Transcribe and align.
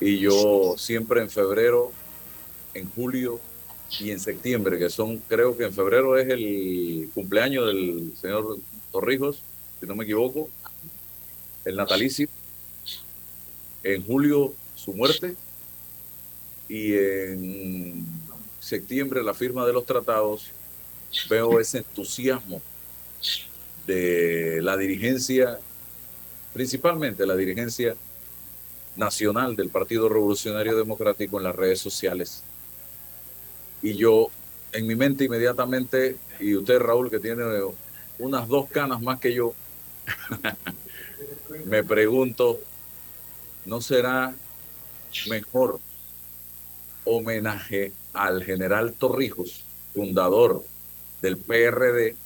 Y 0.00 0.18
yo 0.18 0.74
siempre 0.78 1.20
en 1.20 1.28
febrero, 1.28 1.92
en 2.72 2.90
julio 2.90 3.38
y 3.98 4.10
en 4.10 4.18
septiembre, 4.18 4.78
que 4.78 4.88
son, 4.88 5.18
creo 5.28 5.56
que 5.56 5.64
en 5.64 5.74
febrero 5.74 6.16
es 6.16 6.28
el 6.28 7.10
cumpleaños 7.14 7.66
del 7.66 8.12
señor 8.18 8.58
Torrijos, 8.90 9.42
si 9.78 9.86
no 9.86 9.94
me 9.94 10.04
equivoco, 10.04 10.48
el 11.64 11.76
natalicio. 11.76 12.28
En 13.82 14.04
julio 14.04 14.54
su 14.74 14.94
muerte 14.94 15.34
y 16.68 16.94
en 16.94 18.06
septiembre 18.60 19.22
la 19.22 19.34
firma 19.34 19.66
de 19.66 19.72
los 19.72 19.84
tratados 19.84 20.50
veo 21.28 21.60
ese 21.60 21.78
entusiasmo 21.78 22.62
de 23.86 24.60
la 24.62 24.76
dirigencia, 24.76 25.58
principalmente 26.52 27.26
la 27.26 27.36
dirigencia 27.36 27.96
nacional 29.00 29.56
del 29.56 29.70
Partido 29.70 30.10
Revolucionario 30.10 30.76
Democrático 30.76 31.38
en 31.38 31.44
las 31.44 31.56
redes 31.56 31.80
sociales. 31.80 32.42
Y 33.82 33.94
yo, 33.94 34.28
en 34.72 34.86
mi 34.86 34.94
mente 34.94 35.24
inmediatamente, 35.24 36.18
y 36.38 36.54
usted 36.54 36.78
Raúl, 36.78 37.10
que 37.10 37.18
tiene 37.18 37.42
unas 38.18 38.46
dos 38.46 38.68
canas 38.68 39.00
más 39.00 39.18
que 39.18 39.32
yo, 39.32 39.54
me 41.64 41.82
pregunto, 41.82 42.60
¿no 43.64 43.80
será 43.80 44.34
mejor 45.28 45.80
homenaje 47.04 47.92
al 48.12 48.44
general 48.44 48.92
Torrijos, 48.92 49.64
fundador 49.94 50.62
del 51.22 51.38
PRD, 51.38 52.16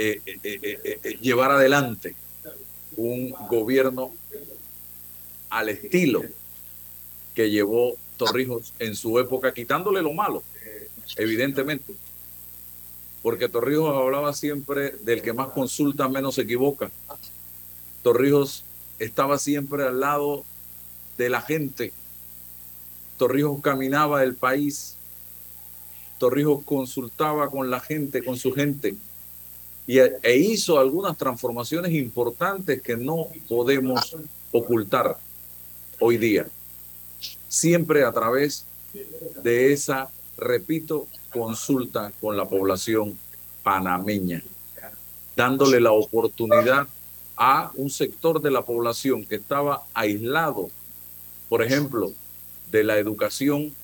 eh, 0.00 0.22
eh, 0.44 1.00
eh, 1.02 1.18
llevar 1.20 1.50
adelante 1.50 2.14
un 2.96 3.30
gobierno 3.48 4.14
al 5.50 5.70
estilo 5.70 6.22
que 7.34 7.50
llevó 7.50 7.96
Torrijos 8.16 8.72
en 8.78 8.94
su 8.94 9.18
época, 9.18 9.52
quitándole 9.52 10.00
lo 10.00 10.12
malo, 10.12 10.44
evidentemente. 11.16 11.94
Porque 13.22 13.48
Torrijos 13.48 13.92
hablaba 13.92 14.32
siempre 14.34 14.90
del 15.00 15.20
que 15.20 15.32
más 15.32 15.48
consulta 15.48 16.08
menos 16.08 16.36
se 16.36 16.42
equivoca. 16.42 16.92
Torrijos 18.04 18.62
estaba 19.00 19.36
siempre 19.36 19.82
al 19.82 19.98
lado 19.98 20.44
de 21.16 21.28
la 21.28 21.40
gente. 21.40 21.92
Torrijos 23.16 23.60
caminaba 23.62 24.22
el 24.22 24.36
país. 24.36 24.94
Torrijos 26.18 26.62
consultaba 26.62 27.50
con 27.50 27.68
la 27.68 27.80
gente, 27.80 28.24
con 28.24 28.36
su 28.36 28.52
gente. 28.52 28.94
Y, 29.88 29.98
e 30.00 30.36
hizo 30.36 30.78
algunas 30.78 31.16
transformaciones 31.16 31.92
importantes 31.92 32.82
que 32.82 32.94
no 32.94 33.28
podemos 33.48 34.16
ocultar 34.52 35.16
hoy 35.98 36.18
día. 36.18 36.46
Siempre 37.48 38.04
a 38.04 38.12
través 38.12 38.66
de 39.42 39.72
esa, 39.72 40.10
repito, 40.36 41.08
consulta 41.32 42.12
con 42.20 42.36
la 42.36 42.46
población 42.46 43.18
panameña, 43.62 44.42
dándole 45.34 45.80
la 45.80 45.92
oportunidad 45.92 46.86
a 47.34 47.72
un 47.74 47.88
sector 47.88 48.42
de 48.42 48.50
la 48.50 48.60
población 48.60 49.24
que 49.24 49.36
estaba 49.36 49.84
aislado, 49.94 50.70
por 51.48 51.62
ejemplo, 51.62 52.12
de 52.70 52.84
la 52.84 52.98
educación, 52.98 53.74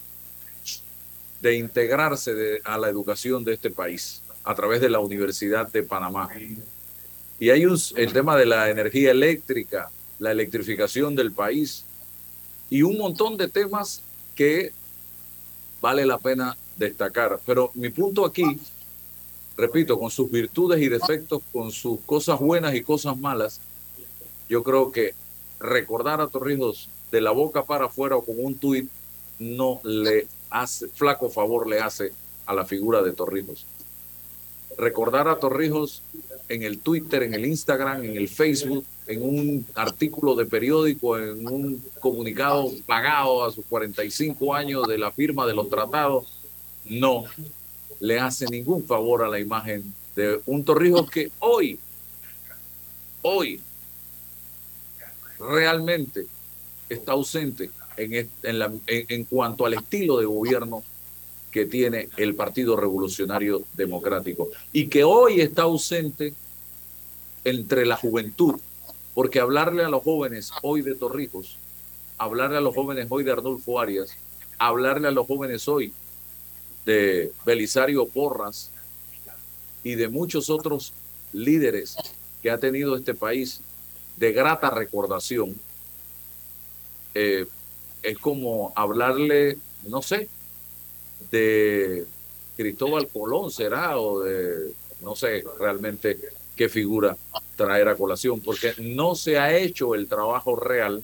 de 1.40 1.56
integrarse 1.56 2.60
a 2.62 2.76
la 2.76 2.90
educación 2.90 3.42
de 3.42 3.54
este 3.54 3.70
país 3.70 4.20
a 4.44 4.54
través 4.54 4.80
de 4.80 4.90
la 4.90 5.00
Universidad 5.00 5.70
de 5.70 5.82
Panamá. 5.82 6.28
Y 7.40 7.50
hay 7.50 7.66
un, 7.66 7.78
el 7.96 8.12
tema 8.12 8.36
de 8.36 8.46
la 8.46 8.70
energía 8.70 9.10
eléctrica, 9.10 9.90
la 10.18 10.30
electrificación 10.30 11.14
del 11.14 11.32
país 11.32 11.84
y 12.70 12.82
un 12.82 12.98
montón 12.98 13.36
de 13.36 13.48
temas 13.48 14.02
que 14.34 14.72
vale 15.80 16.06
la 16.06 16.18
pena 16.18 16.56
destacar. 16.76 17.40
Pero 17.44 17.70
mi 17.74 17.90
punto 17.90 18.24
aquí 18.24 18.60
repito, 19.56 19.98
con 19.98 20.10
sus 20.10 20.30
virtudes 20.30 20.80
y 20.80 20.88
defectos, 20.88 21.42
con 21.52 21.70
sus 21.70 22.00
cosas 22.00 22.38
buenas 22.40 22.74
y 22.74 22.82
cosas 22.82 23.16
malas, 23.16 23.60
yo 24.48 24.62
creo 24.62 24.90
que 24.90 25.14
recordar 25.60 26.20
a 26.20 26.26
Torrijos 26.26 26.88
de 27.10 27.20
la 27.20 27.30
boca 27.30 27.64
para 27.64 27.86
afuera 27.86 28.16
o 28.16 28.24
con 28.24 28.36
un 28.38 28.56
tuit 28.56 28.88
no 29.38 29.80
le 29.84 30.26
hace, 30.50 30.88
flaco 30.88 31.30
favor 31.30 31.68
le 31.68 31.80
hace 31.80 32.12
a 32.46 32.54
la 32.54 32.64
figura 32.64 33.02
de 33.02 33.12
Torrijos. 33.12 33.66
Recordar 34.76 35.28
a 35.28 35.36
Torrijos 35.36 36.02
en 36.48 36.62
el 36.62 36.78
Twitter, 36.78 37.22
en 37.22 37.34
el 37.34 37.46
Instagram, 37.46 38.04
en 38.04 38.16
el 38.16 38.28
Facebook, 38.28 38.84
en 39.06 39.22
un 39.22 39.66
artículo 39.74 40.34
de 40.34 40.46
periódico, 40.46 41.18
en 41.18 41.46
un 41.46 41.82
comunicado 42.00 42.70
pagado 42.86 43.44
a 43.44 43.52
sus 43.52 43.64
45 43.66 44.54
años 44.54 44.86
de 44.86 44.98
la 44.98 45.10
firma 45.10 45.46
de 45.46 45.54
los 45.54 45.68
tratados, 45.68 46.26
no 46.84 47.24
le 48.00 48.18
hace 48.18 48.46
ningún 48.46 48.84
favor 48.84 49.22
a 49.22 49.28
la 49.28 49.38
imagen 49.38 49.94
de 50.16 50.40
un 50.46 50.64
Torrijos 50.64 51.10
que 51.10 51.30
hoy, 51.38 51.78
hoy, 53.22 53.60
realmente 55.38 56.26
está 56.88 57.12
ausente 57.12 57.70
en, 57.96 58.28
en, 58.42 58.80
en, 58.86 59.24
cuanto 59.24 59.66
al 59.66 59.74
estilo 59.74 60.18
de 60.18 60.26
gobierno 60.26 60.82
que 61.54 61.66
tiene 61.66 62.08
el 62.16 62.34
Partido 62.34 62.76
Revolucionario 62.76 63.62
Democrático 63.74 64.48
y 64.72 64.88
que 64.88 65.04
hoy 65.04 65.40
está 65.40 65.62
ausente 65.62 66.34
entre 67.44 67.86
la 67.86 67.96
juventud, 67.96 68.56
porque 69.14 69.38
hablarle 69.38 69.84
a 69.84 69.88
los 69.88 70.02
jóvenes 70.02 70.50
hoy 70.62 70.82
de 70.82 70.96
Torrijos, 70.96 71.56
hablarle 72.18 72.56
a 72.56 72.60
los 72.60 72.74
jóvenes 72.74 73.06
hoy 73.08 73.22
de 73.22 73.30
Arnulfo 73.30 73.78
Arias, 73.78 74.16
hablarle 74.58 75.06
a 75.06 75.12
los 75.12 75.28
jóvenes 75.28 75.68
hoy 75.68 75.92
de 76.86 77.30
Belisario 77.46 78.04
Porras 78.08 78.72
y 79.84 79.94
de 79.94 80.08
muchos 80.08 80.50
otros 80.50 80.92
líderes 81.32 81.94
que 82.42 82.50
ha 82.50 82.58
tenido 82.58 82.96
este 82.96 83.14
país 83.14 83.60
de 84.16 84.32
grata 84.32 84.70
recordación, 84.70 85.54
eh, 87.14 87.46
es 88.02 88.18
como 88.18 88.72
hablarle, 88.74 89.58
no 89.84 90.02
sé, 90.02 90.28
de 91.30 92.06
Cristóbal 92.56 93.08
Colón 93.08 93.50
será 93.50 93.98
o 93.98 94.20
de, 94.20 94.72
no 95.02 95.16
sé 95.16 95.44
realmente 95.58 96.18
qué 96.56 96.68
figura 96.68 97.16
traer 97.56 97.88
a 97.88 97.96
colación, 97.96 98.40
porque 98.40 98.74
no 98.78 99.14
se 99.14 99.38
ha 99.38 99.56
hecho 99.56 99.94
el 99.94 100.06
trabajo 100.06 100.56
real 100.56 101.02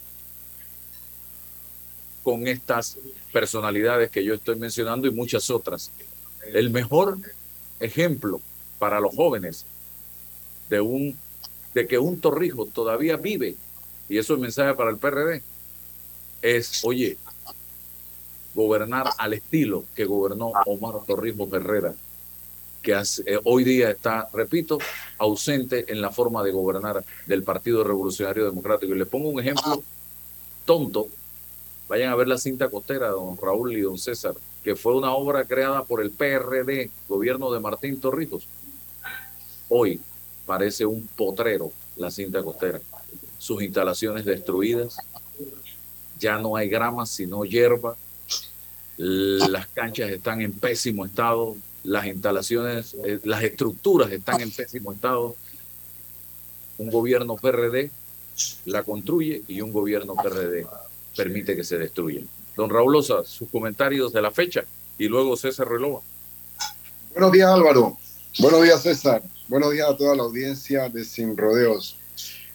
con 2.22 2.46
estas 2.46 2.98
personalidades 3.32 4.10
que 4.10 4.24
yo 4.24 4.34
estoy 4.34 4.56
mencionando 4.56 5.08
y 5.08 5.10
muchas 5.10 5.50
otras. 5.50 5.90
El 6.52 6.70
mejor 6.70 7.18
ejemplo 7.78 8.40
para 8.78 9.00
los 9.00 9.14
jóvenes 9.14 9.66
de, 10.68 10.80
un, 10.80 11.16
de 11.74 11.86
que 11.86 11.98
un 11.98 12.20
torrijo 12.20 12.66
todavía 12.66 13.16
vive, 13.16 13.56
y 14.08 14.18
eso 14.18 14.34
es 14.34 14.40
mensaje 14.40 14.74
para 14.74 14.90
el 14.90 14.98
PRD, 14.98 15.42
es, 16.42 16.84
oye, 16.84 17.16
gobernar 18.54 19.10
al 19.18 19.32
estilo 19.32 19.84
que 19.94 20.04
gobernó 20.04 20.52
Omar 20.66 21.04
Torrijos 21.06 21.52
Herrera, 21.52 21.94
que 22.82 22.92
eh, 22.92 23.38
hoy 23.44 23.64
día 23.64 23.90
está, 23.90 24.28
repito, 24.32 24.78
ausente 25.18 25.92
en 25.92 26.00
la 26.00 26.10
forma 26.10 26.42
de 26.42 26.52
gobernar 26.52 27.04
del 27.26 27.42
Partido 27.42 27.84
Revolucionario 27.84 28.44
Democrático. 28.44 28.94
Y 28.94 28.98
le 28.98 29.06
pongo 29.06 29.28
un 29.28 29.40
ejemplo 29.40 29.82
tonto, 30.64 31.08
Vayan 31.90 32.12
a 32.12 32.14
ver 32.14 32.28
la 32.28 32.38
cinta 32.38 32.68
costera 32.68 33.06
de 33.06 33.14
don 33.14 33.36
Raúl 33.36 33.76
y 33.76 33.80
don 33.80 33.98
César, 33.98 34.34
que 34.62 34.76
fue 34.76 34.94
una 34.94 35.12
obra 35.12 35.44
creada 35.44 35.82
por 35.82 36.00
el 36.00 36.12
PRD, 36.12 36.88
gobierno 37.08 37.50
de 37.50 37.58
Martín 37.58 38.00
Torrijos. 38.00 38.46
Hoy 39.68 40.00
parece 40.46 40.86
un 40.86 41.04
potrero 41.16 41.72
la 41.96 42.12
cinta 42.12 42.44
costera. 42.44 42.80
Sus 43.38 43.60
instalaciones 43.60 44.24
destruidas, 44.24 44.98
ya 46.20 46.38
no 46.38 46.54
hay 46.54 46.68
grama, 46.68 47.06
sino 47.06 47.44
hierba. 47.44 47.96
Las 49.02 49.66
canchas 49.68 50.10
están 50.10 50.42
en 50.42 50.52
pésimo 50.52 51.06
estado, 51.06 51.56
las 51.84 52.04
instalaciones, 52.04 52.94
eh, 53.02 53.18
las 53.24 53.42
estructuras 53.42 54.12
están 54.12 54.42
en 54.42 54.50
pésimo 54.50 54.92
estado. 54.92 55.36
Un 56.76 56.90
gobierno 56.90 57.36
PRD 57.36 57.90
la 58.66 58.82
construye 58.82 59.42
y 59.48 59.62
un 59.62 59.72
gobierno 59.72 60.14
PRD 60.14 60.66
permite 61.16 61.56
que 61.56 61.64
se 61.64 61.78
destruyan. 61.78 62.28
Don 62.54 62.68
Raúl 62.68 62.94
Osa, 62.94 63.24
sus 63.24 63.48
comentarios 63.48 64.12
de 64.12 64.20
la 64.20 64.30
fecha 64.30 64.64
y 64.98 65.08
luego 65.08 65.34
César 65.34 65.66
Relova. 65.66 66.02
Buenos 67.14 67.32
días 67.32 67.48
Álvaro, 67.48 67.96
buenos 68.38 68.62
días 68.62 68.82
César, 68.82 69.22
buenos 69.48 69.72
días 69.72 69.88
a 69.88 69.96
toda 69.96 70.14
la 70.14 70.24
audiencia 70.24 70.90
de 70.90 71.06
Sin 71.06 71.38
Rodeos. 71.38 71.96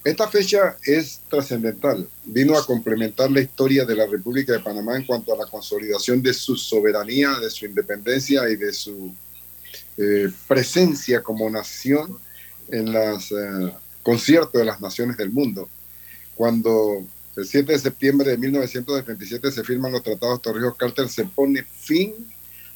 Esta 0.06 0.28
fecha 0.28 0.78
es 0.84 1.22
trascendental, 1.28 2.08
vino 2.26 2.56
a 2.56 2.64
complementar 2.64 3.32
la 3.32 3.42
historia 3.42 3.86
de 3.86 3.96
la 3.96 4.06
República 4.06 4.54
de 4.54 4.60
Panamá 4.60 4.96
en 4.98 5.04
cuanto 5.04 5.34
a 5.34 5.38
la 5.38 5.48
consolidación 5.48 6.22
de 6.22 6.32
su 6.32 6.56
soberanía, 6.56 7.40
de 7.40 7.50
su 7.50 7.66
independencia 7.66 8.48
y 8.48 8.56
de 8.56 8.72
su 8.72 9.12
eh, 9.98 10.30
presencia 10.48 11.24
como 11.24 11.50
nación 11.50 12.20
en 12.68 12.94
las 12.94 13.32
eh, 13.32 13.74
concierto 14.04 14.60
de 14.60 14.66
las 14.66 14.80
naciones 14.80 15.18
del 15.18 15.32
mundo. 15.32 15.68
Cuando 16.36 17.04
el 17.36 17.48
7 17.48 17.72
de 17.72 17.80
septiembre 17.80 18.30
de 18.30 18.38
1977 18.38 19.52
se 19.52 19.64
firman 19.64 19.92
los 19.92 20.04
tratados 20.04 20.40
Torrijos-Carter, 20.40 21.10
se 21.10 21.26
pone 21.26 21.64
fin 21.64 22.14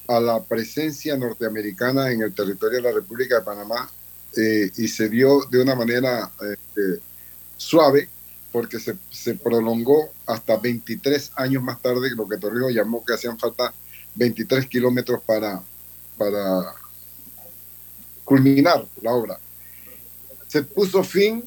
a 0.08 0.18
la 0.18 0.42
presencia 0.42 1.16
norteamericana 1.16 2.10
en 2.10 2.22
el 2.22 2.34
territorio 2.34 2.78
de 2.78 2.88
la 2.88 2.92
República 2.92 3.36
de 3.36 3.44
Panamá 3.44 3.88
eh, 4.36 4.68
y 4.76 4.88
se 4.88 5.08
dio 5.08 5.44
de 5.48 5.62
una 5.62 5.76
manera 5.76 6.32
suave 7.60 8.08
porque 8.52 8.80
se, 8.80 8.96
se, 9.10 9.34
prolongó 9.34 10.10
hasta 10.26 10.56
23 10.56 11.32
años 11.36 11.62
más 11.62 11.80
tarde, 11.80 12.10
lo 12.16 12.26
que 12.26 12.38
Torrijos 12.38 12.72
llamó 12.72 13.04
que 13.04 13.14
hacían 13.14 13.38
falta 13.38 13.72
23 14.16 14.66
kilómetros 14.66 15.22
para, 15.22 15.62
para 16.18 16.74
culminar 18.24 18.84
la 19.02 19.12
obra. 19.12 19.38
Se 20.48 20.62
puso 20.62 21.04
fin 21.04 21.44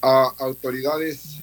a 0.00 0.32
autoridades 0.38 1.38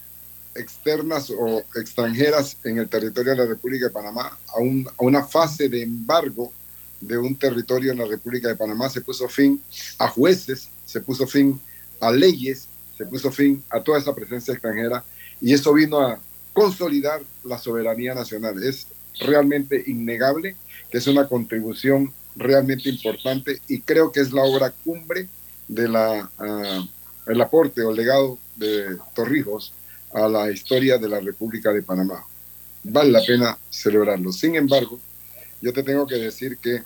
externas 0.56 1.30
o 1.30 1.64
extranjeras 1.76 2.58
en 2.64 2.80
el 2.80 2.90
territorio 2.90 3.32
de 3.32 3.38
la 3.38 3.46
República 3.46 3.86
de 3.86 3.92
Panamá, 3.92 4.28
a, 4.28 4.58
a, 4.58 5.04
una 5.04 5.24
fase 5.24 5.70
de 5.70 5.84
embargo 5.84 6.52
de 7.00 7.18
un 7.18 7.36
territorio 7.36 7.92
en 7.92 8.00
la 8.00 8.06
República 8.06 8.48
de 8.48 8.56
Panamá, 8.56 8.90
se 8.90 9.02
puso 9.02 9.30
fin 9.30 9.62
a 10.00 10.08
jueces, 10.08 10.70
se 10.86 11.02
puso 11.02 11.28
fin 11.28 11.60
a 12.00 12.12
leyes, 12.12 12.68
se 12.98 13.06
puso 13.06 13.32
fin 13.32 13.64
a 13.70 13.82
toda 13.82 14.00
esa 14.00 14.14
presencia 14.14 14.54
extranjera 14.54 15.04
y 15.42 15.54
eso 15.54 15.74
vino 15.74 16.00
a 16.00 16.20
consolidar 16.54 17.22
la 17.44 17.58
soberanía 17.58 18.14
nacional. 18.14 18.64
Es 18.64 18.88
realmente 19.20 19.84
innegable 19.88 20.56
que 20.90 20.98
es 20.98 21.08
una 21.08 21.28
contribución 21.28 22.14
realmente 22.36 22.90
importante 22.90 23.62
y 23.68 23.82
creo 23.82 24.12
que 24.12 24.22
es 24.22 24.32
la 24.32 24.44
obra 24.44 24.72
cumbre 24.84 25.28
de 25.68 25.88
la, 25.88 26.30
uh, 26.40 27.32
el 27.32 27.42
aporte 27.42 27.82
o 27.82 27.92
legado 27.92 28.38
de 28.56 28.98
Torrijos 29.14 29.74
a 30.14 30.28
la 30.28 30.52
historia 30.52 30.98
de 30.98 31.10
la 31.10 31.20
República 31.20 31.74
de 31.74 31.82
Panamá. 31.82 32.24
Vale 32.84 33.12
la 33.12 33.22
pena 33.26 33.58
celebrarlo. 33.70 34.32
Sin 34.32 34.56
embargo, 34.56 35.00
yo 35.62 35.74
te 35.74 35.84
tengo 35.84 36.06
que 36.06 36.16
decir 36.16 36.58
que 36.58 36.84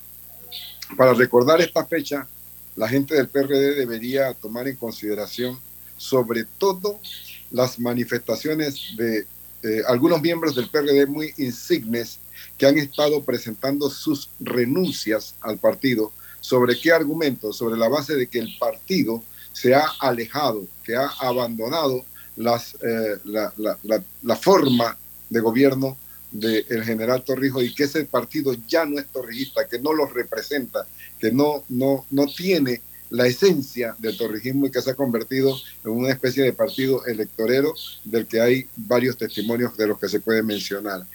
para 0.98 1.14
recordar 1.14 1.62
esta 1.62 1.86
fecha, 1.86 2.28
la 2.76 2.88
gente 2.88 3.14
del 3.14 3.28
PRD 3.28 3.76
debería 3.76 4.34
tomar 4.34 4.68
en 4.68 4.78
consideración 4.78 5.60
sobre 6.00 6.46
todo 6.58 7.00
las 7.52 7.78
manifestaciones 7.78 8.96
de 8.96 9.28
eh, 9.62 9.84
algunos 9.86 10.22
miembros 10.22 10.56
del 10.56 10.70
PRD 10.70 11.06
muy 11.06 11.34
insignes 11.38 12.20
que 12.58 12.66
han 12.66 12.78
estado 12.78 13.22
presentando 13.24 13.90
sus 13.90 14.30
renuncias 14.40 15.36
al 15.42 15.58
partido. 15.58 16.14
¿Sobre 16.40 16.80
qué 16.80 16.94
argumentos? 16.94 17.58
Sobre 17.58 17.78
la 17.78 17.90
base 17.90 18.16
de 18.16 18.28
que 18.28 18.40
el 18.40 18.58
partido 18.58 19.22
se 19.52 19.76
ha 19.76 19.86
alejado, 20.00 20.66
que 20.86 20.96
ha 20.96 21.10
abandonado 21.20 22.06
las, 22.38 22.76
eh, 22.76 23.18
la, 23.26 23.54
la, 23.58 24.04
la, 24.24 24.36
forma 24.38 24.98
de 25.30 25.42
gobierno 25.42 25.98
del 26.32 26.84
general 26.86 27.24
Torrijos 27.24 27.64
y 27.64 27.76
que 27.76 27.84
ese 27.84 28.06
partido 28.06 28.56
ya 28.70 28.86
no 28.86 28.98
es 28.98 29.08
torrijista, 29.08 29.68
que 29.68 29.80
no 29.80 29.92
los 29.92 30.14
representa, 30.14 30.88
que 31.20 31.34
no, 31.34 31.66
no, 31.68 32.06
no 32.10 32.28
tiene 32.28 32.82
la 33.10 33.28
esencia 33.28 33.96
del 33.98 34.18
torrijismo 34.18 34.68
y 34.68 34.72
que 34.72 34.82
se 34.82 34.92
ha 34.92 34.96
convertido 34.96 35.56
en 35.84 35.92
una 35.92 36.12
especie 36.12 36.44
de 36.44 36.54
partido 36.54 37.06
electorero 37.06 37.74
del 38.04 38.28
que 38.28 38.40
hay 38.40 38.68
varios 38.76 39.18
testimonios 39.18 39.76
de 39.78 39.88
los 39.88 40.00
que 40.00 40.10
se 40.10 40.20
puede 40.20 40.44
mencionar. 40.44 41.06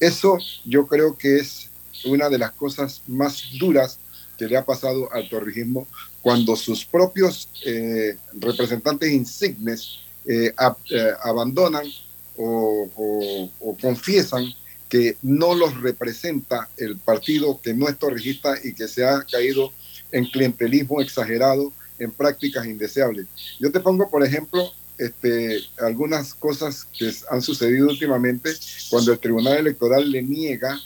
Eso 0.00 0.38
yo 0.64 0.86
creo 0.86 1.16
que 1.16 1.36
es 1.36 1.68
una 2.04 2.28
de 2.28 2.38
las 2.38 2.52
cosas 2.52 3.02
más 3.06 3.44
duras 3.58 3.98
que 4.38 4.46
le 4.46 4.56
ha 4.56 4.64
pasado 4.64 5.12
al 5.12 5.28
torrijismo 5.28 5.86
cuando 6.20 6.56
sus 6.56 6.84
propios 6.84 7.48
eh, 7.64 8.16
representantes 8.32 9.12
insignes 9.12 10.00
eh, 10.26 10.52
eh, 10.90 11.12
abandonan 11.22 11.86
o, 12.36 12.88
o, 13.60 13.76
confiesan 13.80 14.46
que 14.88 15.16
no 15.22 15.54
los 15.54 15.80
representa 15.80 16.68
el 16.76 16.96
partido 16.96 17.60
que 17.60 17.74
no 17.74 17.88
es 17.88 17.98
torrijista 17.98 18.54
y 18.62 18.72
que 18.72 18.88
se 18.88 19.04
ha 19.04 19.22
caído 19.22 19.72
en 20.12 20.26
clientelismo 20.26 21.00
exagerado, 21.00 21.72
en 21.98 22.10
prácticas 22.10 22.66
indeseables. 22.66 23.26
Yo 23.58 23.72
te 23.72 23.80
pongo, 23.80 24.10
por 24.10 24.24
ejemplo, 24.24 24.72
este, 24.98 25.58
algunas 25.78 26.34
cosas 26.34 26.86
que 26.96 27.10
han 27.30 27.42
sucedido 27.42 27.88
últimamente 27.88 28.50
cuando 28.90 29.12
el 29.12 29.18
Tribunal 29.18 29.58
Electoral 29.58 30.10
le 30.10 30.22
niega 30.22 30.78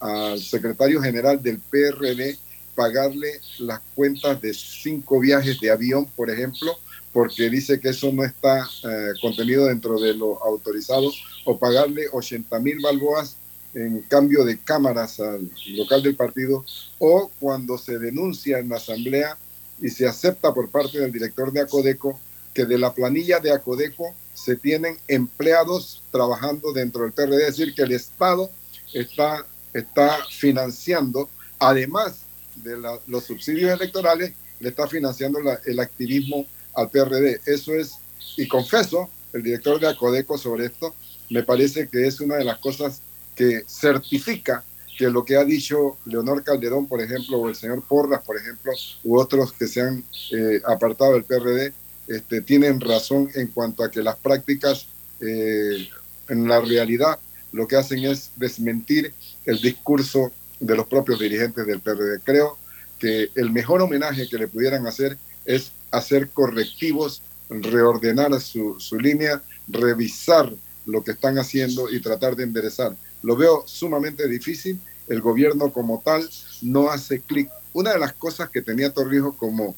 al 0.00 0.40
secretario 0.40 1.00
general 1.00 1.42
del 1.42 1.58
PRD 1.58 2.38
pagarle 2.74 3.40
las 3.58 3.80
cuentas 3.94 4.40
de 4.40 4.54
cinco 4.54 5.20
viajes 5.20 5.60
de 5.60 5.70
avión, 5.70 6.06
por 6.16 6.30
ejemplo, 6.30 6.76
porque 7.12 7.50
dice 7.50 7.78
que 7.78 7.90
eso 7.90 8.10
no 8.12 8.24
está 8.24 8.60
eh, 8.84 9.12
contenido 9.20 9.66
dentro 9.66 10.00
de 10.00 10.14
lo 10.14 10.42
autorizado, 10.42 11.10
o 11.44 11.58
pagarle 11.58 12.06
80 12.10 12.58
mil 12.60 12.80
balboas 12.80 13.36
en 13.74 14.02
cambio 14.02 14.44
de 14.44 14.58
cámaras 14.58 15.20
al 15.20 15.50
local 15.68 16.02
del 16.02 16.16
partido, 16.16 16.64
o 16.98 17.30
cuando 17.40 17.78
se 17.78 17.98
denuncia 17.98 18.58
en 18.58 18.68
la 18.68 18.76
asamblea 18.76 19.36
y 19.80 19.88
se 19.88 20.06
acepta 20.06 20.52
por 20.52 20.70
parte 20.70 20.98
del 20.98 21.12
director 21.12 21.52
de 21.52 21.60
Acodeco 21.60 22.18
que 22.54 22.66
de 22.66 22.78
la 22.78 22.92
planilla 22.92 23.40
de 23.40 23.50
Acodeco 23.50 24.14
se 24.34 24.56
tienen 24.56 24.98
empleados 25.08 26.02
trabajando 26.10 26.72
dentro 26.72 27.02
del 27.02 27.12
PRD, 27.12 27.48
es 27.48 27.56
decir, 27.56 27.74
que 27.74 27.82
el 27.82 27.92
Estado 27.92 28.50
está, 28.92 29.46
está 29.72 30.18
financiando, 30.30 31.28
además 31.58 32.20
de 32.56 32.76
los 33.06 33.24
subsidios 33.24 33.72
electorales, 33.72 34.34
le 34.60 34.68
está 34.68 34.86
financiando 34.86 35.40
el 35.64 35.80
activismo 35.80 36.46
al 36.74 36.90
PRD. 36.90 37.40
Eso 37.46 37.74
es, 37.74 37.94
y 38.36 38.46
confeso, 38.46 39.10
el 39.32 39.42
director 39.42 39.80
de 39.80 39.88
Acodeco 39.88 40.36
sobre 40.36 40.66
esto, 40.66 40.94
me 41.30 41.42
parece 41.42 41.88
que 41.88 42.06
es 42.06 42.20
una 42.20 42.36
de 42.36 42.44
las 42.44 42.58
cosas 42.58 43.00
que 43.42 43.64
certifica 43.66 44.62
que 44.96 45.10
lo 45.10 45.24
que 45.24 45.36
ha 45.36 45.44
dicho 45.44 45.96
Leonor 46.04 46.44
Calderón, 46.44 46.86
por 46.86 47.00
ejemplo, 47.00 47.38
o 47.38 47.48
el 47.48 47.56
señor 47.56 47.82
Porras, 47.82 48.22
por 48.22 48.36
ejemplo, 48.36 48.72
u 49.02 49.18
otros 49.18 49.52
que 49.52 49.66
se 49.66 49.80
han 49.80 50.04
eh, 50.32 50.60
apartado 50.64 51.14
del 51.14 51.24
PRD, 51.24 51.72
este, 52.06 52.42
tienen 52.42 52.80
razón 52.80 53.30
en 53.34 53.48
cuanto 53.48 53.82
a 53.82 53.90
que 53.90 54.00
las 54.00 54.16
prácticas 54.16 54.86
eh, 55.20 55.88
en 56.28 56.46
la 56.46 56.60
realidad 56.60 57.18
lo 57.52 57.66
que 57.66 57.76
hacen 57.76 58.04
es 58.04 58.30
desmentir 58.36 59.12
el 59.44 59.60
discurso 59.60 60.30
de 60.60 60.76
los 60.76 60.86
propios 60.86 61.18
dirigentes 61.18 61.66
del 61.66 61.80
PRD. 61.80 62.20
Creo 62.22 62.58
que 63.00 63.30
el 63.34 63.50
mejor 63.50 63.82
homenaje 63.82 64.28
que 64.28 64.38
le 64.38 64.46
pudieran 64.46 64.86
hacer 64.86 65.18
es 65.44 65.72
hacer 65.90 66.30
correctivos, 66.30 67.22
reordenar 67.50 68.40
su, 68.40 68.78
su 68.78 69.00
línea, 69.00 69.42
revisar 69.66 70.52
lo 70.86 71.02
que 71.02 71.12
están 71.12 71.38
haciendo 71.38 71.90
y 71.90 72.00
tratar 72.00 72.36
de 72.36 72.44
enderezar. 72.44 72.96
Lo 73.22 73.36
veo 73.36 73.64
sumamente 73.66 74.28
difícil. 74.28 74.80
El 75.08 75.20
gobierno 75.20 75.72
como 75.72 76.02
tal 76.04 76.28
no 76.62 76.90
hace 76.90 77.20
clic. 77.20 77.50
Una 77.72 77.92
de 77.92 77.98
las 77.98 78.12
cosas 78.12 78.50
que 78.50 78.62
tenía 78.62 78.92
Torrijos 78.92 79.34
como, 79.36 79.74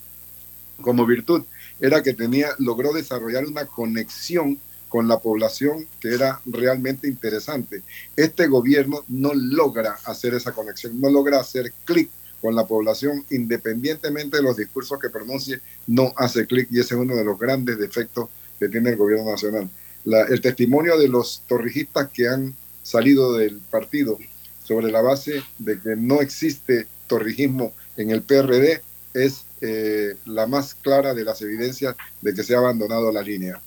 como 0.80 1.06
virtud 1.06 1.44
era 1.80 2.02
que 2.02 2.14
tenía, 2.14 2.48
logró 2.58 2.92
desarrollar 2.92 3.44
una 3.46 3.66
conexión 3.66 4.58
con 4.88 5.08
la 5.08 5.18
población 5.18 5.88
que 6.00 6.14
era 6.14 6.40
realmente 6.46 7.08
interesante. 7.08 7.82
Este 8.14 8.46
gobierno 8.46 9.04
no 9.08 9.34
logra 9.34 9.98
hacer 10.04 10.34
esa 10.34 10.52
conexión, 10.52 11.00
no 11.00 11.10
logra 11.10 11.40
hacer 11.40 11.72
clic 11.84 12.10
con 12.40 12.54
la 12.54 12.66
población, 12.66 13.24
independientemente 13.30 14.36
de 14.36 14.42
los 14.42 14.56
discursos 14.56 15.00
que 15.00 15.10
pronuncie, 15.10 15.60
no 15.88 16.12
hace 16.16 16.46
clic 16.46 16.68
y 16.70 16.78
ese 16.78 16.94
es 16.94 17.00
uno 17.00 17.16
de 17.16 17.24
los 17.24 17.38
grandes 17.38 17.78
defectos 17.78 18.28
que 18.58 18.68
tiene 18.68 18.90
el 18.90 18.96
gobierno 18.96 19.30
nacional. 19.30 19.68
El 20.04 20.40
testimonio 20.40 20.98
de 20.98 21.08
los 21.08 21.42
torrijistas 21.48 22.10
que 22.10 22.28
han 22.28 22.54
salido 22.84 23.32
del 23.32 23.56
partido 23.58 24.18
sobre 24.62 24.92
la 24.92 25.00
base 25.00 25.42
de 25.58 25.80
que 25.80 25.96
no 25.96 26.20
existe 26.20 26.86
torrijismo 27.08 27.72
en 27.96 28.10
el 28.10 28.22
PRD 28.22 28.82
es 29.14 29.46
eh, 29.60 30.16
la 30.26 30.46
más 30.46 30.74
clara 30.74 31.14
de 31.14 31.24
las 31.24 31.40
evidencias 31.42 31.96
de 32.20 32.34
que 32.34 32.42
se 32.42 32.54
ha 32.54 32.58
abandonado 32.58 33.10
la 33.10 33.22
línea. 33.22 33.60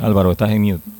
Álvaro, 0.00 0.32
estás 0.32 0.50
en 0.50 0.62
mute. 0.62 0.90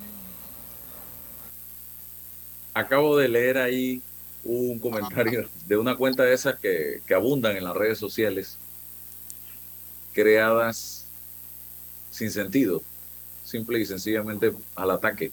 Acabo 2.75 3.17
de 3.17 3.29
leer 3.29 3.59
ahí 3.59 4.03
un 4.45 4.79
comentario 4.79 5.49
de 5.67 5.77
una 5.77 5.97
cuenta 5.97 6.23
de 6.23 6.35
esas 6.35 6.59
que, 6.61 7.01
que 7.07 7.15
abundan 7.15 7.57
en 7.57 7.65
las 7.65 7.75
redes 7.75 7.99
sociales, 7.99 8.59
creadas 10.17 11.05
sin 12.11 12.31
sentido, 12.31 12.83
simple 13.45 13.79
y 13.81 13.85
sencillamente 13.85 14.51
al 14.75 14.91
ataque. 14.91 15.31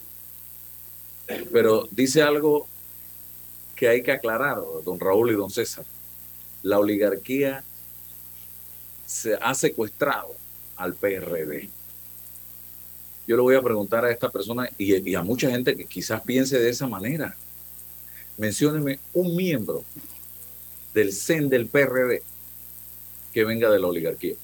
Pero 1.50 1.88
dice 1.90 2.20
algo 2.20 2.68
que 3.74 3.88
hay 3.88 4.02
que 4.02 4.12
aclarar, 4.12 4.58
don 4.84 5.00
Raúl 5.00 5.30
y 5.30 5.36
don 5.36 5.48
César. 5.48 5.86
La 6.62 6.78
oligarquía 6.78 7.64
se 9.06 9.36
ha 9.40 9.54
secuestrado 9.54 10.34
al 10.76 10.92
PRD. 10.92 11.70
Yo 13.26 13.36
le 13.36 13.42
voy 13.42 13.54
a 13.54 13.62
preguntar 13.62 14.04
a 14.04 14.10
esta 14.10 14.28
persona 14.28 14.68
y, 14.76 15.10
y 15.10 15.14
a 15.14 15.22
mucha 15.22 15.48
gente 15.48 15.74
que 15.74 15.86
quizás 15.86 16.20
piense 16.20 16.58
de 16.58 16.68
esa 16.68 16.86
manera. 16.86 17.34
mencióneme 18.36 18.98
un 19.14 19.34
miembro 19.34 19.82
del 20.92 21.10
CEN 21.10 21.48
del 21.48 21.68
PRD 21.68 22.22
que 23.32 23.44
venga 23.44 23.70
de 23.70 23.78
la 23.78 23.86
oligarquía. 23.86 24.34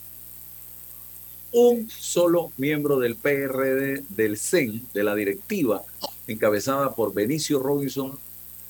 Un 1.52 1.90
solo 1.90 2.52
miembro 2.56 2.98
del 2.98 3.16
PRD, 3.16 4.04
del 4.08 4.38
CEN, 4.38 4.86
de 4.94 5.02
la 5.02 5.14
directiva, 5.14 5.82
encabezada 6.26 6.94
por 6.94 7.12
Benicio 7.12 7.58
Robinson 7.58 8.18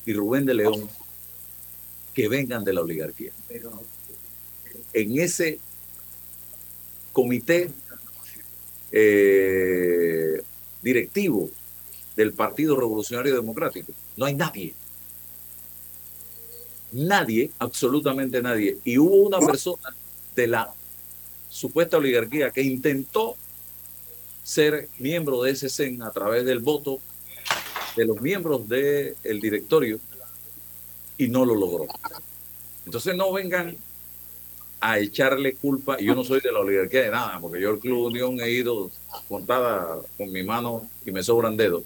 y 0.07 0.15
Rubén 0.15 0.47
de 0.47 0.55
León, 0.55 0.89
que 2.15 2.29
vengan 2.29 2.65
de 2.65 2.73
la 2.73 2.81
oligarquía. 2.81 3.33
En 4.93 5.21
ese 5.21 5.59
comité 7.13 7.71
eh, 8.93 10.43
directivo 10.83 11.51
del 12.17 12.33
Partido 12.33 12.77
Revolucionario 12.77 13.35
Democrático. 13.35 13.93
No 14.17 14.27
hay 14.27 14.35
nadie. 14.35 14.75
Nadie, 16.93 17.51
absolutamente 17.59 18.43
nadie. 18.43 18.79
Y 18.85 18.99
hubo 18.99 19.17
una 19.17 19.39
persona 19.39 19.95
de 20.35 20.47
la 20.47 20.75
supuesta 21.51 21.99
oligarquía 21.99 22.51
que 22.51 22.63
intentó 22.63 23.37
ser 24.43 24.89
miembro 24.99 25.43
de 25.43 25.51
ese 25.51 25.69
CEN 25.69 26.03
a 26.03 26.11
través 26.11 26.47
del 26.47 26.61
voto 26.61 26.99
de 27.97 28.07
los 28.07 28.21
miembros 28.23 28.67
del 28.69 29.41
directorio 29.41 30.01
y 31.19 31.29
no 31.29 31.45
lo 31.45 31.55
logró. 31.55 31.87
Entonces 32.87 33.15
no 33.15 33.33
vengan 33.33 33.77
a 34.81 34.99
echarle 34.99 35.55
culpa, 35.55 35.99
yo 35.99 36.15
no 36.15 36.25
soy 36.25 36.41
de 36.41 36.53
la 36.53 36.61
oligarquía 36.61 37.03
de 37.03 37.11
nada, 37.11 37.39
porque 37.39 37.61
yo 37.61 37.71
al 37.71 37.79
Club 37.79 38.07
Unión 38.07 38.41
he 38.41 38.51
ido 38.51 38.91
contada 39.29 40.01
con 40.17 40.33
mi 40.33 40.43
mano 40.43 40.89
y 41.05 41.11
me 41.11 41.23
sobran 41.23 41.57
dedos, 41.57 41.83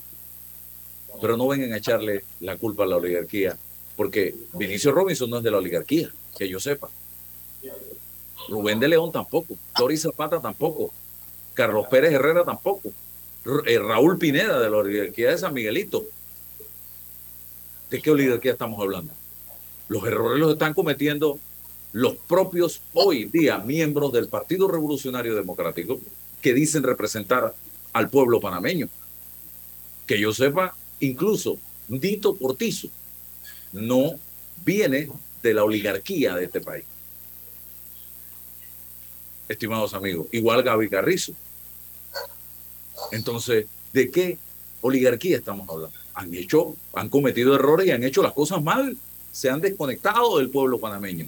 pero 1.21 1.37
no 1.37 1.49
vengan 1.49 1.73
a 1.73 1.78
echarle 1.78 2.23
la 2.40 2.56
culpa 2.56 2.85
a 2.85 2.87
la 2.87 2.97
oligarquía, 2.97 3.59
porque 3.97 4.35
Vinicio 4.52 4.92
Robinson 4.92 5.28
no 5.28 5.38
es 5.38 5.42
de 5.42 5.50
la 5.50 5.59
oligarquía, 5.59 6.12
que 6.38 6.49
yo 6.49 6.61
sepa. 6.61 6.88
Rubén 8.49 8.81
de 8.81 8.89
León 8.89 9.13
tampoco, 9.13 9.57
Doris 9.79 10.03
Zapata 10.03 10.41
tampoco, 10.41 10.93
Carlos 11.55 11.87
Pérez 11.89 12.13
Herrera 12.13 12.45
tampoco, 12.45 12.93
eh, 13.67 13.79
Raúl 13.79 14.19
Pineda 14.19 14.59
de 14.59 14.71
la 14.71 14.79
oligarquía 14.79 15.31
de 15.31 15.39
San 15.39 15.55
Miguelito. 15.55 16.05
¿De 17.91 18.01
qué 18.01 18.11
oligarquía 18.11 18.53
estamos 18.53 18.81
hablando? 18.81 19.13
Los 19.89 20.05
errores 20.07 20.41
los 20.41 20.53
están 20.53 20.75
cometiendo 20.75 21.39
los 21.93 22.17
propios 22.17 22.81
hoy 22.93 23.27
día 23.27 23.59
miembros 23.59 24.13
del 24.13 24.29
Partido 24.29 24.67
Revolucionario 24.67 25.35
Democrático 25.35 26.01
que 26.41 26.53
dicen 26.53 26.83
representar 26.83 27.55
al 27.93 28.11
pueblo 28.11 28.41
panameño. 28.41 28.89
Que 30.07 30.19
yo 30.19 30.33
sepa, 30.33 30.77
incluso 31.01 31.59
Dito 31.87 32.35
Portizo 32.35 32.89
no 33.73 34.13
viene 34.65 35.09
de 35.43 35.55
la 35.55 35.65
oligarquía 35.65 36.35
de 36.35 36.45
este 36.45 36.61
país. 36.61 36.85
Estimados 39.49 39.95
amigos, 39.95 40.27
igual 40.33 40.63
Gaby 40.63 40.89
Carrizo. 40.89 41.33
Entonces, 43.13 43.67
¿de 43.93 44.11
qué 44.11 44.39
oligarquía 44.81 45.37
estamos 45.37 45.69
hablando? 45.69 45.97
Han 46.15 46.35
hecho, 46.35 46.77
han 46.95 47.09
cometido 47.09 47.55
errores 47.55 47.87
y 47.87 47.91
han 47.91 48.05
hecho 48.05 48.23
las 48.23 48.33
cosas 48.33 48.63
mal. 48.63 48.97
Se 49.33 49.51
han 49.51 49.61
desconectado 49.61 50.39
del 50.39 50.49
pueblo 50.51 50.79
panameño 50.79 51.27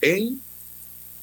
en 0.00 0.40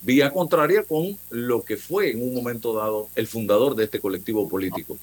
vía 0.01 0.31
contraria 0.31 0.83
con 0.83 1.17
lo 1.29 1.63
que 1.63 1.77
fue 1.77 2.11
en 2.11 2.21
un 2.21 2.33
momento 2.33 2.73
dado 2.73 3.09
el 3.15 3.27
fundador 3.27 3.75
de 3.75 3.85
este 3.85 3.99
colectivo 3.99 4.47
político, 4.49 4.97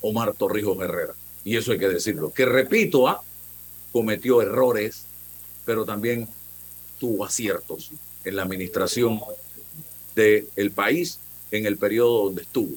Omar 0.00 0.32
Torrijos 0.32 0.78
Herrera. 0.80 1.14
Y 1.44 1.56
eso 1.56 1.72
hay 1.72 1.78
que 1.78 1.88
decirlo, 1.88 2.32
que 2.32 2.46
repito, 2.46 3.08
¿ah? 3.08 3.22
cometió 3.92 4.40
errores, 4.40 5.04
pero 5.66 5.84
también 5.84 6.28
tuvo 6.98 7.24
aciertos 7.24 7.90
en 8.24 8.36
la 8.36 8.42
administración 8.42 9.20
del 10.14 10.70
país 10.74 11.18
en 11.50 11.66
el 11.66 11.76
periodo 11.76 12.24
donde 12.24 12.42
estuvo. 12.42 12.74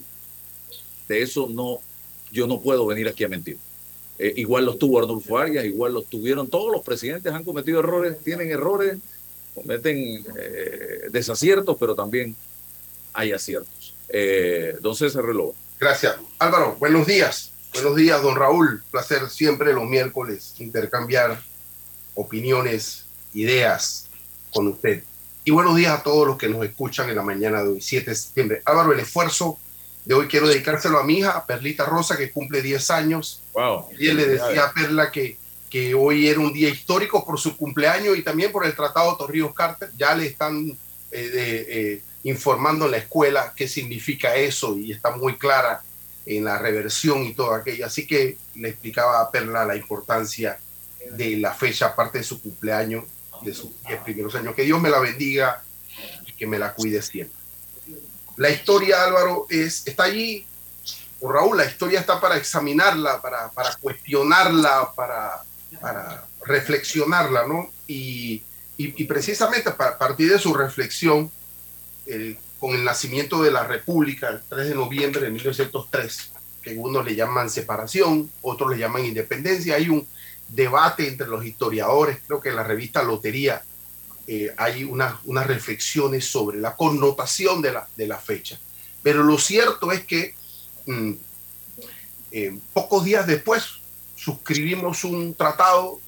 De 1.08 1.22
eso 1.22 1.48
no, 1.50 1.80
yo 2.32 2.48
no 2.48 2.62
puedo 2.62 2.86
venir 2.86 3.08
aquí 3.08 3.24
a 3.24 3.30
mentir. 3.30 3.58
Eh, 4.18 4.34
igual 4.38 4.66
los 4.66 4.80
tuvo 4.80 5.00
Arnulfo 5.00 5.38
Arias, 5.38 5.66
igual 5.66 5.94
los 5.94 6.06
tuvieron, 6.06 6.48
todos 6.48 6.72
los 6.72 6.82
presidentes 6.82 7.34
han 7.34 7.44
cometido 7.44 7.80
errores, 7.80 8.18
tienen 8.24 8.50
errores 8.50 8.98
cometen 9.56 10.24
eh, 10.38 11.08
desaciertos, 11.10 11.78
pero 11.80 11.96
también 11.96 12.36
hay 13.14 13.32
aciertos. 13.32 13.96
Eh, 14.10 14.78
don 14.82 14.96
César 14.96 15.24
Reloj. 15.24 15.56
Gracias. 15.80 16.18
Álvaro, 16.38 16.76
buenos 16.78 17.08
días. 17.08 17.52
Buenos 17.74 17.96
días, 17.96 18.22
don 18.22 18.36
Raúl. 18.36 18.84
Placer 18.92 19.30
siempre 19.30 19.74
los 19.74 19.86
miércoles 19.86 20.54
intercambiar 20.60 21.42
opiniones, 22.14 23.06
ideas 23.34 24.08
con 24.54 24.68
usted. 24.68 25.04
Y 25.46 25.52
buenos 25.52 25.76
días 25.76 25.98
a 25.98 26.04
todos 26.04 26.28
los 26.28 26.38
que 26.38 26.50
nos 26.50 26.66
escuchan 26.66 27.10
en 27.10 27.16
la 27.16 27.22
mañana 27.22 27.64
de 27.64 27.70
hoy, 27.70 27.82
7 27.82 28.10
de 28.10 28.16
septiembre. 28.16 28.62
Álvaro, 28.66 28.92
el 28.92 29.00
esfuerzo 29.00 29.58
de 30.04 30.16
hoy 30.16 30.28
quiero 30.28 30.48
dedicárselo 30.48 31.00
a 31.00 31.04
mi 31.04 31.20
hija, 31.20 31.46
Perlita 31.46 31.86
Rosa, 31.86 32.18
que 32.18 32.32
cumple 32.32 32.62
10 32.62 32.90
años. 32.92 33.42
Wow. 33.54 33.90
Y 33.98 34.08
él 34.08 34.18
le 34.18 34.28
decía 34.28 34.66
a 34.66 34.74
Perla 34.74 35.12
que 35.12 35.38
que 35.76 35.94
hoy 35.94 36.30
era 36.30 36.40
un 36.40 36.54
día 36.54 36.70
histórico 36.70 37.26
por 37.26 37.38
su 37.38 37.58
cumpleaños 37.58 38.18
y 38.18 38.22
también 38.22 38.50
por 38.50 38.66
el 38.66 38.74
Tratado 38.74 39.18
Torrijos 39.18 39.54
Carter. 39.54 39.90
Ya 39.98 40.16
le 40.16 40.28
están 40.28 40.70
eh, 40.70 40.78
eh, 41.12 42.02
informando 42.24 42.86
en 42.86 42.92
la 42.92 42.98
escuela 42.98 43.52
qué 43.54 43.68
significa 43.68 44.36
eso 44.36 44.78
y 44.78 44.94
está 44.94 45.12
muy 45.12 45.38
clara 45.38 45.82
en 46.26 46.46
la 46.46 46.58
reversión 46.58 47.24
y 47.24 47.34
todo 47.34 47.54
aquello. 47.54 47.86
Así 47.86 48.08
que 48.08 48.38
le 48.56 48.70
explicaba 48.70 49.20
a 49.20 49.30
Perla 49.30 49.66
la 49.66 49.76
importancia 49.76 50.58
de 51.12 51.38
la 51.38 51.54
fecha, 51.54 51.88
aparte 51.88 52.20
de 52.20 52.24
su 52.24 52.42
cumpleaños, 52.42 53.04
de 53.42 53.54
sus 53.54 53.72
primeros 54.04 54.36
años. 54.36 54.56
Que 54.56 54.64
Dios 54.64 54.82
me 54.82 54.90
la 54.90 55.00
bendiga 55.00 55.64
y 56.26 56.34
que 56.34 56.48
me 56.48 56.60
la 56.60 56.74
cuide 56.74 57.02
siempre. 57.02 57.38
La 58.38 58.50
historia, 58.50 59.04
Álvaro, 59.04 59.48
es, 59.50 59.88
está 59.88 60.04
allí, 60.04 60.46
o 61.22 61.32
Raúl, 61.32 61.58
la 61.58 61.66
historia 61.66 62.00
está 62.00 62.20
para 62.20 62.38
examinarla, 62.38 63.22
para, 63.22 63.50
para 63.52 63.76
cuestionarla, 63.78 64.92
para 64.96 65.44
para 65.80 66.28
reflexionarla, 66.46 67.48
¿no? 67.48 67.72
Y, 67.88 68.44
precisamente 69.08 69.70
a 69.70 69.98
partir 69.98 70.32
de 70.32 70.40
su 70.40 70.54
reflexión, 70.54 71.32
con 72.60 72.74
el 72.74 72.84
nacimiento 72.84 73.42
de 73.42 73.52
la 73.52 73.66
República, 73.66 74.30
el 74.30 74.42
3 74.50 74.70
de 74.70 74.76
noviembre 74.76 75.22
de 75.22 75.30
1903, 75.30 76.32
que 76.62 76.76
unos 76.78 77.06
le 77.06 77.16
llaman 77.16 77.50
separación, 77.50 78.32
otros 78.42 78.72
le 78.72 78.78
llaman 78.78 79.06
independencia, 79.06 79.76
hay 79.76 79.90
un 79.90 80.08
debate 80.50 81.08
entre 81.08 81.28
los 81.28 81.46
historiadores, 81.46 82.20
creo 82.26 82.40
que 82.40 82.50
en 82.50 82.56
la 82.56 82.64
revista 82.64 83.04
Lotería 83.04 83.64
eh, 84.28 84.54
hay 84.58 84.84
unas 84.84 85.48
reflexiones 85.48 86.26
sobre 86.26 86.60
la 86.60 86.76
connotación 86.76 87.62
de 87.62 87.74
la, 87.74 87.88
de 87.96 88.08
la 88.08 88.18
fecha. 88.18 88.60
Pero 89.04 89.24
lo 89.24 89.38
cierto 89.38 89.92
es 89.92 90.04
que 90.06 90.34
mm, 90.88 91.12
eh, 92.32 92.58
pocos 92.74 93.06
días 93.06 93.28
después, 93.28 93.64
suscribimos 94.16 95.04
un 95.04 95.36
tratado 95.36 96.00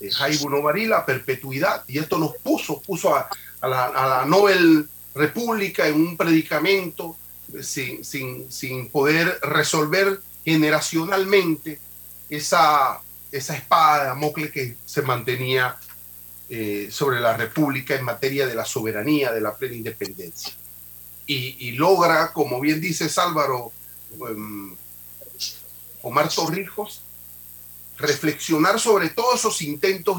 de 0.00 0.10
Jaime 0.10 0.62
Marí, 0.62 0.86
la 0.86 1.04
perpetuidad, 1.04 1.84
y 1.86 1.98
esto 1.98 2.18
nos 2.18 2.36
puso, 2.38 2.80
puso 2.80 3.14
a, 3.14 3.28
la, 3.62 4.22
a 4.22 4.24
Nobel 4.24 4.88
República 5.14 5.86
en 5.86 5.94
un 5.94 6.16
predicamento 6.16 7.16
sin, 7.62 8.04
sin, 8.04 8.50
sin 8.50 8.88
poder 8.90 9.38
resolver 9.42 10.20
generacionalmente 10.44 11.80
esa, 12.28 13.00
esa 13.36 13.54
espada 13.56 14.00
de 14.00 14.06
Damocles 14.08 14.50
que 14.50 14.76
se 14.84 15.02
mantenía 15.02 15.76
eh, 16.48 16.88
sobre 16.90 17.20
la 17.20 17.36
República 17.36 17.94
en 17.94 18.04
materia 18.04 18.46
de 18.46 18.54
la 18.54 18.64
soberanía, 18.64 19.32
de 19.32 19.40
la 19.40 19.56
plena 19.56 19.74
independencia. 19.74 20.54
Y, 21.28 21.72
logra, 21.72 22.32
como 22.32 22.60
bien 22.60 22.80
dice 22.80 23.10
Álvaro, 23.20 23.72
um, 24.20 24.76
Omar 26.02 26.28
Torrijos, 26.32 27.02
reflexionar 27.96 28.78
sobre 28.78 29.08
todos 29.08 29.40
esos 29.40 29.60
intentos 29.62 30.18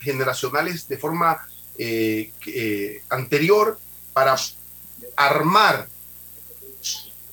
generacionales 0.00 0.86
de 0.88 0.98
forma 0.98 1.38
eh, 1.78 2.32
eh, 2.46 3.02
anterior 3.08 3.78
para 4.12 4.36
armar 5.16 5.88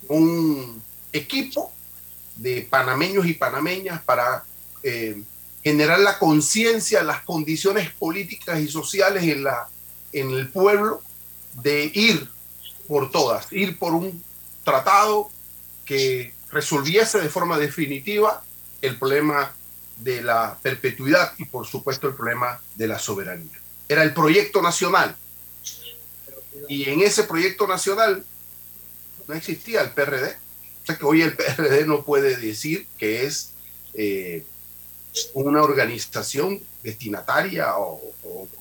un 0.07 0.81
equipo 1.11 1.73
de 2.37 2.65
panameños 2.69 3.25
y 3.25 3.33
panameñas 3.33 4.01
para 4.03 4.45
eh, 4.83 5.21
generar 5.63 5.99
la 5.99 6.19
conciencia 6.19 7.03
las 7.03 7.23
condiciones 7.23 7.89
políticas 7.91 8.59
y 8.59 8.67
sociales 8.67 9.23
en, 9.23 9.43
la, 9.43 9.69
en 10.11 10.31
el 10.31 10.49
pueblo 10.49 11.01
de 11.61 11.91
ir 11.93 12.29
por 12.87 13.11
todas, 13.11 13.51
ir 13.51 13.77
por 13.77 13.93
un 13.93 14.21
tratado 14.63 15.29
que 15.85 16.33
resolviese 16.51 17.19
de 17.19 17.29
forma 17.29 17.57
definitiva 17.57 18.43
el 18.81 18.97
problema 18.97 19.55
de 19.97 20.21
la 20.21 20.57
perpetuidad 20.61 21.33
y 21.37 21.45
por 21.45 21.65
supuesto 21.65 22.07
el 22.07 22.15
problema 22.15 22.61
de 22.75 22.87
la 22.87 22.99
soberanía. 22.99 23.59
Era 23.87 24.03
el 24.03 24.13
proyecto 24.13 24.61
nacional. 24.61 25.15
Y 26.67 26.89
en 26.89 27.01
ese 27.01 27.23
proyecto 27.23 27.67
nacional 27.67 28.25
no 29.27 29.33
existía 29.33 29.81
el 29.81 29.91
PRD. 29.91 30.37
O 30.83 30.85
sea 30.85 30.97
que 30.97 31.05
hoy 31.05 31.21
el 31.21 31.35
PRD 31.35 31.85
no 31.85 32.03
puede 32.03 32.37
decir 32.37 32.87
que 32.97 33.25
es 33.25 33.53
eh, 33.93 34.45
una 35.33 35.61
organización 35.61 36.61
destinataria 36.81 37.77
o, 37.77 38.01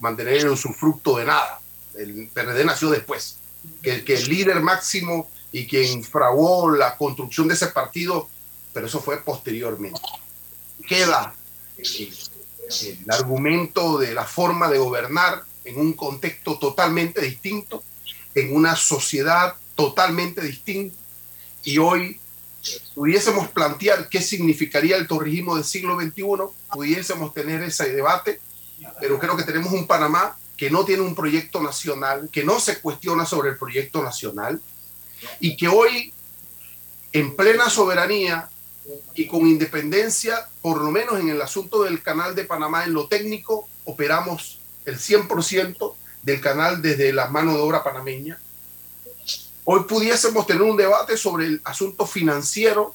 mantener 0.01 0.39
el 0.39 0.49
usufructo 0.49 1.17
de 1.17 1.25
nada. 1.25 1.61
El 1.95 2.29
PRD 2.33 2.65
nació 2.65 2.91
después. 2.91 3.39
Que, 3.83 4.03
el 4.07 4.29
líder 4.29 4.61
máximo 4.61 5.31
y 5.53 5.67
quien 5.67 6.03
fraguó 6.03 6.71
la 6.71 6.97
construcción 6.97 7.49
de 7.49 7.55
ese 7.55 7.69
partido, 7.69 8.29
pero 8.73 8.87
eso 8.87 9.01
fue 9.01 9.23
posteriormente. 9.23 10.01
Queda 10.89 11.35
el 11.79 13.11
argumento 13.11 13.99
de 13.99 14.15
la 14.15 14.25
forma 14.25 14.69
de 14.69 14.79
gobernar 14.79 15.45
en 15.65 15.79
un 15.79 15.93
contexto 15.93 16.59
totalmente 16.59 17.21
distinto, 17.21 17.85
en 18.35 18.55
una 18.57 18.75
sociedad 18.77 19.55
totalmente 19.77 20.41
distinta, 20.41 20.97
y 21.65 21.79
hoy 21.79 22.19
pudiésemos 22.95 23.49
plantear 23.49 24.09
qué 24.09 24.21
significaría 24.21 24.97
el 24.97 25.07
torrijismo 25.07 25.57
del 25.57 25.65
siglo 25.65 25.99
XXI, 26.01 26.23
pudiésemos 26.71 27.35
tener 27.35 27.63
ese 27.63 27.93
debate, 27.93 28.41
pero 29.01 29.19
creo 29.19 29.37
que 29.37 29.45
tenemos 29.45 29.73
un 29.73 29.87
Panamá 29.87 30.37
que 30.57 30.71
no 30.71 30.85
tiene 30.85 31.03
un 31.03 31.15
proyecto 31.15 31.61
nacional, 31.61 32.29
que 32.31 32.45
no 32.45 32.61
se 32.61 32.81
cuestiona 32.81 33.27
sobre 33.27 33.51
el 33.51 33.57
proyecto 33.57 34.03
nacional 34.03 34.61
y 35.41 35.57
que 35.57 35.69
hoy, 35.69 36.13
en 37.13 37.35
plena 37.35 37.69
soberanía 37.69 38.49
y 39.15 39.27
con 39.27 39.47
independencia, 39.47 40.49
por 40.61 40.81
lo 40.81 40.91
menos 40.91 41.19
en 41.21 41.29
el 41.29 41.41
asunto 41.41 41.83
del 41.83 42.03
canal 42.03 42.35
de 42.35 42.45
Panamá, 42.45 42.85
en 42.85 42.93
lo 42.93 43.09
técnico, 43.09 43.69
operamos 43.85 44.61
el 44.85 44.99
100% 44.99 45.95
del 46.23 46.41
canal 46.41 46.83
desde 46.83 47.13
la 47.13 47.29
mano 47.29 47.55
de 47.55 47.61
obra 47.61 47.83
panameña, 47.83 48.41
Hoy 49.65 49.85
pudiésemos 49.85 50.47
tener 50.47 50.63
un 50.63 50.77
debate 50.77 51.17
sobre 51.17 51.47
el 51.47 51.61
asunto 51.65 52.07
financiero. 52.07 52.95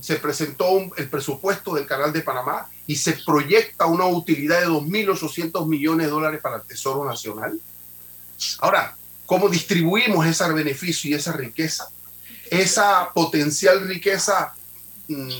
Se 0.00 0.16
presentó 0.16 0.66
el 0.96 1.08
presupuesto 1.08 1.74
del 1.74 1.86
Canal 1.86 2.12
de 2.12 2.22
Panamá 2.22 2.68
y 2.86 2.96
se 2.96 3.12
proyecta 3.12 3.86
una 3.86 4.06
utilidad 4.06 4.60
de 4.60 4.66
2.800 4.66 5.66
millones 5.66 6.06
de 6.06 6.12
dólares 6.12 6.40
para 6.40 6.56
el 6.56 6.62
Tesoro 6.62 7.04
Nacional. 7.04 7.60
Ahora, 8.58 8.96
¿cómo 9.26 9.48
distribuimos 9.48 10.26
ese 10.26 10.50
beneficio 10.52 11.10
y 11.10 11.14
esa 11.14 11.32
riqueza? 11.32 11.88
Esa 12.50 13.10
potencial 13.12 13.86
riqueza 13.86 14.54
mm, 15.06 15.30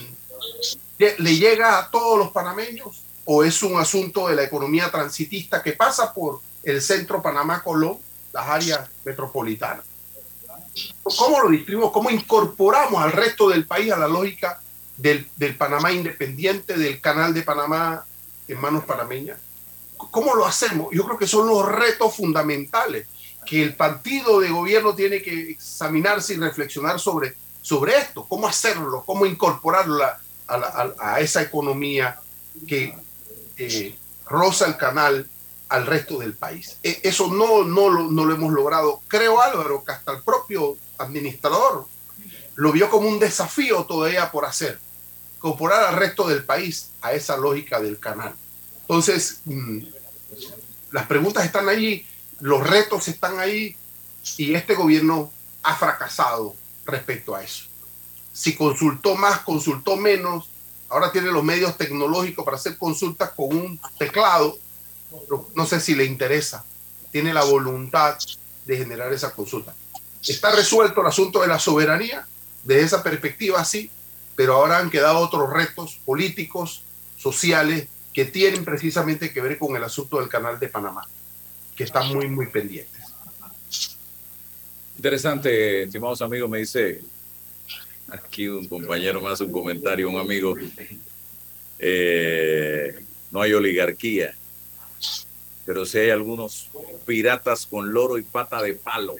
le 0.98 1.36
llega 1.36 1.78
a 1.78 1.90
todos 1.90 2.18
los 2.18 2.30
panameños 2.30 3.02
o 3.24 3.42
es 3.42 3.62
un 3.62 3.80
asunto 3.80 4.28
de 4.28 4.36
la 4.36 4.44
economía 4.44 4.90
transitista 4.90 5.62
que 5.62 5.72
pasa 5.72 6.12
por 6.12 6.40
el 6.62 6.80
centro 6.80 7.22
Panamá-Colón, 7.22 7.98
las 8.32 8.48
áreas 8.48 8.88
metropolitanas. 9.04 9.84
¿Cómo 11.02 11.40
lo 11.40 11.50
distribuimos? 11.50 11.92
¿Cómo 11.92 12.10
incorporamos 12.10 13.02
al 13.02 13.12
resto 13.12 13.48
del 13.48 13.66
país 13.66 13.92
a 13.92 13.98
la 13.98 14.08
lógica 14.08 14.60
del, 14.96 15.26
Panamá 15.56 15.92
independiente, 15.92 16.76
del 16.76 17.00
canal 17.00 17.34
de 17.34 17.42
Panamá 17.42 18.04
en 18.46 18.60
manos 18.60 18.84
panameñas? 18.84 19.38
¿Cómo 19.96 20.34
lo 20.34 20.46
hacemos? 20.46 20.88
Yo 20.92 21.04
creo 21.04 21.18
que 21.18 21.26
son 21.26 21.46
los 21.46 21.66
retos 21.66 22.14
fundamentales 22.14 23.06
que 23.44 23.62
el 23.62 23.74
partido 23.74 24.40
de 24.40 24.50
gobierno 24.50 24.94
tiene 24.94 25.22
que 25.22 25.50
examinarse 25.50 26.34
y 26.34 26.36
reflexionar 26.36 27.00
sobre, 27.00 27.34
esto. 27.96 28.26
¿Cómo 28.28 28.46
hacerlo? 28.46 29.02
¿Cómo 29.04 29.26
incorporarlo 29.26 30.04
a, 30.46 31.20
esa 31.20 31.42
economía 31.42 32.18
que 32.66 32.94
eh, 33.56 33.94
roza 34.26 34.66
el 34.66 34.76
canal 34.76 35.28
al 35.70 35.86
resto 35.86 36.18
del 36.18 36.34
país. 36.34 36.76
E, 36.82 37.00
eso 37.04 37.28
no, 37.28 37.64
no, 37.64 37.88
lo, 37.88 38.34
hemos 38.34 38.52
logrado. 38.52 39.00
Creo, 39.08 39.40
Álvaro, 39.40 39.82
que 39.82 39.92
hasta 39.92 40.12
el 40.12 40.22
propio 40.22 40.76
administrador 40.98 41.86
lo 42.56 42.72
vio 42.72 42.90
como 42.90 43.08
un 43.08 43.18
desafío 43.18 43.84
todavía 43.84 44.30
por 44.30 44.44
hacer, 44.44 44.78
incorporar 45.36 45.84
al 45.84 45.96
resto 45.96 46.28
del 46.28 46.44
país 46.44 46.90
a 47.00 47.12
esa 47.12 47.36
lógica 47.36 47.80
del 47.80 47.98
canal. 47.98 48.34
Entonces, 48.82 49.40
mm, 49.44 49.78
las 50.90 51.06
preguntas 51.06 51.44
están 51.44 51.68
ahí, 51.68 52.04
los 52.40 52.68
retos 52.68 53.06
están 53.08 53.38
ahí 53.38 53.76
y 54.36 54.54
este 54.54 54.74
gobierno 54.74 55.32
ha 55.62 55.76
fracasado 55.76 56.54
respecto 56.84 57.34
a 57.34 57.44
eso. 57.44 57.66
Si 58.32 58.56
consultó 58.56 59.14
más, 59.14 59.40
consultó 59.40 59.96
menos, 59.96 60.50
ahora 60.88 61.12
tiene 61.12 61.30
los 61.30 61.44
medios 61.44 61.76
tecnológicos 61.76 62.44
para 62.44 62.56
hacer 62.56 62.76
consultas 62.76 63.30
con 63.30 63.56
un 63.56 63.80
teclado 63.98 64.58
no 65.54 65.66
sé 65.66 65.80
si 65.80 65.94
le 65.94 66.04
interesa, 66.04 66.64
tiene 67.10 67.34
la 67.34 67.44
voluntad 67.44 68.16
de 68.66 68.76
generar 68.76 69.12
esa 69.12 69.32
consulta. 69.32 69.74
Está 70.26 70.54
resuelto 70.54 71.00
el 71.00 71.06
asunto 71.06 71.40
de 71.40 71.48
la 71.48 71.58
soberanía, 71.58 72.26
desde 72.64 72.82
esa 72.82 73.02
perspectiva 73.02 73.64
sí, 73.64 73.90
pero 74.36 74.54
ahora 74.54 74.78
han 74.78 74.90
quedado 74.90 75.18
otros 75.18 75.50
retos 75.52 75.98
políticos, 76.04 76.82
sociales, 77.16 77.88
que 78.12 78.24
tienen 78.24 78.64
precisamente 78.64 79.32
que 79.32 79.40
ver 79.40 79.58
con 79.58 79.76
el 79.76 79.84
asunto 79.84 80.18
del 80.18 80.28
canal 80.28 80.58
de 80.58 80.68
Panamá, 80.68 81.06
que 81.76 81.84
están 81.84 82.08
muy, 82.12 82.28
muy 82.28 82.46
pendientes. 82.46 83.00
Interesante, 84.96 85.84
estimados 85.84 86.20
amigos, 86.20 86.50
me 86.50 86.58
dice 86.58 87.00
aquí 88.08 88.48
un 88.48 88.66
compañero 88.66 89.20
más, 89.20 89.40
un 89.40 89.52
comentario, 89.52 90.10
un 90.10 90.18
amigo, 90.18 90.54
eh, 91.78 93.02
no 93.30 93.40
hay 93.40 93.52
oligarquía, 93.52 94.34
pero 95.70 95.86
si 95.86 95.98
hay 95.98 96.10
algunos 96.10 96.68
piratas 97.06 97.64
con 97.64 97.92
loro 97.92 98.18
y 98.18 98.22
pata 98.22 98.60
de 98.60 98.74
palo 98.74 99.14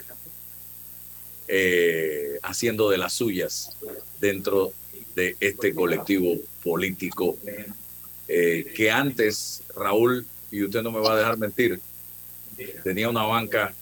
eh, 1.47 2.41
haciendo 2.43 2.91
de 2.91 2.99
las 2.99 3.13
suyas 3.13 3.77
dentro 4.21 4.73
de 5.15 5.37
este 5.39 5.73
colectivo 5.73 6.39
político 6.65 7.37
eh, 8.27 8.73
que 8.75 8.91
antes, 8.91 9.63
Raúl, 9.77 10.27
y 10.51 10.65
usted 10.65 10.83
no 10.83 10.91
me 10.91 10.99
va 10.99 11.13
a 11.13 11.19
dejar 11.19 11.39
mentir, 11.39 11.81
tenía 12.83 13.09
una 13.09 13.23
banca 13.23 13.73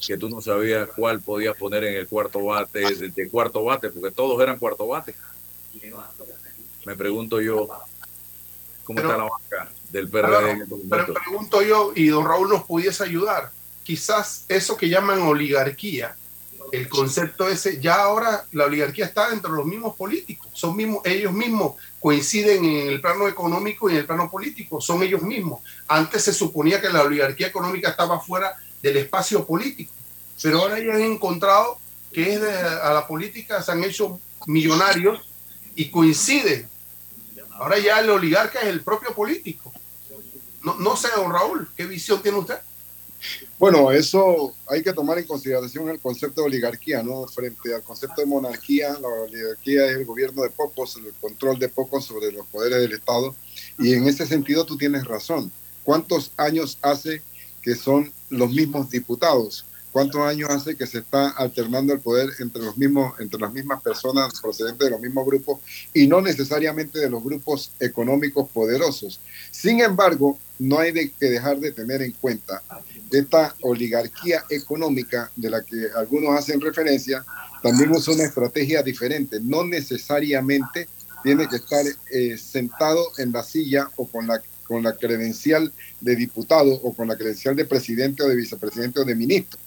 que 0.00 0.16
tú 0.16 0.30
no 0.30 0.40
sabías 0.40 0.88
cuál 0.96 1.20
podías 1.20 1.54
poner 1.54 1.84
en 1.84 1.96
el 1.96 2.08
cuarto 2.08 2.42
bate, 2.42 3.10
de, 3.10 3.28
cuarto 3.28 3.62
bate, 3.62 3.90
porque 3.90 4.10
todos 4.10 4.42
eran 4.42 4.58
cuarto 4.58 4.86
bate. 4.86 5.14
Me 6.86 6.96
pregunto 6.96 7.42
yo, 7.42 7.68
¿cómo 8.84 9.00
está 9.00 9.18
la 9.18 9.24
banca? 9.24 9.70
Del 9.90 10.08
PRD. 10.08 10.66
pero 10.88 11.12
pregunto 11.12 11.62
yo, 11.62 11.92
y 11.94 12.06
don 12.08 12.24
Raúl 12.24 12.48
nos 12.48 12.64
pudiese 12.64 13.02
ayudar, 13.02 13.50
quizás 13.82 14.44
eso 14.48 14.76
que 14.76 14.88
llaman 14.88 15.22
oligarquía, 15.22 16.16
el 16.72 16.88
concepto 16.88 17.48
ese, 17.48 17.80
ya 17.80 17.96
ahora 17.96 18.44
la 18.52 18.66
oligarquía 18.66 19.06
está 19.06 19.32
entre 19.32 19.50
los 19.50 19.66
mismos 19.66 19.96
políticos, 19.96 20.48
son 20.52 20.76
mismos, 20.76 21.00
ellos 21.04 21.32
mismos 21.32 21.74
coinciden 21.98 22.64
en 22.64 22.88
el 22.88 23.00
plano 23.00 23.26
económico 23.26 23.88
y 23.88 23.94
en 23.94 23.98
el 23.98 24.06
plano 24.06 24.30
político, 24.30 24.80
son 24.80 25.02
ellos 25.02 25.22
mismos. 25.22 25.60
Antes 25.88 26.24
se 26.24 26.32
suponía 26.32 26.80
que 26.80 26.88
la 26.88 27.02
oligarquía 27.02 27.48
económica 27.48 27.90
estaba 27.90 28.20
fuera 28.20 28.54
del 28.80 28.96
espacio 28.98 29.44
político, 29.44 29.92
pero 30.42 30.60
ahora 30.60 30.78
ya 30.78 30.94
han 30.94 31.02
encontrado 31.02 31.78
que 32.12 32.34
es 32.34 32.42
a 32.42 32.92
la 32.92 33.06
política 33.06 33.62
se 33.62 33.72
han 33.72 33.84
hecho 33.84 34.20
millonarios 34.46 35.20
y 35.74 35.90
coinciden. 35.90 36.68
Ahora 37.52 37.78
ya 37.78 38.00
el 38.00 38.10
oligarca 38.10 38.60
es 38.60 38.68
el 38.68 38.82
propio 38.82 39.14
político. 39.14 39.69
No, 40.62 40.96
sé, 40.96 41.08
don 41.16 41.32
Raúl, 41.32 41.68
¿qué 41.76 41.86
visión 41.86 42.22
tiene 42.22 42.38
usted? 42.38 42.58
Bueno, 43.58 43.90
eso 43.92 44.54
hay 44.66 44.82
que 44.82 44.92
tomar 44.92 45.18
en 45.18 45.26
consideración 45.26 45.88
el 45.90 46.00
concepto 46.00 46.40
de 46.40 46.46
oligarquía, 46.48 47.02
¿no? 47.02 47.26
Frente 47.26 47.74
al 47.74 47.82
concepto 47.82 48.20
de 48.20 48.26
monarquía, 48.26 48.98
la 48.98 49.08
oligarquía 49.08 49.86
es 49.86 49.96
el 49.96 50.06
gobierno 50.06 50.42
de 50.42 50.50
pocos, 50.50 50.96
el 50.96 51.12
control 51.20 51.58
de 51.58 51.68
pocos 51.68 52.04
sobre 52.04 52.32
los 52.32 52.46
poderes 52.46 52.80
del 52.80 52.92
Estado. 52.92 53.34
Y 53.78 53.92
en 53.92 54.06
ese 54.06 54.26
sentido 54.26 54.64
tú 54.64 54.78
tienes 54.78 55.04
razón. 55.04 55.52
¿Cuántos 55.84 56.32
años 56.36 56.78
hace 56.80 57.22
que 57.62 57.74
son 57.74 58.12
los 58.30 58.50
mismos 58.50 58.90
diputados? 58.90 59.66
¿Cuántos 59.92 60.20
años 60.20 60.50
hace 60.50 60.76
que 60.76 60.86
se 60.86 60.98
está 60.98 61.30
alternando 61.30 61.92
el 61.92 61.98
poder 61.98 62.30
entre, 62.38 62.62
los 62.62 62.78
mismos, 62.78 63.18
entre 63.18 63.40
las 63.40 63.52
mismas 63.52 63.82
personas 63.82 64.40
procedentes 64.40 64.86
de 64.86 64.90
los 64.90 65.00
mismos 65.00 65.26
grupos 65.26 65.58
y 65.92 66.06
no 66.06 66.20
necesariamente 66.20 67.00
de 67.00 67.10
los 67.10 67.22
grupos 67.24 67.72
económicos 67.80 68.48
poderosos? 68.50 69.20
Sin 69.50 69.80
embargo, 69.80 70.38
no 70.60 70.78
hay 70.78 70.92
que 70.92 71.26
dejar 71.26 71.58
de 71.58 71.72
tener 71.72 72.02
en 72.02 72.12
cuenta 72.12 72.62
esta 73.10 73.56
oligarquía 73.62 74.44
económica 74.48 75.32
de 75.34 75.50
la 75.50 75.62
que 75.62 75.88
algunos 75.96 76.38
hacen 76.38 76.60
referencia, 76.60 77.24
también 77.60 77.90
usa 77.90 78.14
una 78.14 78.24
estrategia 78.24 78.82
diferente. 78.84 79.40
No 79.40 79.64
necesariamente 79.64 80.86
tiene 81.24 81.48
que 81.48 81.56
estar 81.56 81.84
eh, 82.12 82.38
sentado 82.38 83.04
en 83.18 83.32
la 83.32 83.42
silla 83.42 83.90
o 83.96 84.06
con 84.06 84.28
la, 84.28 84.40
con 84.62 84.84
la 84.84 84.94
credencial 84.94 85.72
de 86.00 86.14
diputado 86.14 86.72
o 86.72 86.94
con 86.94 87.08
la 87.08 87.16
credencial 87.16 87.56
de 87.56 87.64
presidente 87.64 88.22
o 88.22 88.28
de 88.28 88.36
vicepresidente 88.36 89.00
o 89.00 89.04
de 89.04 89.16
ministro 89.16 89.58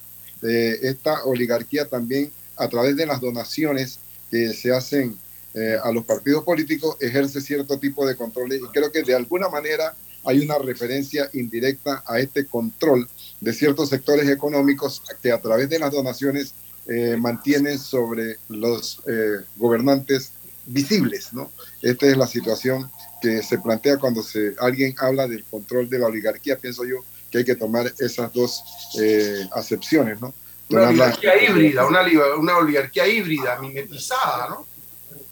esta 0.43 1.23
oligarquía 1.23 1.88
también 1.88 2.32
a 2.58 2.67
través 2.67 2.95
de 2.95 3.06
las 3.06 3.21
donaciones 3.21 3.99
que 4.29 4.53
se 4.53 4.73
hacen 4.73 5.17
eh, 5.53 5.77
a 5.84 5.91
los 5.91 6.03
partidos 6.03 6.43
políticos 6.43 6.97
ejerce 6.99 7.39
cierto 7.39 7.77
tipo 7.77 8.08
de 8.08 8.15
control 8.15 8.53
y 8.53 8.60
creo 8.73 8.91
que 8.91 9.03
de 9.03 9.13
alguna 9.13 9.49
manera 9.49 9.95
hay 10.25 10.39
una 10.39 10.58
referencia 10.58 11.29
indirecta 11.34 12.03
a 12.08 12.17
este 12.17 12.45
control 12.45 13.08
de 13.39 13.53
ciertos 13.53 13.89
sectores 13.89 14.27
económicos 14.29 15.03
que 15.21 15.32
a 15.32 15.39
través 15.39 15.69
de 15.69 15.77
las 15.77 15.91
donaciones 15.91 16.56
eh, 16.88 17.15
mantienen 17.17 17.77
sobre 17.77 18.38
los 18.49 19.01
eh, 19.06 19.41
gobernantes 19.56 20.32
visibles, 20.65 21.34
¿no? 21.34 21.51
Esta 21.82 22.08
es 22.08 22.17
la 22.17 22.25
situación 22.25 22.89
que 23.21 23.43
se 23.43 23.60
plantea 23.60 23.97
cuando 23.97 24.23
se, 24.23 24.56
alguien 24.60 24.95
habla 24.97 25.27
del 25.27 25.43
control 25.43 25.89
de 25.89 25.99
la 25.99 26.08
oligarquía, 26.08 26.58
pienso 26.58 26.84
yo 26.86 27.03
que 27.34 27.39
hay 27.39 27.46
que 27.46 27.56
tomar 27.56 27.91
esas 27.98 28.32
dos 28.32 28.63
eh, 29.02 29.50
acepciones, 29.54 30.22
¿no? 30.22 30.36
Una 30.69 30.89
oligarquía 30.89 31.43
híbrida, 31.43 31.88
una, 31.88 32.06
una 32.38 32.58
oligarquía 32.58 33.08
híbrida, 33.08 33.60
mimetizada, 33.60 34.50
¿no? 34.50 34.67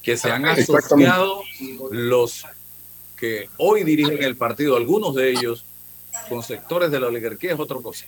Que 0.01 0.17
se 0.17 0.31
han 0.31 0.43
asociado 0.45 1.43
los 1.91 2.43
que 3.15 3.47
hoy 3.57 3.83
dirigen 3.83 4.23
el 4.23 4.35
partido, 4.35 4.77
algunos 4.77 5.13
de 5.13 5.29
ellos, 5.29 5.63
con 6.27 6.41
sectores 6.41 6.89
de 6.89 6.99
la 6.99 7.05
oligarquía 7.05 7.53
es 7.53 7.59
otra 7.59 7.77
cosa. 7.77 8.05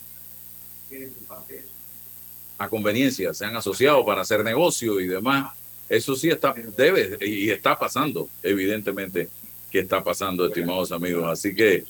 A 2.58 2.67
conveniencia, 2.69 3.32
se 3.36 3.45
han 3.45 3.56
asociado 3.56 4.03
para 4.03 4.21
hacer 4.21 4.43
negocio 4.43 4.99
y 4.99 5.08
demás. 5.08 5.56
Eso 5.88 6.15
sí 6.15 6.29
está, 6.29 6.56
debe 6.75 7.19
y 7.21 7.51
está 7.51 7.77
pasando, 7.77 8.27
evidentemente 8.41 9.29
que 9.69 9.82
está 9.82 10.03
pasando, 10.03 10.47
estimados 10.47 10.91
amigos. 10.91 11.25
Así 11.32 11.53
que 11.53 11.86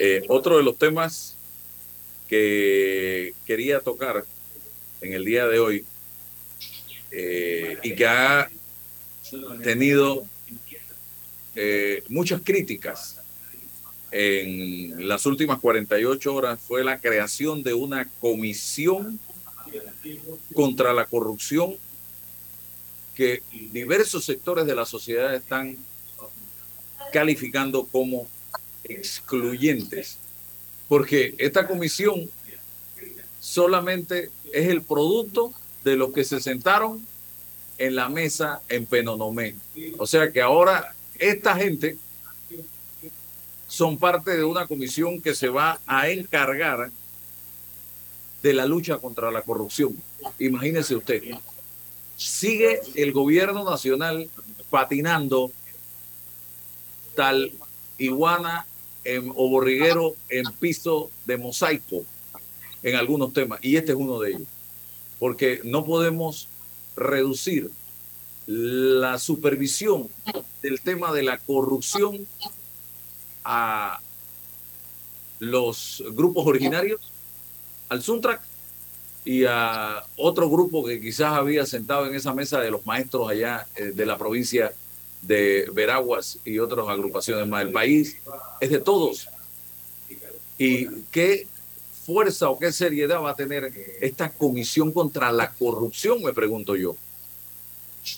eh, 0.00 0.24
otro 0.28 0.56
de 0.56 0.64
los 0.64 0.76
temas 0.76 1.33
que 2.28 3.34
quería 3.46 3.80
tocar 3.80 4.24
en 5.00 5.12
el 5.12 5.24
día 5.24 5.46
de 5.46 5.58
hoy 5.58 5.84
eh, 7.10 7.78
y 7.82 7.94
que 7.94 8.06
ha 8.06 8.50
tenido 9.62 10.24
eh, 11.54 12.02
muchas 12.08 12.40
críticas 12.42 13.20
en 14.10 15.08
las 15.08 15.26
últimas 15.26 15.58
48 15.58 16.34
horas 16.34 16.60
fue 16.60 16.84
la 16.84 17.00
creación 17.00 17.64
de 17.64 17.74
una 17.74 18.08
comisión 18.20 19.18
contra 20.54 20.92
la 20.92 21.06
corrupción 21.06 21.76
que 23.14 23.42
diversos 23.72 24.24
sectores 24.24 24.66
de 24.66 24.74
la 24.76 24.84
sociedad 24.84 25.34
están 25.34 25.76
calificando 27.12 27.86
como 27.86 28.28
excluyentes, 28.84 30.18
porque 30.94 31.34
esta 31.38 31.66
comisión 31.66 32.30
solamente 33.40 34.30
es 34.52 34.68
el 34.68 34.80
producto 34.82 35.52
de 35.82 35.96
los 35.96 36.12
que 36.12 36.22
se 36.22 36.38
sentaron 36.38 37.04
en 37.78 37.96
la 37.96 38.08
mesa 38.08 38.62
en 38.68 38.86
Penonomé. 38.86 39.56
O 39.98 40.06
sea 40.06 40.30
que 40.30 40.40
ahora 40.40 40.94
esta 41.18 41.56
gente 41.56 41.96
son 43.66 43.98
parte 43.98 44.36
de 44.36 44.44
una 44.44 44.68
comisión 44.68 45.20
que 45.20 45.34
se 45.34 45.48
va 45.48 45.80
a 45.84 46.10
encargar 46.10 46.92
de 48.40 48.54
la 48.54 48.64
lucha 48.64 48.98
contra 48.98 49.32
la 49.32 49.42
corrupción. 49.42 50.00
Imagínese 50.38 50.94
usted, 50.94 51.24
sigue 52.16 52.80
el 52.94 53.10
gobierno 53.10 53.68
nacional 53.68 54.30
patinando 54.70 55.50
tal 57.16 57.50
iguana 57.98 58.64
en, 59.04 59.30
o 59.34 59.48
borriguero 59.48 60.14
en 60.28 60.44
piso 60.58 61.10
de 61.26 61.36
mosaico 61.36 62.04
en 62.82 62.96
algunos 62.96 63.32
temas, 63.32 63.60
y 63.62 63.76
este 63.76 63.92
es 63.92 63.98
uno 63.98 64.18
de 64.20 64.30
ellos, 64.30 64.48
porque 65.18 65.60
no 65.64 65.84
podemos 65.84 66.48
reducir 66.96 67.70
la 68.46 69.18
supervisión 69.18 70.08
del 70.62 70.80
tema 70.80 71.12
de 71.12 71.22
la 71.22 71.38
corrupción 71.38 72.26
a 73.44 74.00
los 75.38 76.04
grupos 76.12 76.46
originarios, 76.46 77.00
al 77.88 78.02
Suntrack 78.02 78.42
y 79.24 79.44
a 79.44 80.04
otro 80.16 80.50
grupo 80.50 80.84
que 80.84 81.00
quizás 81.00 81.32
había 81.32 81.64
sentado 81.64 82.06
en 82.06 82.14
esa 82.14 82.34
mesa 82.34 82.60
de 82.60 82.70
los 82.70 82.84
maestros 82.84 83.30
allá 83.30 83.66
eh, 83.76 83.92
de 83.94 84.06
la 84.06 84.18
provincia 84.18 84.72
de 85.26 85.68
Veraguas 85.72 86.38
y 86.44 86.58
otras 86.58 86.86
agrupaciones 86.88 87.46
más 87.46 87.64
del 87.64 87.72
país. 87.72 88.16
Es 88.60 88.70
de 88.70 88.78
todos. 88.78 89.28
¿Y 90.58 90.86
qué 91.10 91.46
fuerza 92.04 92.50
o 92.50 92.58
qué 92.58 92.72
seriedad 92.72 93.20
va 93.20 93.30
a 93.30 93.36
tener 93.36 93.72
esta 94.00 94.30
comisión 94.30 94.92
contra 94.92 95.32
la 95.32 95.52
corrupción, 95.52 96.22
me 96.22 96.32
pregunto 96.32 96.76
yo? 96.76 96.96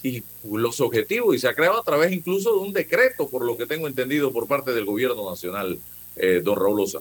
y 0.03 0.23
los 0.45 0.81
objetivos 0.81 1.37
y 1.37 1.39
se 1.39 1.49
ha 1.49 1.55
creado 1.55 1.81
a 1.81 1.85
través 1.85 2.13
incluso 2.13 2.53
de 2.55 2.59
un 2.59 2.73
decreto, 2.73 3.29
por 3.29 3.45
lo 3.45 3.57
que 3.57 3.67
tengo 3.67 3.87
entendido 3.87 4.33
por 4.33 4.47
parte 4.47 4.73
del 4.73 4.85
gobierno 4.85 5.31
nacional, 5.31 5.79
eh, 6.17 6.41
don 6.43 6.57
Raúl 6.57 6.81
Osa. 6.81 6.99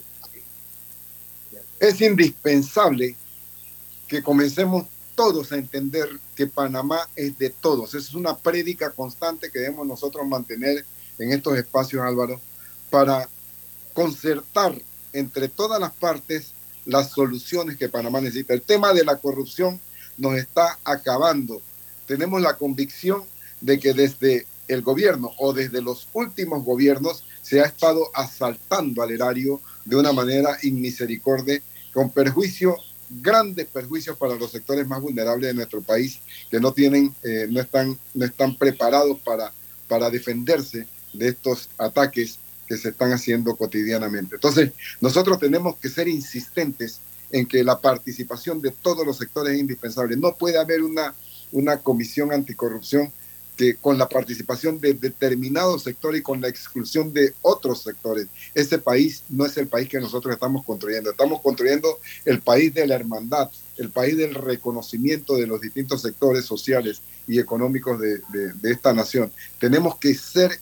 Es 1.79 1.99
indispensable 2.01 3.15
que 4.07 4.21
comencemos 4.21 4.85
todos 5.15 5.51
a 5.51 5.57
entender 5.57 6.09
que 6.35 6.47
Panamá 6.47 7.09
es 7.15 7.37
de 7.37 7.49
todos. 7.49 7.93
Es 7.95 8.13
una 8.13 8.37
prédica 8.37 8.91
constante 8.91 9.49
que 9.51 9.59
debemos 9.59 9.87
nosotros 9.87 10.27
mantener 10.27 10.85
en 11.17 11.31
estos 11.31 11.57
espacios, 11.57 12.03
Álvaro, 12.03 12.39
para 12.89 13.27
concertar 13.93 14.79
entre 15.13 15.47
todas 15.47 15.79
las 15.79 15.93
partes 15.93 16.51
las 16.85 17.11
soluciones 17.11 17.77
que 17.77 17.89
Panamá 17.89 18.21
necesita. 18.21 18.53
El 18.53 18.61
tema 18.61 18.93
de 18.93 19.05
la 19.05 19.17
corrupción 19.17 19.79
nos 20.17 20.35
está 20.35 20.77
acabando 20.83 21.61
tenemos 22.05 22.41
la 22.41 22.57
convicción 22.57 23.23
de 23.61 23.79
que 23.79 23.93
desde 23.93 24.45
el 24.67 24.81
gobierno 24.81 25.31
o 25.37 25.53
desde 25.53 25.81
los 25.81 26.07
últimos 26.13 26.63
gobiernos 26.63 27.23
se 27.41 27.61
ha 27.61 27.65
estado 27.65 28.09
asaltando 28.13 29.01
al 29.01 29.11
erario 29.11 29.61
de 29.85 29.95
una 29.95 30.11
manera 30.11 30.57
inmisericordia, 30.63 31.61
con 31.93 32.09
perjuicio, 32.09 32.77
grandes 33.09 33.67
perjuicios 33.67 34.17
para 34.17 34.35
los 34.35 34.51
sectores 34.51 34.87
más 34.87 35.01
vulnerables 35.01 35.49
de 35.49 35.53
nuestro 35.53 35.81
país, 35.81 36.19
que 36.49 36.59
no 36.59 36.73
tienen, 36.73 37.13
eh, 37.23 37.47
no 37.49 37.61
están, 37.61 37.97
no 38.13 38.25
están 38.25 38.55
preparados 38.57 39.19
para, 39.19 39.51
para 39.87 40.09
defenderse 40.09 40.87
de 41.13 41.29
estos 41.29 41.69
ataques 41.77 42.39
que 42.67 42.77
se 42.77 42.89
están 42.89 43.11
haciendo 43.11 43.55
cotidianamente. 43.55 44.35
Entonces, 44.35 44.71
nosotros 44.99 45.39
tenemos 45.39 45.77
que 45.77 45.89
ser 45.89 46.07
insistentes 46.07 46.99
en 47.31 47.45
que 47.45 47.63
la 47.63 47.79
participación 47.79 48.61
de 48.61 48.71
todos 48.71 49.05
los 49.05 49.17
sectores 49.17 49.53
es 49.53 49.59
indispensable. 49.59 50.15
No 50.15 50.35
puede 50.35 50.57
haber 50.57 50.81
una 50.81 51.13
una 51.55 51.77
comisión 51.77 52.31
anticorrupción 52.31 53.11
que 53.55 53.75
con 53.75 53.97
la 53.97 54.07
participación 54.07 54.79
de 54.79 54.93
determinados 54.93 55.83
sectores 55.83 56.19
y 56.19 56.23
con 56.23 56.41
la 56.41 56.47
exclusión 56.47 57.13
de 57.13 57.33
otros 57.41 57.83
sectores. 57.83 58.27
Ese 58.53 58.79
país 58.79 59.23
no 59.29 59.45
es 59.45 59.57
el 59.57 59.67
país 59.67 59.89
que 59.89 59.99
nosotros 59.99 60.33
estamos 60.33 60.65
construyendo. 60.65 61.11
Estamos 61.11 61.41
construyendo 61.41 61.99
el 62.25 62.41
país 62.41 62.73
de 62.73 62.87
la 62.87 62.95
hermandad, 62.95 63.49
el 63.77 63.89
país 63.89 64.17
del 64.17 64.35
reconocimiento 64.35 65.35
de 65.37 65.47
los 65.47 65.61
distintos 65.61 66.01
sectores 66.01 66.45
sociales 66.45 67.01
y 67.27 67.39
económicos 67.39 67.99
de, 67.99 68.19
de 68.53 68.71
esta 68.71 68.93
nación. 68.93 69.31
Tenemos 69.59 69.97
que 69.97 70.13
ser 70.13 70.59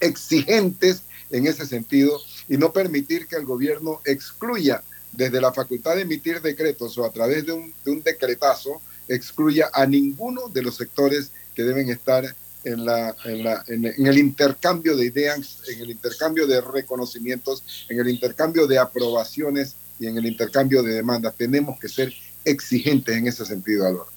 exigentes 0.00 1.02
en 1.30 1.46
ese 1.46 1.66
sentido 1.66 2.20
y 2.48 2.56
no 2.56 2.72
permitir 2.72 3.26
que 3.26 3.36
el 3.36 3.44
gobierno 3.44 4.00
excluya 4.04 4.82
desde 5.12 5.40
la 5.40 5.52
facultad 5.52 5.96
de 5.96 6.02
emitir 6.02 6.40
decretos 6.40 6.96
o 6.98 7.04
a 7.04 7.10
través 7.10 7.46
de 7.46 7.52
un, 7.52 7.72
de 7.84 7.90
un 7.90 8.02
decretazo 8.02 8.80
excluya 9.08 9.70
a 9.72 9.86
ninguno 9.86 10.48
de 10.48 10.62
los 10.62 10.76
sectores 10.76 11.30
que 11.56 11.64
deben 11.64 11.88
estar 11.90 12.24
en, 12.64 12.84
la, 12.84 13.16
en, 13.24 13.42
la, 13.42 13.64
en, 13.66 14.06
el 14.06 14.18
intercambio 14.18 14.96
de 14.96 15.06
ideas, 15.06 15.62
en 15.68 15.80
el 15.80 15.90
intercambio 15.90 16.46
de 16.46 16.60
reconocimientos, 16.60 17.64
en 17.88 17.98
el 17.98 18.08
intercambio 18.08 18.66
de 18.66 18.78
aprobaciones 18.78 19.74
y 19.98 20.06
en 20.06 20.18
el 20.18 20.26
intercambio 20.26 20.82
de 20.82 20.94
demandas. 20.94 21.34
Tenemos 21.36 21.80
que 21.80 21.88
ser 21.88 22.12
exigentes 22.44 23.16
en 23.16 23.26
ese 23.26 23.46
sentido, 23.46 23.86
Álvaro. 23.86 24.10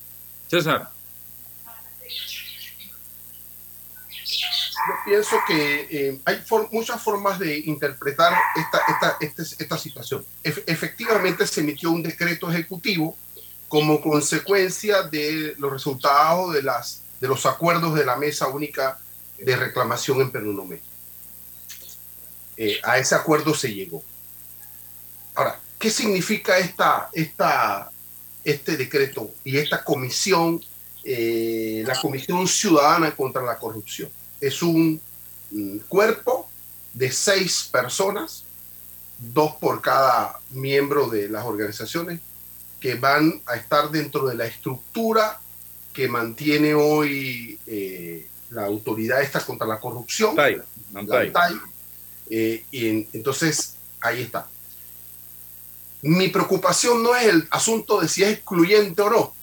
César. 0.50 0.90
Yo 4.88 4.96
pienso 5.06 5.36
que 5.48 5.88
eh, 5.92 6.20
hay 6.26 6.42
muchas 6.72 7.02
formas 7.02 7.38
de 7.38 7.60
interpretar 7.60 8.34
esta, 8.56 8.80
esta, 8.88 9.18
esta, 9.20 9.64
esta 9.64 9.78
situación. 9.78 10.26
efectivamente, 10.44 11.46
se 11.46 11.62
emitió 11.62 11.92
un 11.92 12.02
decreto 12.02 12.50
ejecutivo 12.50 13.16
como 13.68 14.02
consecuencia 14.02 15.04
de 15.04 15.54
los 15.60 15.72
resultados 15.72 16.54
de, 16.54 16.64
las, 16.64 17.04
de 17.20 17.28
los 17.28 17.46
acuerdos 17.46 17.96
de 17.96 18.06
la 18.06 18.16
Mesa 18.16 18.48
Única 18.48 19.00
de 19.38 19.56
Reclamación 19.56 20.22
en 20.22 20.32
Perú 20.32 20.80
Eh, 22.58 22.80
a 22.84 22.98
ese 22.98 23.16
acuerdo 23.16 23.54
se 23.54 23.74
llegó. 23.74 24.04
Ahora, 25.36 25.60
¿qué 25.78 25.90
significa 25.90 26.58
esta, 26.58 27.10
esta, 27.14 27.90
este 28.44 28.76
decreto 28.76 29.32
y 29.44 29.58
esta 29.58 29.84
comisión, 29.84 30.62
eh, 31.04 31.84
la 31.86 32.00
Comisión 32.00 32.48
Ciudadana 32.48 33.16
contra 33.16 33.42
la 33.42 33.58
Corrupción? 33.58 34.10
Es 34.42 34.62
un 34.62 35.02
cuerpo 35.88 36.50
de 36.94 37.12
seis 37.12 37.70
personas, 37.72 38.44
dos 39.18 39.56
por 39.56 39.82
cada 39.82 40.40
miembro 40.50 41.08
de 41.08 41.30
las 41.30 41.46
organizaciones, 41.46 42.20
que 42.80 42.96
van 42.96 43.42
a 43.46 43.56
estar 43.56 43.90
dentro 43.90 44.28
de 44.28 44.36
la 44.36 44.46
estructura 44.46 45.40
que 46.00 46.08
mantiene 46.08 46.74
hoy 46.74 47.60
eh, 47.68 48.26
la 48.52 48.64
autoridad 48.66 49.22
esta 49.22 49.42
contra 49.42 49.68
la 49.68 49.82
corrupción. 49.82 50.34
Eh, 52.30 52.64
y 52.72 52.88
entonces, 53.12 53.76
ahí 54.00 54.22
está. 54.22 54.48
Mi 56.02 56.30
preocupación 56.30 57.04
no 57.04 57.14
es 57.18 57.28
el 57.28 57.48
asunto 57.52 58.00
de 58.00 58.08
si 58.08 58.24
es 58.24 58.30
excluyente 58.30 59.02
o 59.02 59.10
no. 59.10 59.34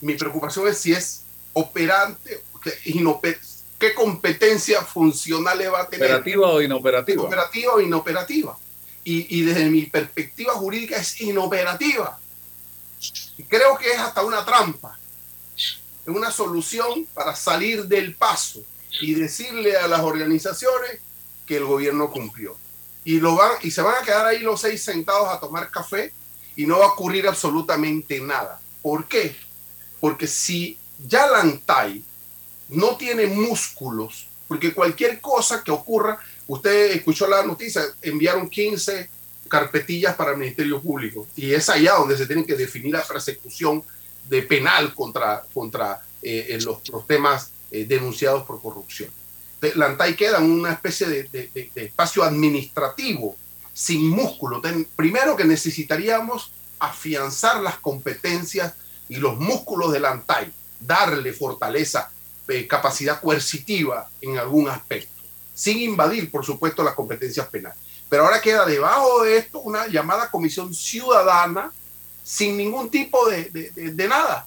Mi 0.00 0.14
preocupación 0.14 0.66
es 0.66 0.78
si 0.78 0.92
es 0.92 1.22
operante, 1.52 2.40
¿Qué 3.78 3.94
competencia 3.94 4.82
funcional 4.82 5.60
va 5.72 5.82
a 5.82 5.88
tener? 5.88 6.06
¿Operativa 6.06 6.48
o 6.48 6.60
inoperativa? 6.60 7.22
Operativa 7.22 7.74
o 7.74 7.80
inoperativa. 7.80 8.58
Y, 9.04 9.38
y 9.38 9.42
desde 9.42 9.70
mi 9.70 9.82
perspectiva 9.82 10.54
jurídica 10.54 10.96
es 10.96 11.20
inoperativa. 11.20 12.18
Creo 13.46 13.78
que 13.78 13.92
es 13.92 13.98
hasta 14.00 14.24
una 14.24 14.44
trampa. 14.44 14.98
Una 16.08 16.30
solución 16.30 17.06
para 17.14 17.36
salir 17.36 17.84
del 17.86 18.14
paso 18.14 18.62
y 19.00 19.14
decirle 19.14 19.76
a 19.76 19.86
las 19.86 20.00
organizaciones 20.00 21.00
que 21.46 21.56
el 21.56 21.64
gobierno 21.64 22.10
cumplió. 22.10 22.56
Y, 23.04 23.20
lo 23.20 23.36
van, 23.36 23.52
y 23.62 23.70
se 23.70 23.82
van 23.82 23.94
a 24.02 24.04
quedar 24.04 24.26
ahí 24.26 24.40
los 24.40 24.60
seis 24.60 24.82
sentados 24.82 25.28
a 25.28 25.40
tomar 25.40 25.70
café 25.70 26.12
y 26.56 26.66
no 26.66 26.78
va 26.78 26.86
a 26.86 26.88
ocurrir 26.88 27.26
absolutamente 27.26 28.20
nada. 28.20 28.60
¿Por 28.82 29.06
qué? 29.06 29.36
Porque 30.00 30.26
si 30.26 30.78
ya 31.06 31.26
Lantay 31.26 32.04
no 32.68 32.96
tiene 32.96 33.26
músculos, 33.26 34.26
porque 34.46 34.74
cualquier 34.74 35.20
cosa 35.20 35.62
que 35.62 35.70
ocurra, 35.70 36.18
usted 36.46 36.92
escuchó 36.92 37.26
la 37.26 37.44
noticia, 37.44 37.82
enviaron 38.02 38.48
15 38.48 39.08
carpetillas 39.48 40.14
para 40.14 40.32
el 40.32 40.38
Ministerio 40.38 40.80
Público 40.80 41.26
y 41.34 41.52
es 41.52 41.68
allá 41.68 41.94
donde 41.94 42.16
se 42.16 42.26
tiene 42.26 42.44
que 42.44 42.54
definir 42.54 42.92
la 42.92 43.02
persecución 43.02 43.82
de 44.28 44.42
penal 44.42 44.94
contra, 44.94 45.44
contra 45.52 46.00
eh, 46.22 46.58
los, 46.62 46.88
los, 46.88 47.06
temas 47.06 47.50
eh, 47.70 47.84
denunciados 47.84 48.44
por 48.44 48.60
corrupción. 48.60 49.10
La 49.74 49.86
ANTAI 49.86 50.14
queda 50.14 50.38
en 50.38 50.50
una 50.50 50.72
especie 50.72 51.06
de, 51.08 51.22
de, 51.24 51.70
de, 51.74 51.84
espacio 51.84 52.22
administrativo 52.22 53.36
sin 53.72 54.08
músculo. 54.08 54.62
primero 54.94 55.36
que 55.36 55.44
necesitaríamos 55.44 56.52
afianzar 56.78 57.60
las 57.60 57.78
competencias 57.78 58.74
y 59.08 59.16
los 59.16 59.38
músculos 59.38 59.92
de 59.92 60.00
la 60.00 60.10
ANTAI, 60.10 60.52
darle 60.80 61.32
fortaleza 61.32 62.10
eh, 62.48 62.66
capacidad 62.66 63.20
coercitiva 63.20 64.08
en 64.20 64.38
algún 64.38 64.68
aspecto, 64.68 65.22
sin 65.54 65.78
invadir, 65.78 66.30
por 66.30 66.44
supuesto, 66.44 66.82
las 66.82 66.94
competencias 66.94 67.46
penales. 67.48 67.78
Pero 68.08 68.24
ahora 68.24 68.40
queda 68.40 68.64
debajo 68.64 69.22
de 69.22 69.36
esto 69.36 69.60
una 69.60 69.86
llamada 69.86 70.30
comisión 70.30 70.72
ciudadana 70.72 71.72
sin 72.28 72.58
ningún 72.58 72.90
tipo 72.90 73.26
de, 73.26 73.48
de, 73.74 74.06
nada, 74.06 74.46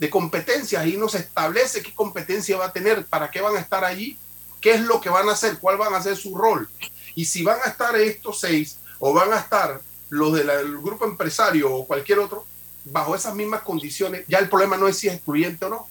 de 0.00 0.10
competencias. 0.10 0.82
Ahí 0.82 0.96
no 0.96 1.08
se 1.08 1.18
establece 1.18 1.80
qué 1.80 1.94
competencia 1.94 2.56
va 2.56 2.66
a 2.66 2.72
tener, 2.72 3.06
para 3.06 3.30
qué 3.30 3.40
van 3.40 3.54
a 3.56 3.60
estar 3.60 3.84
allí, 3.84 4.18
qué 4.60 4.72
es 4.72 4.80
lo 4.80 5.00
que 5.00 5.10
van 5.10 5.28
a 5.28 5.32
hacer, 5.32 5.58
cuál 5.60 5.76
van 5.76 5.94
a 5.94 6.02
ser 6.02 6.16
su 6.16 6.36
rol. 6.36 6.68
Y 7.14 7.26
si 7.26 7.44
van 7.44 7.60
a 7.64 7.68
estar 7.68 7.94
estos 7.94 8.40
seis 8.40 8.78
o 8.98 9.12
van 9.12 9.32
a 9.32 9.38
estar 9.38 9.80
los 10.08 10.32
del 10.34 10.78
grupo 10.78 11.04
empresario 11.04 11.72
o 11.72 11.86
cualquier 11.86 12.18
otro, 12.18 12.44
bajo 12.86 13.14
esas 13.14 13.36
mismas 13.36 13.62
condiciones, 13.62 14.24
ya 14.26 14.38
el 14.38 14.48
problema 14.48 14.76
no 14.76 14.88
es 14.88 14.98
si 14.98 15.06
es 15.06 15.14
excluyente 15.14 15.66
o 15.66 15.68
no, 15.68 15.86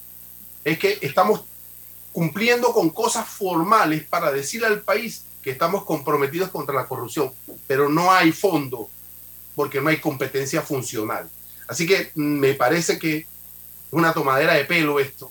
es 0.66 0.78
que 0.78 1.00
estamos 1.00 1.46
cumpliendo 2.12 2.74
con 2.74 2.90
cosas 2.90 3.26
formales 3.26 4.04
para 4.04 4.30
decirle 4.30 4.68
al 4.68 4.82
país 4.82 5.24
que 5.42 5.52
estamos 5.52 5.86
comprometidos 5.86 6.50
contra 6.50 6.76
la 6.76 6.86
corrupción, 6.86 7.32
pero 7.66 7.88
no 7.88 8.12
hay 8.12 8.34
fondo 8.34 8.90
porque 9.60 9.82
no 9.82 9.90
hay 9.90 10.00
competencia 10.00 10.62
funcional. 10.62 11.30
Así 11.68 11.86
que 11.86 12.14
me 12.16 12.54
parece 12.54 12.98
que 12.98 13.28
una 13.92 14.14
tomadera 14.14 14.54
de 14.54 14.64
pelo 14.64 15.02
esto. 15.02 15.30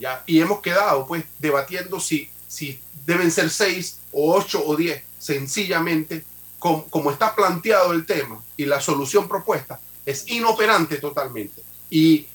¿ya? 0.00 0.24
Y 0.26 0.40
hemos 0.40 0.60
quedado 0.60 1.06
pues 1.06 1.22
debatiendo 1.38 2.00
si, 2.00 2.28
si 2.48 2.80
deben 3.06 3.30
ser 3.30 3.48
seis 3.48 3.98
o 4.10 4.34
ocho 4.34 4.60
o 4.66 4.74
diez, 4.74 5.04
sencillamente 5.20 6.24
como, 6.58 6.88
como 6.88 7.12
está 7.12 7.32
planteado 7.36 7.92
el 7.92 8.04
tema 8.04 8.42
y 8.56 8.64
la 8.64 8.80
solución 8.80 9.28
propuesta 9.28 9.78
es 10.04 10.26
inoperante 10.26 10.96
totalmente. 10.96 11.62
Y 11.88 12.26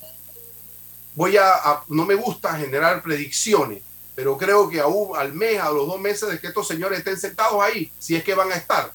voy 1.13 1.35
a, 1.35 1.83
no 1.89 2.05
me 2.05 2.15
gusta 2.15 2.57
generar 2.57 3.03
predicciones, 3.03 3.83
pero 4.15 4.37
creo 4.37 4.69
que 4.69 4.79
aún 4.79 5.17
al 5.17 5.33
mes, 5.33 5.59
a 5.59 5.71
los 5.71 5.87
dos 5.87 5.99
meses 5.99 6.29
de 6.29 6.39
que 6.39 6.47
estos 6.47 6.65
señores 6.65 6.99
estén 6.99 7.19
sentados 7.19 7.61
ahí, 7.61 7.91
si 7.99 8.15
es 8.15 8.23
que 8.23 8.33
van 8.33 8.53
a 8.53 8.55
estar, 8.55 8.93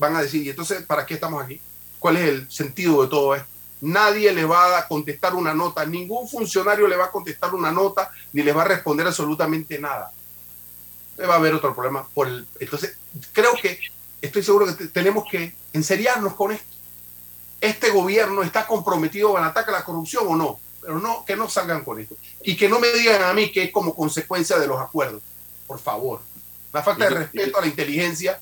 van 0.00 0.16
a 0.16 0.22
decir, 0.22 0.44
¿y 0.44 0.50
entonces 0.50 0.82
para 0.82 1.06
qué 1.06 1.14
estamos 1.14 1.44
aquí? 1.44 1.60
¿Cuál 2.00 2.16
es 2.16 2.28
el 2.28 2.50
sentido 2.50 3.02
de 3.02 3.08
todo 3.08 3.36
esto? 3.36 3.48
Nadie 3.82 4.32
le 4.32 4.44
va 4.44 4.78
a 4.78 4.88
contestar 4.88 5.34
una 5.34 5.54
nota, 5.54 5.86
ningún 5.86 6.28
funcionario 6.28 6.88
le 6.88 6.96
va 6.96 7.04
a 7.04 7.10
contestar 7.10 7.54
una 7.54 7.70
nota, 7.70 8.10
ni 8.32 8.42
les 8.42 8.56
va 8.56 8.62
a 8.62 8.68
responder 8.68 9.06
absolutamente 9.06 9.78
nada. 9.78 10.10
Va 11.20 11.34
a 11.34 11.36
haber 11.36 11.54
otro 11.54 11.72
problema. 11.74 12.06
Por 12.12 12.26
el, 12.26 12.46
entonces, 12.58 12.96
creo 13.32 13.54
que 13.54 13.78
estoy 14.20 14.42
seguro 14.42 14.66
que 14.66 14.86
tenemos 14.86 15.24
que 15.30 15.54
enseriarnos 15.72 16.34
con 16.34 16.52
esto. 16.52 16.66
¿Este 17.60 17.90
gobierno 17.90 18.42
está 18.42 18.66
comprometido 18.66 19.32
con 19.32 19.42
el 19.42 19.48
ataque 19.48 19.70
a 19.70 19.74
la 19.74 19.84
corrupción 19.84 20.24
o 20.26 20.36
no? 20.36 20.58
pero 20.80 20.98
no, 20.98 21.24
que 21.24 21.36
no 21.36 21.48
salgan 21.48 21.84
con 21.84 22.00
esto. 22.00 22.16
Y 22.42 22.56
que 22.56 22.68
no 22.68 22.80
me 22.80 22.88
digan 22.92 23.22
a 23.22 23.32
mí 23.32 23.52
que 23.52 23.64
es 23.64 23.72
como 23.72 23.94
consecuencia 23.94 24.58
de 24.58 24.66
los 24.66 24.80
acuerdos. 24.80 25.22
Por 25.66 25.78
favor. 25.78 26.20
La 26.72 26.82
falta 26.82 27.04
de 27.04 27.10
respeto 27.10 27.58
a 27.58 27.60
la 27.60 27.66
inteligencia 27.66 28.40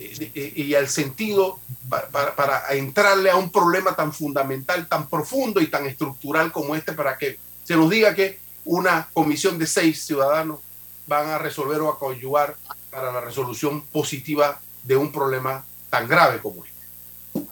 y 0.00 0.74
al 0.74 0.88
sentido 0.88 1.60
para, 1.88 2.64
entrarle 2.70 3.30
a 3.30 3.36
un 3.36 3.50
problema 3.50 3.94
tan 3.94 4.12
fundamental, 4.12 4.88
tan 4.88 5.08
profundo 5.08 5.60
y 5.60 5.66
tan 5.66 5.86
estructural 5.86 6.50
como 6.52 6.74
este, 6.74 6.92
para 6.92 7.18
que 7.18 7.38
se 7.64 7.76
nos 7.76 7.90
diga 7.90 8.14
que 8.14 8.38
una 8.64 9.08
comisión 9.12 9.58
de 9.58 9.66
seis 9.66 10.04
ciudadanos 10.04 10.60
van 11.06 11.28
a 11.28 11.38
resolver 11.38 11.80
o 11.80 11.90
a 11.90 11.98
conyugar 11.98 12.56
para 12.90 13.12
la 13.12 13.20
resolución 13.20 13.82
positiva 13.82 14.60
de 14.84 14.96
un 14.96 15.12
problema 15.12 15.66
tan 15.90 16.08
grave 16.08 16.38
como 16.38 16.64
este. 16.64 16.80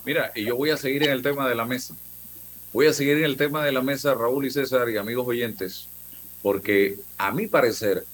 Mira, 0.04 0.32
y 0.34 0.44
yo 0.44 0.56
voy 0.56 0.70
a 0.70 0.76
seguir 0.76 1.02
en 1.02 1.10
el 1.10 1.22
tema 1.22 1.48
de 1.48 1.54
la 1.54 1.64
mesa. 1.64 1.94
Voy 2.72 2.86
a 2.86 2.92
seguir 2.92 3.18
en 3.18 3.24
el 3.24 3.36
tema 3.36 3.64
de 3.64 3.72
la 3.72 3.82
mesa, 3.82 4.14
Raúl 4.14 4.46
y 4.46 4.50
César 4.50 4.88
y 4.88 4.96
amigos 4.96 5.26
oyentes, 5.26 5.88
porque 6.42 6.96
a 7.18 7.30
mi 7.30 7.46
parecer, 7.46 8.04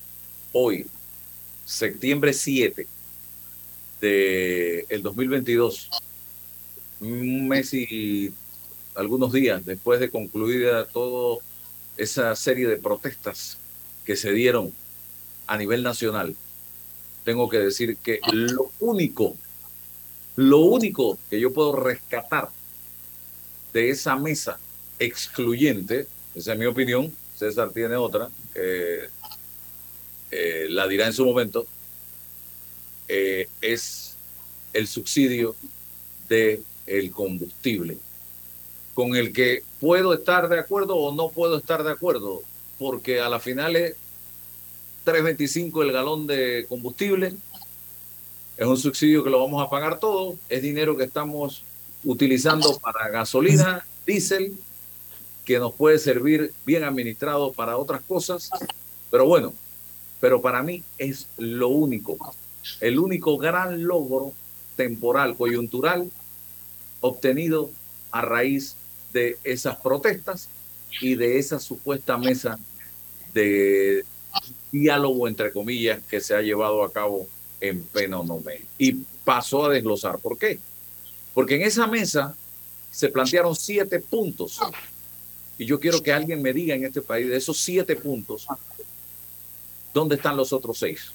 hoy, 0.53 0.87
septiembre 1.65 2.33
7 2.33 2.87
de 4.05 5.01
2022, 5.03 5.89
un 7.01 7.49
mes 7.49 7.73
y 7.73 8.33
algunos 8.95 9.33
días 9.33 9.65
después 9.65 9.99
de 9.99 10.11
concluida 10.11 10.85
toda 10.87 11.39
esa 11.97 12.37
serie 12.37 12.67
de 12.67 12.77
protestas 12.77 13.59
que 14.05 14.17
se 14.17 14.33
dieron 14.33 14.73
a 15.47 15.57
nivel 15.57 15.83
nacional, 15.83 16.37
tengo 17.25 17.49
que 17.49 17.59
decir 17.59 17.97
que 17.97 18.21
lo 18.33 18.71
único, 18.81 19.37
lo 20.37 20.59
único 20.59 21.19
que 21.31 21.41
yo 21.41 21.53
puedo 21.53 21.75
rescatar 21.75 22.51
de 23.73 23.91
esa 23.91 24.17
mesa 24.17 24.59
excluyente, 24.99 26.07
esa 26.35 26.53
es 26.53 26.59
mi 26.59 26.67
opinión, 26.67 27.13
César 27.37 27.71
tiene 27.71 27.97
otra, 27.97 28.29
eh, 28.55 29.09
eh, 30.31 30.67
la 30.69 30.87
dirá 30.87 31.07
en 31.07 31.13
su 31.13 31.25
momento, 31.25 31.67
eh, 33.09 33.49
es 33.61 34.17
el 34.73 34.87
subsidio 34.87 35.55
del 36.29 36.65
el 36.87 37.11
combustible, 37.11 37.99
con 38.93 39.17
el 39.17 39.33
que 39.33 39.63
puedo 39.81 40.13
estar 40.13 40.49
de 40.49 40.59
acuerdo 40.59 40.97
o 40.97 41.15
no 41.15 41.31
puedo 41.31 41.57
estar 41.57 41.83
de 41.83 41.93
acuerdo, 41.93 42.43
porque 42.79 43.21
a 43.21 43.29
la 43.29 43.41
final 43.41 43.77
es 43.77 43.95
3.25 45.07 45.83
el 45.83 45.93
galón 45.93 46.27
de 46.27 46.67
combustible, 46.69 47.35
es 48.57 48.67
un 48.67 48.77
subsidio 48.77 49.25
que 49.25 49.31
lo 49.31 49.41
vamos 49.41 49.65
a 49.67 49.71
pagar 49.71 49.99
todo, 49.99 50.37
es 50.49 50.63
dinero 50.63 50.97
que 50.97 51.05
estamos 51.05 51.65
utilizando 52.05 52.79
para 52.79 53.09
gasolina, 53.09 53.85
diésel, 54.07 54.55
que 55.45 55.59
nos 55.59 55.75
puede 55.75 55.99
servir 55.99 56.53
bien 56.65 56.85
administrado 56.85 57.53
para 57.53 57.77
otras 57.77 58.03
cosas. 58.03 58.51
Pero 59.11 59.27
bueno, 59.27 59.53
pero 60.21 60.41
para 60.41 60.63
mí 60.63 60.83
es 60.99 61.27
lo 61.37 61.69
único, 61.69 62.17
el 62.81 62.99
único 62.99 63.39
gran 63.39 63.85
logro 63.85 64.33
temporal, 64.77 65.37
coyuntural, 65.37 66.11
obtenido 67.01 67.71
a 68.11 68.23
raíz 68.23 68.77
de 69.13 69.39
esas 69.45 69.77
protestas 69.77 70.49
y 71.01 71.15
de 71.15 71.39
esa 71.39 71.59
supuesta 71.59 72.17
mesa 72.17 72.59
de 73.33 74.05
diálogo, 74.71 75.29
entre 75.29 75.53
comillas, 75.53 76.03
que 76.09 76.21
se 76.21 76.35
ha 76.35 76.43
llevado 76.43 76.83
a 76.83 76.93
cabo 76.93 77.27
en 77.61 77.83
Penonomé. 77.83 78.63
Y 78.79 78.93
pasó 79.25 79.67
a 79.67 79.71
desglosar. 79.71 80.19
¿Por 80.19 80.39
qué? 80.39 80.59
Porque 81.33 81.57
en 81.57 81.63
esa 81.63 81.87
mesa 81.87 82.37
se 82.91 83.09
plantearon 83.09 83.57
siete 83.57 84.01
puntos. 84.01 84.61
Y 85.59 85.67
yo 85.67 85.79
quiero 85.79 86.03
que 86.03 86.13
alguien 86.13 86.43
me 86.43 86.53
diga 86.53 86.75
en 86.75 86.85
este 86.85 87.03
país 87.03 87.29
de 87.29 87.37
esos 87.37 87.59
siete 87.59 87.97
puntos, 87.97 88.47
¿dónde 89.93 90.17
están 90.17 90.37
los 90.37 90.53
otros 90.53 90.79
seis? 90.79 91.13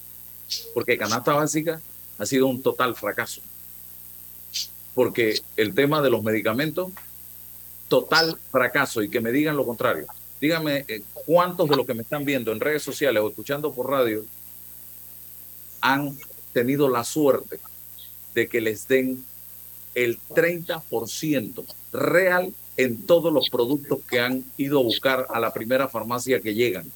Porque 0.74 0.98
canasta 0.98 1.34
básica 1.34 1.82
ha 2.18 2.26
sido 2.26 2.48
un 2.48 2.62
total 2.62 2.96
fracaso. 2.96 3.42
Porque 4.96 5.40
el 5.56 5.74
tema 5.74 6.02
de 6.02 6.10
los 6.10 6.24
medicamentos, 6.24 6.92
total 7.88 8.38
fracaso. 8.52 9.02
Y 9.02 9.10
que 9.10 9.22
me 9.22 9.32
digan 9.32 9.56
lo 9.56 9.66
contrario. 9.66 10.08
Díganme 10.42 10.86
eh, 10.88 11.02
cuántos 11.26 11.70
de 11.70 11.76
los 11.76 11.86
que 11.86 11.94
me 11.94 12.04
están 12.04 12.26
viendo 12.26 12.52
en 12.52 12.60
redes 12.60 12.84
sociales 12.84 13.22
o 13.22 13.30
escuchando 13.30 13.74
por 13.74 13.90
radio 13.90 14.24
han 15.82 16.18
tenido 16.54 16.90
la 16.90 17.04
suerte 17.04 17.60
de 18.34 18.48
que 18.48 18.62
les 18.62 18.88
den 18.88 19.24
el 19.96 20.20
30% 20.30 21.66
real 21.92 22.54
en 22.78 23.06
todos 23.06 23.34
los 23.34 23.50
productos 23.50 24.00
que 24.10 24.20
han 24.20 24.46
ido 24.58 24.80
a 24.80 24.84
buscar 24.84 25.28
a 25.30 25.40
la 25.40 25.54
primera 25.54 25.88
farmacia 25.90 26.40
que 26.40 26.54
llegan. 26.54 26.90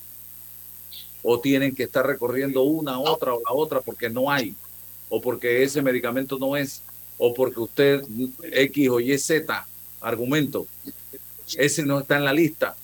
O 1.24 1.40
tienen 1.40 1.74
que 1.74 1.84
estar 1.84 2.06
recorriendo 2.06 2.62
una, 2.64 3.00
otra 3.00 3.34
o 3.34 3.42
la 3.44 3.54
otra 3.54 3.82
porque 3.82 4.10
no 4.10 4.30
hay, 4.30 4.54
o 5.10 5.22
porque 5.22 5.64
ese 5.64 5.82
medicamento 5.82 6.38
no 6.38 6.56
es, 6.56 6.82
o 7.18 7.34
porque 7.34 7.62
usted 7.62 8.04
X 8.52 8.90
o 8.90 9.00
Y 9.00 9.18
Z 9.18 9.66
argumento, 10.02 10.68
ese 11.56 11.84
no 11.84 12.02
está 12.02 12.18
en 12.18 12.26
la 12.26 12.34
lista. 12.34 12.76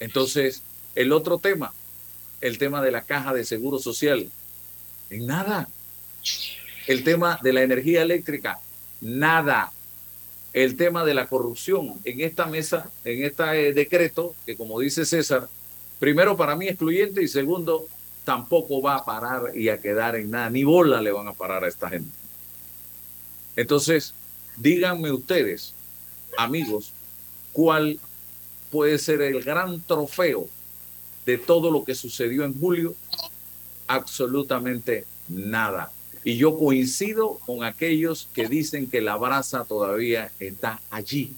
Entonces, 0.00 0.62
el 0.94 1.12
otro 1.12 1.38
tema, 1.38 1.72
el 2.40 2.58
tema 2.58 2.82
de 2.82 2.90
la 2.90 3.02
caja 3.02 3.34
de 3.34 3.44
seguro 3.44 3.78
social, 3.78 4.30
en 5.10 5.26
nada. 5.26 5.68
El 6.86 7.04
tema 7.04 7.38
de 7.42 7.52
la 7.52 7.62
energía 7.62 8.02
eléctrica, 8.02 8.58
nada. 9.00 9.72
El 10.52 10.76
tema 10.76 11.04
de 11.04 11.14
la 11.14 11.26
corrupción 11.26 12.00
en 12.04 12.20
esta 12.20 12.46
mesa, 12.46 12.90
en 13.04 13.24
este 13.24 13.74
decreto, 13.74 14.34
que 14.46 14.56
como 14.56 14.80
dice 14.80 15.04
César, 15.04 15.48
primero 15.98 16.36
para 16.36 16.56
mí 16.56 16.68
excluyente 16.68 17.22
y 17.22 17.28
segundo, 17.28 17.86
tampoco 18.24 18.82
va 18.82 18.96
a 18.96 19.04
parar 19.04 19.56
y 19.56 19.68
a 19.68 19.80
quedar 19.80 20.16
en 20.16 20.30
nada, 20.30 20.50
ni 20.50 20.64
bola 20.64 21.00
le 21.00 21.12
van 21.12 21.28
a 21.28 21.32
parar 21.32 21.64
a 21.64 21.68
esta 21.68 21.88
gente. 21.88 22.10
Entonces, 23.54 24.14
díganme 24.56 25.12
ustedes, 25.12 25.72
amigos, 26.36 26.92
cuál 27.52 27.98
puede 28.70 28.98
ser 28.98 29.22
el 29.22 29.42
gran 29.42 29.80
trofeo 29.80 30.48
de 31.24 31.38
todo 31.38 31.70
lo 31.70 31.84
que 31.84 31.94
sucedió 31.94 32.44
en 32.44 32.58
julio. 32.58 32.94
Absolutamente 33.86 35.04
nada. 35.28 35.92
Y 36.24 36.36
yo 36.36 36.58
coincido 36.58 37.38
con 37.46 37.64
aquellos 37.64 38.28
que 38.34 38.48
dicen 38.48 38.90
que 38.90 39.00
la 39.00 39.16
brasa 39.16 39.64
todavía 39.64 40.30
está 40.40 40.80
allí 40.90 41.34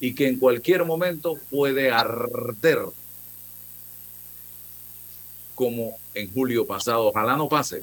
y 0.00 0.14
que 0.14 0.28
en 0.28 0.38
cualquier 0.38 0.84
momento 0.84 1.34
puede 1.50 1.90
arder 1.90 2.80
como 5.58 5.98
en 6.14 6.32
julio 6.32 6.64
pasado. 6.64 7.08
Ojalá 7.08 7.36
no 7.36 7.48
pase, 7.48 7.82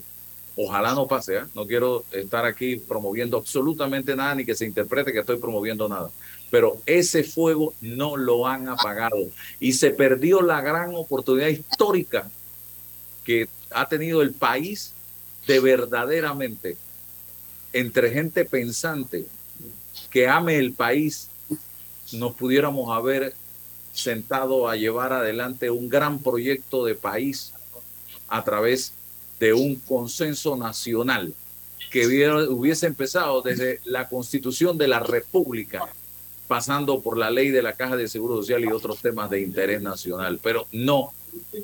ojalá 0.55 0.95
no 0.95 1.07
pase. 1.07 1.35
¿eh? 1.35 1.43
No 1.53 1.67
quiero 1.67 2.05
estar 2.09 2.45
aquí 2.45 2.77
promoviendo 2.77 3.35
absolutamente 3.35 4.15
nada 4.15 4.33
ni 4.33 4.45
que 4.45 4.55
se 4.55 4.65
interprete 4.65 5.11
que 5.11 5.19
estoy 5.19 5.35
promoviendo 5.39 5.89
nada. 5.89 6.09
Pero 6.49 6.81
ese 6.85 7.25
fuego 7.25 7.73
no 7.81 8.15
lo 8.15 8.47
han 8.47 8.69
apagado 8.69 9.17
y 9.59 9.73
se 9.73 9.91
perdió 9.91 10.41
la 10.41 10.61
gran 10.61 10.95
oportunidad 10.95 11.49
histórica 11.49 12.31
que 13.25 13.49
ha 13.71 13.89
tenido 13.89 14.21
el 14.21 14.31
país 14.31 14.93
de 15.45 15.59
verdaderamente 15.59 16.77
entre 17.73 18.09
gente 18.09 18.45
pensante 18.45 19.25
que 20.09 20.29
ame 20.29 20.57
el 20.57 20.71
país, 20.71 21.29
nos 22.13 22.35
pudiéramos 22.35 22.95
haber 22.95 23.33
sentado 23.91 24.69
a 24.69 24.77
llevar 24.77 25.11
adelante 25.11 25.69
un 25.69 25.89
gran 25.89 26.19
proyecto 26.19 26.85
de 26.85 26.95
país 26.95 27.51
a 28.27 28.43
través 28.43 28.93
de 29.39 29.53
un 29.53 29.75
consenso 29.75 30.55
nacional 30.55 31.33
que 31.91 32.07
hubiese 32.49 32.87
empezado 32.87 33.41
desde 33.41 33.79
la 33.85 34.07
constitución 34.07 34.77
de 34.77 34.87
la 34.87 34.99
República, 34.99 35.87
pasando 36.47 36.99
por 36.99 37.17
la 37.17 37.29
ley 37.29 37.49
de 37.49 37.61
la 37.61 37.73
Caja 37.73 37.95
de 37.95 38.07
Seguro 38.07 38.37
Social 38.37 38.63
y 38.63 38.71
otros 38.71 38.99
temas 38.99 39.29
de 39.29 39.41
interés 39.41 39.81
nacional, 39.81 40.39
pero 40.41 40.67
no 40.71 41.13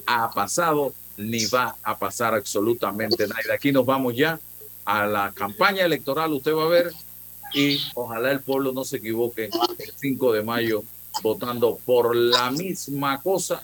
ha 0.06 0.32
pasado 0.32 0.94
ni 1.18 1.46
va 1.46 1.76
a 1.84 1.98
pasar 1.98 2.34
absolutamente 2.34 3.28
nada. 3.28 3.42
De 3.46 3.54
aquí 3.54 3.72
nos 3.72 3.86
vamos 3.86 4.16
ya 4.16 4.40
a 4.86 5.06
la 5.06 5.32
campaña 5.34 5.86
electoral, 5.86 6.32
usted 6.34 6.54
va 6.54 6.64
a 6.64 6.70
ver, 6.70 6.92
y 7.54 7.80
ojalá 7.94 8.32
el 8.32 8.40
pueblo 8.40 8.72
no 8.72 8.84
se 8.86 8.98
equivoque 8.98 9.50
el 9.78 9.94
5 9.98 10.34
de 10.34 10.44
mayo 10.44 10.84
votando 11.22 11.78
por 11.86 12.16
la 12.16 12.50
misma 12.52 13.22
cosa 13.22 13.64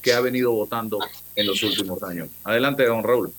que 0.00 0.12
ha 0.12 0.20
venido 0.20 0.52
votando 0.52 0.98
en 1.38 1.46
los 1.46 1.62
últimos 1.62 2.02
años. 2.02 2.28
Adelante, 2.42 2.84
don 2.84 3.04
Raúl. 3.04 3.32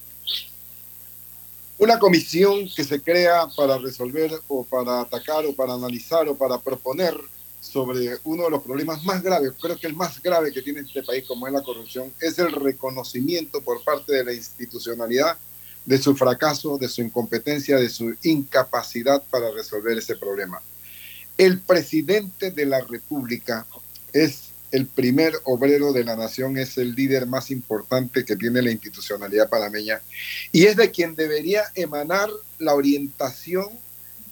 Una 1.78 2.00
comisión 2.00 2.70
que 2.74 2.86
se 2.86 3.02
crea 3.02 3.48
para 3.56 3.78
resolver 3.78 4.32
o 4.48 4.64
para 4.64 5.02
atacar 5.02 5.46
o 5.46 5.54
para 5.54 5.74
analizar 5.74 6.28
o 6.30 6.36
para 6.36 6.60
proponer 6.60 7.14
sobre 7.60 8.18
uno 8.24 8.46
de 8.46 8.52
los 8.52 8.64
problemas 8.64 9.04
más 9.04 9.22
graves, 9.22 9.52
creo 9.62 9.78
que 9.78 9.88
el 9.88 9.96
más 9.96 10.24
grave 10.24 10.54
que 10.54 10.62
tiene 10.62 10.80
este 10.80 11.04
país, 11.04 11.26
como 11.28 11.46
es 11.46 11.52
la 11.52 11.62
corrupción, 11.62 12.14
es 12.22 12.40
el 12.40 12.54
reconocimiento 12.54 13.62
por 13.62 13.84
parte 13.84 14.14
de 14.14 14.24
la 14.24 14.34
institucionalidad 14.34 15.38
de 15.86 15.98
su 15.98 16.16
fracaso, 16.16 16.78
de 16.78 16.88
su 16.88 17.02
incompetencia, 17.02 17.76
de 17.76 17.90
su 17.90 18.16
incapacidad 18.24 19.22
para 19.30 19.52
resolver 19.52 19.98
ese 19.98 20.16
problema. 20.16 20.62
El 21.38 21.60
presidente 21.60 22.52
de 22.52 22.66
la 22.66 22.80
República 22.80 23.66
es 24.14 24.49
el 24.72 24.86
primer 24.86 25.34
obrero 25.46 25.94
de 25.94 26.04
la 26.04 26.16
nación, 26.16 26.58
es 26.58 26.78
el 26.78 26.94
líder 26.96 27.26
más 27.26 27.52
importante 27.52 28.24
que 28.24 28.36
tiene 28.36 28.62
la 28.62 28.72
institucionalidad 28.72 29.50
panameña 29.50 30.02
y 30.52 30.66
es 30.66 30.76
de 30.76 30.92
quien 30.92 31.16
debería 31.16 31.64
emanar 31.76 32.30
la 32.60 32.76
orientación, 32.76 33.68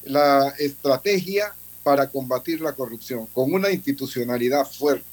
la 0.04 0.54
estrategia 0.60 1.54
para 1.84 2.10
combatir 2.10 2.62
la 2.62 2.74
corrupción, 2.74 3.28
con 3.28 3.54
una 3.54 3.72
institucionalidad 3.72 4.66
fuerte, 4.66 5.06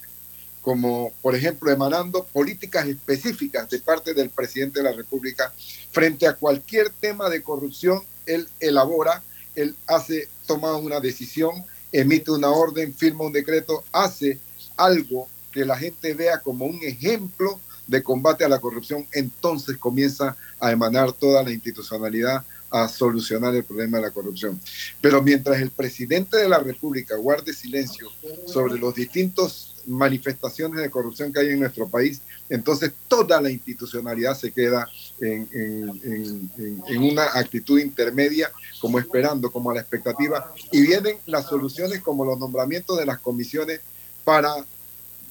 como 0.60 1.12
por 1.22 1.34
ejemplo 1.34 1.70
emanando 1.70 2.24
políticas 2.24 2.86
específicas 2.86 3.68
de 3.70 3.78
parte 3.78 4.12
del 4.12 4.30
presidente 4.30 4.80
de 4.80 4.90
la 4.90 4.96
República 4.96 5.52
frente 5.90 6.26
a 6.26 6.34
cualquier 6.34 6.90
tema 6.90 7.30
de 7.30 7.42
corrupción, 7.42 8.02
él 8.26 8.48
elabora, 8.60 9.22
él 9.54 9.74
hace, 9.86 10.28
toma 10.46 10.76
una 10.76 11.00
decisión, 11.00 11.64
emite 11.92 12.32
una 12.32 12.50
orden, 12.50 12.92
firma 12.92 13.24
un 13.24 13.32
decreto, 13.32 13.84
hace 13.92 14.40
algo 14.76 15.28
que 15.52 15.64
la 15.64 15.78
gente 15.78 16.14
vea 16.14 16.40
como 16.40 16.66
un 16.66 16.80
ejemplo 16.82 17.60
de 17.86 18.02
combate 18.02 18.44
a 18.44 18.48
la 18.48 18.60
corrupción, 18.60 19.06
entonces 19.12 19.76
comienza 19.76 20.36
a 20.58 20.72
emanar 20.72 21.12
toda 21.12 21.42
la 21.42 21.52
institucionalidad 21.52 22.44
a 22.70 22.88
solucionar 22.88 23.54
el 23.54 23.62
problema 23.62 23.98
de 23.98 24.04
la 24.04 24.10
corrupción. 24.10 24.60
Pero 25.00 25.22
mientras 25.22 25.60
el 25.60 25.70
presidente 25.70 26.38
de 26.38 26.48
la 26.48 26.58
República 26.58 27.14
guarde 27.16 27.52
silencio 27.52 28.08
sobre 28.46 28.78
los 28.78 28.94
distintos 28.96 29.76
manifestaciones 29.86 30.80
de 30.80 30.90
corrupción 30.90 31.32
que 31.32 31.38
hay 31.38 31.50
en 31.50 31.60
nuestro 31.60 31.88
país, 31.88 32.20
entonces 32.48 32.92
toda 33.06 33.40
la 33.40 33.50
institucionalidad 33.50 34.36
se 34.36 34.50
queda 34.50 34.88
en, 35.20 35.48
en, 35.52 37.02
una 37.02 37.24
actitud 37.34 37.78
intermedia, 37.78 38.50
como 38.80 38.98
esperando, 38.98 39.52
como 39.52 39.70
a 39.70 39.74
la 39.74 39.80
expectativa, 39.80 40.52
y 40.72 40.80
vienen 40.80 41.18
las 41.26 41.46
soluciones 41.46 42.00
como 42.00 42.24
los 42.24 42.38
nombramientos 42.38 42.98
de 42.98 43.06
las 43.06 43.20
comisiones 43.20 43.82
para 44.24 44.64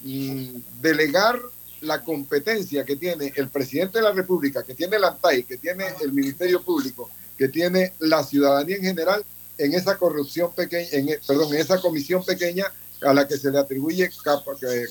mm, 0.02 0.56
delegar 0.80 1.40
la 1.80 2.02
competencia 2.02 2.84
que 2.84 2.96
tiene 2.96 3.32
el 3.36 3.48
presidente 3.48 3.98
de 3.98 4.04
la 4.04 4.12
República, 4.12 4.62
que 4.62 4.74
tiene 4.74 4.96
el 4.96 5.04
ANTAI, 5.04 5.44
que 5.44 5.58
tiene 5.58 5.84
el 6.02 6.12
Ministerio 6.12 6.62
Público, 6.62 7.10
que 7.36 7.48
tiene 7.48 7.92
la 7.98 8.22
ciudadanía 8.24 8.76
en 8.76 8.82
general 8.82 9.24
en 9.58 9.74
esa 9.74 9.96
corrupción 9.96 10.52
pequeña, 10.52 10.88
en, 10.92 11.08
e, 11.10 11.20
perdón, 11.26 11.54
en 11.54 11.60
esa 11.60 11.80
comisión 11.80 12.24
pequeña 12.24 12.72
a 13.02 13.12
la 13.12 13.28
que 13.28 13.36
se 13.36 13.50
le 13.50 13.58
atribuye 13.58 14.10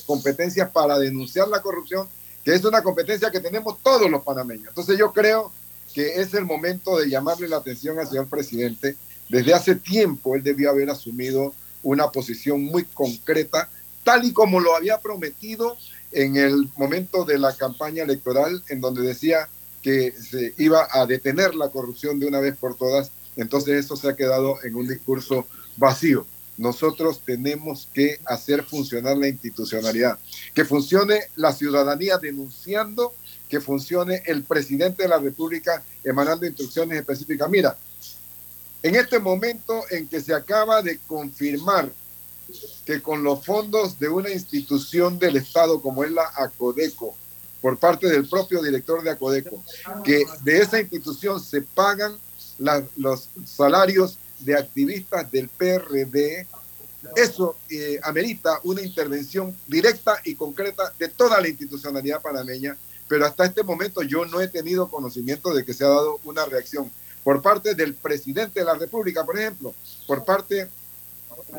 competencias 0.06 0.70
para 0.70 1.00
denunciar 1.00 1.48
la 1.48 1.62
corrupción, 1.62 2.08
que 2.44 2.54
es 2.54 2.64
una 2.64 2.84
competencia 2.84 3.32
que 3.32 3.40
tenemos 3.40 3.82
todos 3.82 4.10
los 4.10 4.24
panameños. 4.24 4.70
Entonces 4.70 4.98
yo 4.98 5.12
creo 5.12 5.52
que 5.94 6.22
es 6.22 6.34
el 6.34 6.46
momento 6.46 6.98
de 6.98 7.10
llamarle 7.10 7.48
la 7.48 7.58
atención 7.58 8.00
al 8.00 8.08
señor 8.08 8.28
presidente. 8.28 8.96
Desde 9.30 9.54
hace 9.54 9.76
tiempo 9.76 10.36
él 10.36 10.44
debió 10.44 10.70
haber 10.70 10.90
asumido 10.90 11.54
una 11.82 12.10
posición 12.10 12.64
muy 12.64 12.84
concreta, 12.86 13.70
tal 14.04 14.26
y 14.26 14.34
como 14.34 14.60
lo 14.60 14.76
había 14.76 15.00
prometido 15.00 15.78
en 16.12 16.36
el 16.38 16.70
momento 16.78 17.26
de 17.26 17.40
la 17.40 17.56
campaña 17.56 18.04
electoral, 18.04 18.64
en 18.70 18.82
donde 18.82 19.02
decía 19.02 19.50
que 19.82 20.12
se 20.12 20.54
iba 20.58 20.88
a 20.92 21.06
detener 21.06 21.56
la 21.56 21.70
corrupción 21.70 22.20
de 22.20 22.28
una 22.28 22.40
vez 22.40 22.56
por 22.58 22.76
todas, 22.76 23.12
entonces 23.36 23.86
eso 23.86 23.96
se 23.96 24.10
ha 24.10 24.16
quedado 24.16 24.64
en 24.64 24.76
un 24.76 24.88
discurso 24.88 25.46
vacío. 25.78 26.26
Nosotros 26.58 27.22
tenemos 27.26 27.88
que 27.94 28.20
hacer 28.26 28.64
funcionar 28.64 29.18
la 29.18 29.28
institucionalidad, 29.28 30.20
que 30.54 30.66
funcione 30.66 31.20
la 31.36 31.52
ciudadanía 31.52 32.18
denunciando, 32.18 33.14
que 33.50 33.60
funcione 33.60 34.22
el 34.26 34.44
presidente 34.44 35.04
de 35.04 35.10
la 35.10 35.18
República 35.18 35.84
emanando 36.04 36.46
instrucciones 36.46 37.00
específicas. 37.00 37.50
Mira, 37.50 37.76
en 38.84 38.96
este 38.96 39.18
momento 39.20 39.84
en 39.90 40.08
que 40.08 40.22
se 40.22 40.34
acaba 40.34 40.82
de 40.82 41.00
confirmar 41.08 41.90
que 42.86 43.02
con 43.02 43.24
los 43.24 43.46
fondos 43.46 44.00
de 44.00 44.10
una 44.10 44.30
institución 44.30 45.20
del 45.20 45.38
Estado 45.38 45.82
como 45.82 46.04
es 46.04 46.12
la 46.12 46.30
ACODECO, 46.36 47.16
por 47.64 47.78
parte 47.78 48.08
del 48.10 48.28
propio 48.28 48.62
director 48.62 49.02
de 49.02 49.12
Acodeco, 49.12 49.64
que 50.04 50.26
de 50.42 50.60
esa 50.60 50.82
institución 50.82 51.40
se 51.40 51.62
pagan 51.62 52.18
los 52.98 53.30
salarios 53.46 54.18
de 54.40 54.58
activistas 54.58 55.32
del 55.32 55.48
PRD, 55.48 56.46
eso 57.16 57.56
eh, 57.70 58.02
amerita 58.04 58.60
una 58.64 58.82
intervención 58.82 59.56
directa 59.66 60.20
y 60.26 60.36
concreta 60.36 60.94
de 61.00 61.08
toda 61.08 61.40
la 61.40 61.48
institucionalidad 61.48 62.22
panameña, 62.22 62.78
pero 63.08 63.26
hasta 63.26 63.46
este 63.46 63.64
momento 63.64 64.02
yo 64.02 64.26
no 64.26 64.42
he 64.42 64.50
tenido 64.50 64.90
conocimiento 64.90 65.54
de 65.54 65.64
que 65.64 65.74
se 65.74 65.86
ha 65.86 65.90
dado 65.90 66.20
una 66.26 66.46
reacción 66.46 66.92
por 67.24 67.42
parte 67.42 67.76
del 67.76 67.94
presidente 67.94 68.60
de 68.60 68.66
la 68.66 68.76
República, 68.76 69.26
por 69.26 69.40
ejemplo, 69.40 69.74
por 70.06 70.26
parte 70.26 70.68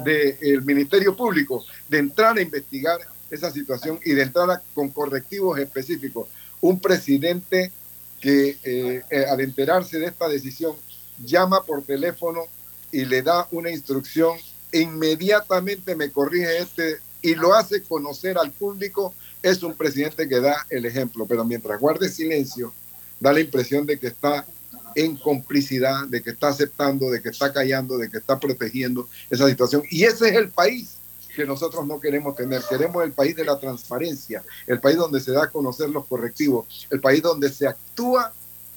del 0.04 0.62
Ministerio 0.62 1.16
Público, 1.16 1.64
de 1.88 1.98
entrar 1.98 2.36
a 2.36 2.42
investigar 2.42 2.98
esa 3.30 3.50
situación 3.50 3.98
y 4.04 4.12
de 4.12 4.22
entrada 4.22 4.62
con 4.74 4.88
correctivos 4.90 5.58
específicos. 5.58 6.28
Un 6.60 6.80
presidente 6.80 7.72
que 8.20 8.56
eh, 8.64 9.02
eh, 9.10 9.24
al 9.28 9.40
enterarse 9.40 9.98
de 9.98 10.06
esta 10.06 10.28
decisión 10.28 10.76
llama 11.24 11.62
por 11.64 11.82
teléfono 11.82 12.42
y 12.90 13.04
le 13.04 13.22
da 13.22 13.46
una 13.50 13.70
instrucción, 13.70 14.36
inmediatamente 14.72 15.94
me 15.94 16.10
corrige 16.10 16.58
este 16.58 16.98
y 17.22 17.34
lo 17.34 17.54
hace 17.54 17.82
conocer 17.82 18.36
al 18.36 18.50
público, 18.50 19.14
es 19.42 19.62
un 19.62 19.74
presidente 19.74 20.28
que 20.28 20.40
da 20.40 20.66
el 20.68 20.84
ejemplo, 20.84 21.26
pero 21.26 21.44
mientras 21.44 21.80
guarde 21.80 22.08
silencio, 22.08 22.72
da 23.18 23.32
la 23.32 23.40
impresión 23.40 23.86
de 23.86 23.98
que 23.98 24.08
está 24.08 24.46
en 24.94 25.16
complicidad, 25.16 26.06
de 26.06 26.22
que 26.22 26.30
está 26.30 26.48
aceptando, 26.48 27.10
de 27.10 27.22
que 27.22 27.30
está 27.30 27.52
callando, 27.52 27.98
de 27.98 28.10
que 28.10 28.18
está 28.18 28.38
protegiendo 28.38 29.08
esa 29.30 29.48
situación. 29.48 29.82
Y 29.90 30.04
ese 30.04 30.28
es 30.28 30.36
el 30.36 30.48
país 30.48 30.96
que 31.34 31.44
nosotros 31.44 31.86
no 31.86 32.00
queremos 32.00 32.36
tener. 32.36 32.62
Queremos 32.68 33.04
el 33.04 33.12
país 33.12 33.34
de 33.36 33.44
la 33.44 33.58
transparencia, 33.58 34.44
el 34.66 34.80
país 34.80 34.96
donde 34.96 35.20
se 35.20 35.32
da 35.32 35.44
a 35.44 35.50
conocer 35.50 35.90
los 35.90 36.06
correctivos, 36.06 36.86
el 36.90 37.00
país 37.00 37.22
donde 37.22 37.50
se 37.50 37.66
actúa 37.66 38.32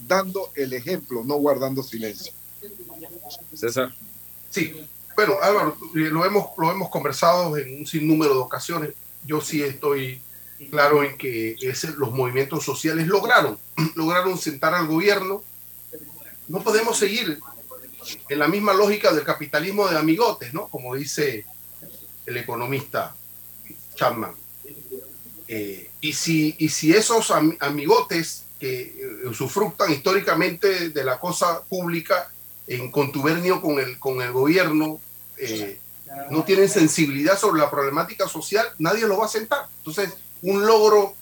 dando 0.08 0.52
el 0.56 0.74
ejemplo, 0.74 1.24
no 1.24 1.36
guardando 1.36 1.84
silencio. 1.84 2.34
César. 3.54 3.96
Sí, 4.50 4.88
bueno, 5.16 5.36
Álvaro, 5.42 5.76
lo 5.94 6.26
hemos, 6.26 6.50
lo 6.58 6.72
hemos 6.72 6.90
conversado 6.90 7.58
en 7.58 7.80
un 7.80 7.88
sinnúmero 7.88 8.34
de 8.34 8.40
ocasiones. 8.40 8.92
Yo 9.26 9.42
sí 9.42 9.64
estoy 9.64 10.22
claro 10.70 11.04
en 11.04 11.18
que 11.18 11.56
los 11.98 12.12
movimientos 12.12 12.64
sociales 12.64 13.08
lograron, 13.08 13.58
lograron 13.96 14.38
sentar 14.38 14.74
al 14.74 14.88
gobierno. 14.88 15.44
No 16.48 16.62
podemos 16.64 16.98
seguir 16.98 17.40
en 18.30 18.40
la 18.40 18.48
misma 18.48 18.74
lógica 18.74 19.12
del 19.14 19.24
capitalismo 19.24 19.88
de 19.88 19.98
amigotes, 19.98 20.54
¿no? 20.54 20.68
Como 20.68 20.96
dice 20.96 21.46
el 22.26 22.38
economista 22.38 23.16
Chapman. 23.96 24.34
Eh, 25.48 25.90
y, 26.02 26.14
si, 26.14 26.56
y 26.60 26.70
si 26.70 26.92
esos 26.92 27.32
amigotes 27.32 28.46
que 28.60 28.82
eh, 28.82 29.28
usufructan 29.28 29.92
históricamente 29.92 30.90
de 30.90 31.04
la 31.04 31.20
cosa 31.20 31.62
pública 31.64 32.32
en 32.68 32.92
contubernio 32.92 33.62
con 33.62 33.80
el, 33.80 33.98
con 33.98 34.22
el 34.22 34.32
gobierno, 34.32 35.00
eh, 35.38 35.80
no 36.32 36.44
tienen 36.44 36.70
sensibilidad 36.70 37.38
sobre 37.38 37.62
la 37.62 37.70
problemática 37.70 38.28
social, 38.28 38.66
nadie 38.78 39.08
lo 39.08 39.18
va 39.18 39.26
a 39.26 39.30
sentar. 39.30 39.68
Entonces, 39.80 40.14
un 40.42 40.66
logro 40.66 41.16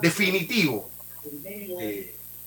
definitivo 0.00 0.90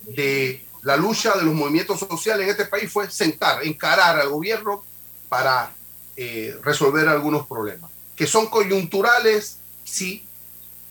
de 0.06 0.66
la 0.84 0.98
lucha 0.98 1.36
de 1.36 1.44
los 1.44 1.54
movimientos 1.54 2.00
sociales 2.00 2.44
en 2.44 2.52
este 2.52 2.66
país 2.66 2.92
fue 2.92 3.10
sentar, 3.10 3.64
encarar 3.64 4.20
al 4.20 4.30
gobierno 4.30 4.84
para 5.30 5.74
eh, 6.16 6.58
resolver 6.62 7.08
algunos 7.08 7.48
problemas, 7.48 7.90
que 8.16 8.28
son 8.28 8.48
coyunturales, 8.48 9.58
sí, 9.84 10.26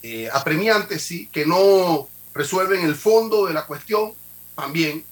eh, 0.03 0.28
apremiantes, 0.32 1.03
sí, 1.03 1.28
que 1.30 1.47
no 1.47 2.09
resuelven 2.34 2.84
el 2.84 2.97
fondo 2.97 3.47
de 3.47 3.55
la 3.55 3.66
cuestión, 3.66 4.14
también, 4.57 5.05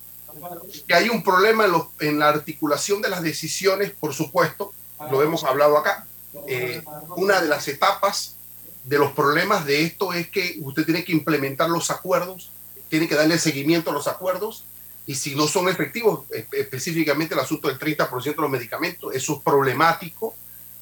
que 0.86 0.94
hay 0.94 1.08
un 1.08 1.22
problema 1.22 1.66
en, 2.00 2.18
la 2.18 2.28
articulación 2.28 3.02
de 3.02 3.10
las 3.10 3.22
decisiones, 3.22 3.92
por 3.92 4.14
supuesto, 4.14 4.72
lo 5.10 5.22
hemos 5.22 5.44
hablado 5.44 5.76
acá. 5.76 6.06
Eh, 6.46 6.82
una 7.16 7.40
de 7.40 7.48
las 7.48 7.68
etapas 7.68 8.36
de 8.84 8.98
los 8.98 9.12
problemas 9.12 9.66
de 9.66 9.82
esto 9.82 10.12
es 10.12 10.28
que 10.28 10.56
usted 10.60 10.84
tiene 10.84 11.04
que 11.04 11.12
implementar 11.12 11.68
los 11.68 11.90
acuerdos, 11.90 12.50
tiene 12.88 13.08
que 13.08 13.14
darle 13.14 13.38
seguimiento 13.38 13.90
a 13.90 13.92
los 13.92 14.08
acuerdos 14.08 14.64
y 15.06 15.14
si 15.14 15.34
no 15.34 15.46
son 15.46 15.68
efectivos, 15.68 16.26
específicamente 16.52 17.34
el 17.34 17.40
asunto 17.40 17.68
del 17.68 17.78
30% 17.78 18.22
de 18.22 18.42
los 18.42 18.50
medicamentos, 18.50 19.14
eso 19.14 19.34
es 19.34 19.42
problemático, 19.42 20.34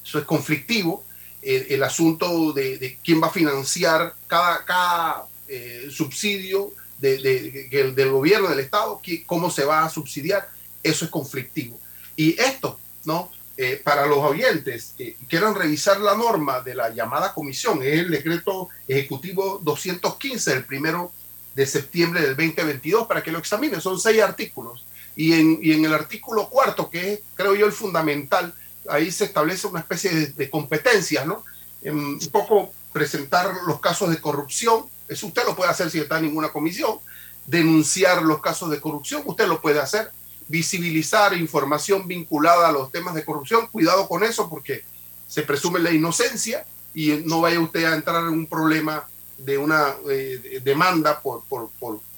eso 0.03 0.19
es 0.19 0.25
conflictivo. 0.25 1.03
El, 1.41 1.81
asunto 1.83 2.51
de, 2.51 2.99
quién 3.03 3.21
va 3.21 3.27
a 3.27 3.31
financiar 3.31 4.13
cada, 4.27 4.65
cada 4.65 5.25
eh, 5.47 5.87
subsidio 5.89 6.73
de, 6.99 7.93
del 7.95 8.11
gobierno, 8.11 8.49
del 8.49 8.59
Estado, 8.59 9.01
cómo 9.25 9.49
se 9.49 9.63
va 9.63 9.85
a 9.85 9.89
subsidiar, 9.89 10.49
eso 10.83 11.05
es 11.05 11.11
conflictivo. 11.11 11.79
Y 12.15 12.39
esto, 12.39 12.79
¿no? 13.05 13.31
Eh, 13.61 13.81
para 13.83 14.05
los 14.05 14.19
oyentes 14.19 14.93
que 14.97 15.15
quieran 15.27 15.53
revisar 15.53 15.99
la 15.99 16.15
norma 16.15 16.61
de 16.61 16.75
la 16.75 16.89
llamada 16.91 17.33
comisión, 17.33 17.81
es 17.83 17.99
el 17.99 18.09
decreto 18.09 18.69
ejecutivo 18.87 19.59
215, 19.61 20.53
el 20.53 20.65
primero 20.65 21.11
de 21.55 21.65
septiembre 21.65 22.21
del 22.21 22.35
2022 22.35 23.07
para 23.07 23.23
que 23.23 23.31
lo 23.31 23.39
examine. 23.39 23.81
Son 23.81 23.99
seis 23.99 24.21
artículos. 24.21 24.85
Y 25.15 25.33
en, 25.33 25.59
y 25.61 25.73
en 25.73 25.85
el 25.85 25.93
artículo 25.93 26.47
cuarto, 26.49 26.89
que 26.89 27.13
es, 27.13 27.19
creo 27.35 27.55
yo, 27.55 27.65
el 27.65 27.71
fundamental, 27.71 28.53
ahí 28.89 29.11
se 29.11 29.25
establece 29.25 29.67
una 29.67 29.79
especie 29.79 30.27
de, 30.27 30.49
competencias, 30.49 31.25
¿no? 31.25 31.43
En 31.81 31.97
un 31.97 32.19
poco 32.31 32.71
presentar 32.91 33.51
los 33.67 33.79
casos 33.79 34.09
de 34.09 34.19
corrupción, 34.19 34.85
eso 35.07 35.27
usted 35.27 35.45
lo 35.45 35.55
puede 35.55 35.71
hacer 35.71 35.89
si 35.89 35.99
está 35.99 36.17
en 36.17 36.25
ninguna 36.25 36.49
comisión, 36.49 36.99
denunciar 37.45 38.21
los 38.23 38.41
casos 38.41 38.69
de 38.69 38.79
corrupción, 38.79 39.23
usted 39.25 39.47
lo 39.47 39.61
puede 39.61 39.79
hacer, 39.79 40.11
visibilizar 40.47 41.35
información 41.35 42.07
vinculada 42.07 42.69
a 42.69 42.71
los 42.71 42.91
temas 42.91 43.15
de 43.15 43.23
corrupción, 43.23 43.67
cuidado 43.67 44.07
con 44.07 44.23
eso 44.23 44.49
porque 44.49 44.83
se 45.27 45.43
presume 45.43 45.79
la 45.79 45.91
inocencia 45.91 46.65
y 46.93 47.21
no 47.25 47.41
vaya 47.41 47.59
usted 47.59 47.85
a 47.85 47.95
entrar 47.95 48.23
en 48.23 48.29
un 48.29 48.47
problema 48.47 49.07
de 49.39 49.57
una 49.57 49.95
eh, 50.09 50.61
demanda 50.63 51.21
por, 51.21 51.43
por, 51.43 51.69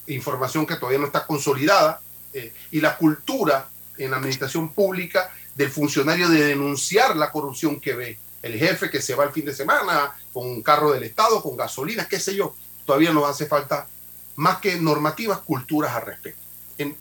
información 0.08 0.66
que 0.66 0.76
todavía 0.76 1.00
no 1.00 1.06
está 1.06 1.26
consolidada 1.26 2.02
eh, 2.34 2.52
y 2.72 2.82
la 2.82 2.98
cultura 2.98 3.70
en 3.98 4.12
la 4.12 4.18
administración 4.18 4.74
pública 4.74 5.32
del 5.56 5.70
funcionario 5.70 6.28
de 6.28 6.44
denunciar 6.44 7.16
la 7.16 7.32
corrupción 7.32 7.80
que 7.80 7.94
ve. 7.94 8.18
El 8.42 8.58
jefe 8.58 8.90
que 8.90 9.02
se 9.02 9.14
va 9.14 9.26
el 9.26 9.32
fin 9.32 9.46
de 9.46 9.54
semana 9.54 10.14
con 10.34 10.48
un 10.48 10.64
carro 10.64 10.92
del 10.92 11.04
Estado, 11.04 11.42
con 11.42 11.56
gasolina, 11.56 12.08
qué 12.08 12.20
sé 12.20 12.36
yo. 12.36 12.56
Todavía 12.86 13.14
nos 13.14 13.30
hace 13.30 13.46
falta 13.46 13.88
más 14.36 14.58
que 14.58 14.78
normativas, 14.78 15.40
culturas 15.40 15.94
al 15.94 16.08
respecto. 16.08 16.42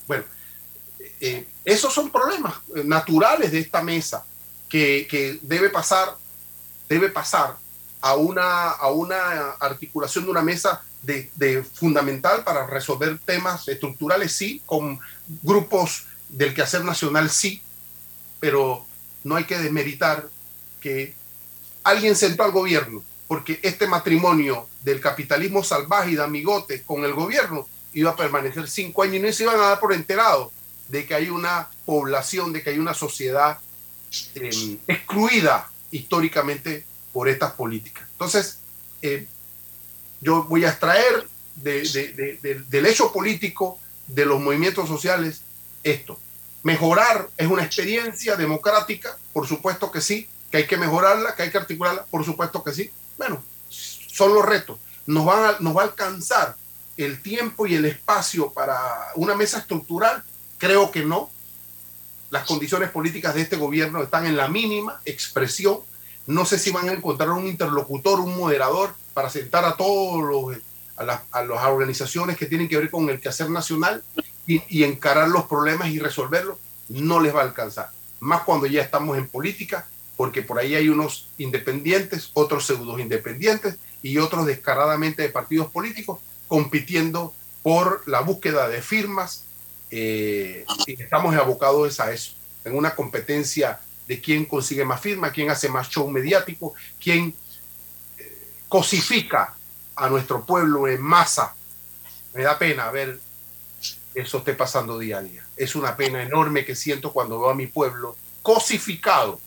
bueno, 0.07 0.25
eh, 1.21 1.47
esos 1.65 1.93
son 1.93 2.11
problemas 2.11 2.55
naturales 2.85 3.51
de 3.51 3.61
esta 3.61 3.83
mesa 3.83 4.25
que, 4.69 5.07
que 5.11 5.39
debe 5.43 5.71
pasar, 5.71 6.17
debe 6.89 7.09
pasar 7.09 7.57
a 8.01 8.15
una, 8.15 8.71
a 8.71 8.91
una 8.91 9.53
articulación 9.61 10.25
de 10.25 10.31
una 10.31 10.43
mesa 10.43 10.83
de, 11.03 11.65
fundamental 11.75 12.45
para 12.45 12.67
resolver 12.67 13.19
temas 13.19 13.69
estructurales, 13.69 14.33
sí, 14.33 14.63
con 14.67 14.99
grupos 15.43 16.05
del 16.29 16.55
quehacer 16.55 16.85
nacional, 16.85 17.31
sí, 17.31 17.63
pero 18.39 18.87
no 19.25 19.37
hay 19.37 19.45
que 19.45 19.59
desmeritar 19.59 20.29
que 20.81 21.15
alguien 21.83 22.17
sentó 22.17 22.45
al 22.45 22.53
gobierno, 22.53 23.03
porque 23.29 23.61
este 23.63 23.87
matrimonio 23.87 24.69
del 24.83 25.01
capitalismo 25.01 25.63
salvaje 25.63 26.13
y 26.13 26.15
de 26.17 26.25
amigote 26.25 26.83
con 26.83 27.05
el 27.05 27.15
gobierno 27.15 27.67
iba 27.93 28.11
a 28.11 28.17
permanecer 28.17 28.69
cinco 28.69 29.03
años 29.03 29.17
y 29.17 29.21
no 29.21 29.33
se 29.33 29.43
iban 29.43 29.57
a 29.57 29.69
dar 29.69 29.81
por 29.81 29.93
enterado 29.93 30.53
de 30.89 31.07
que 31.07 31.15
hay 31.15 31.29
una 31.29 31.69
población, 31.85 32.53
de 32.53 32.63
que 32.63 32.71
hay 32.71 32.79
una 32.79 32.95
sociedad 32.95 33.59
eh, 34.35 34.79
excluida 34.87 35.71
históricamente 35.91 36.85
por 37.13 37.29
estas 37.29 37.53
políticas. 37.53 38.05
Entonces, 38.13 38.59
eh, 39.03 39.27
yo 40.21 40.45
voy 40.45 40.65
a 40.65 40.71
extraer 40.71 41.27
del 41.57 42.87
hecho 42.87 43.13
político 43.13 43.79
de 44.07 44.27
los 44.27 44.41
movimientos 44.41 44.89
sociales 44.89 45.43
esto. 45.83 46.19
Mejorar 46.63 47.29
es 47.37 47.47
una 47.49 47.65
experiencia 47.65 48.37
democrática, 48.37 49.17
por 49.33 49.47
supuesto 49.47 49.91
que 49.91 50.01
sí, 50.01 50.29
que 50.51 50.59
hay 50.59 50.67
que 50.67 50.77
mejorarla, 50.77 51.35
que 51.35 51.45
hay 51.45 51.51
que 51.51 51.59
articularla, 51.59 52.05
por 52.05 52.25
supuesto 52.25 52.63
que 52.63 52.73
sí. 52.73 52.91
Bueno, 53.17 53.43
son 53.69 54.35
los 54.35 54.45
retos. 54.45 54.79
Nos, 55.07 55.25
nos 55.61 55.77
va 55.77 55.83
a 55.83 55.85
alcanzar 55.85 56.57
el 56.97 57.23
tiempo 57.23 57.67
y 57.67 57.75
el 57.77 57.87
espacio 57.87 58.53
para 58.53 58.79
una 59.15 59.35
mesa 59.35 59.59
estructural. 59.59 60.23
Creo 60.59 60.91
que 60.91 61.05
no. 61.05 61.31
Las 62.31 62.47
condiciones 62.47 62.91
políticas 62.91 63.35
de 63.35 63.43
este 63.43 63.57
gobierno 63.57 64.03
están 64.03 64.27
en 64.27 64.37
la 64.37 64.49
mínima 64.49 65.01
expresión 65.05 65.81
no 66.31 66.45
sé 66.45 66.59
si 66.59 66.71
van 66.71 66.89
a 66.89 66.93
encontrar 66.93 67.31
un 67.31 67.47
interlocutor, 67.47 68.21
un 68.21 68.37
moderador 68.37 68.95
para 69.15 69.29
sentar 69.29 69.65
a 69.65 69.77
todos 69.77 70.23
los, 70.23 70.57
a, 70.97 71.43
las 71.43 71.65
organizaciones 71.65 72.37
que 72.37 72.47
tienen 72.47 72.69
que 72.69 72.77
ver 72.77 72.89
con 72.89 73.11
el 73.11 73.21
quehacer 73.21 73.51
nacional 73.51 74.05
y, 74.47 74.85
encarar 74.85 75.29
los 75.29 75.45
problemas 75.45 75.89
y 75.89 75.99
resolverlos. 75.99 76.57
No 76.89 77.21
les 77.21 77.35
va 77.35 77.41
a 77.41 77.45
alcanzar. 77.45 77.91
Más 78.21 78.43
cuando 78.43 78.67
ya 78.67 78.81
estamos 78.83 79.19
en 79.19 79.27
política, 79.29 79.87
porque 80.17 80.43
por 80.43 80.59
ahí 80.59 80.75
hay 80.75 80.89
unos 80.89 81.29
independientes, 81.39 82.31
otros 82.35 82.67
pseudo 82.67 82.99
independientes 82.99 83.77
y 84.03 84.19
otros 84.19 84.47
descaradamente 84.47 85.23
de 85.23 85.31
partidos 85.31 85.71
políticos 85.71 86.21
compitiendo 86.47 87.35
por 87.63 88.07
la 88.07 88.21
búsqueda 88.21 88.69
de 88.69 88.83
firmas 88.83 89.45
eh, 89.91 90.65
y 90.87 91.03
estamos 91.03 91.35
abocados 91.35 91.99
a 91.99 92.13
eso, 92.13 92.35
en 92.65 92.77
una 92.77 92.95
competencia 92.95 93.81
de 94.11 94.21
quién 94.21 94.45
consigue 94.45 94.85
más 94.85 95.01
firma, 95.01 95.31
quién 95.31 95.51
hace 95.51 95.69
más 95.69 95.89
show 95.89 96.11
mediático, 96.11 96.75
quién 97.01 97.33
eh, 98.19 98.49
cosifica 98.69 99.55
a 99.95 100.09
nuestro 100.09 100.45
pueblo 100.45 100.89
en 100.89 101.01
masa. 101.01 101.55
Me 102.35 102.43
da 102.43 102.59
pena 102.59 102.91
ver 102.91 103.21
eso 104.13 104.39
esté 104.39 104.55
pasando 104.55 104.99
día 104.99 105.19
a 105.19 105.23
día. 105.23 105.47
Es 105.57 105.77
una 105.77 105.97
pena 105.97 106.25
enorme 106.25 106.65
que 106.65 106.75
siento 106.75 107.13
cuando 107.13 107.39
veo 107.39 107.51
a 107.51 107.55
mi 107.55 107.69
pueblo 107.69 108.17
cosificado 108.43 109.41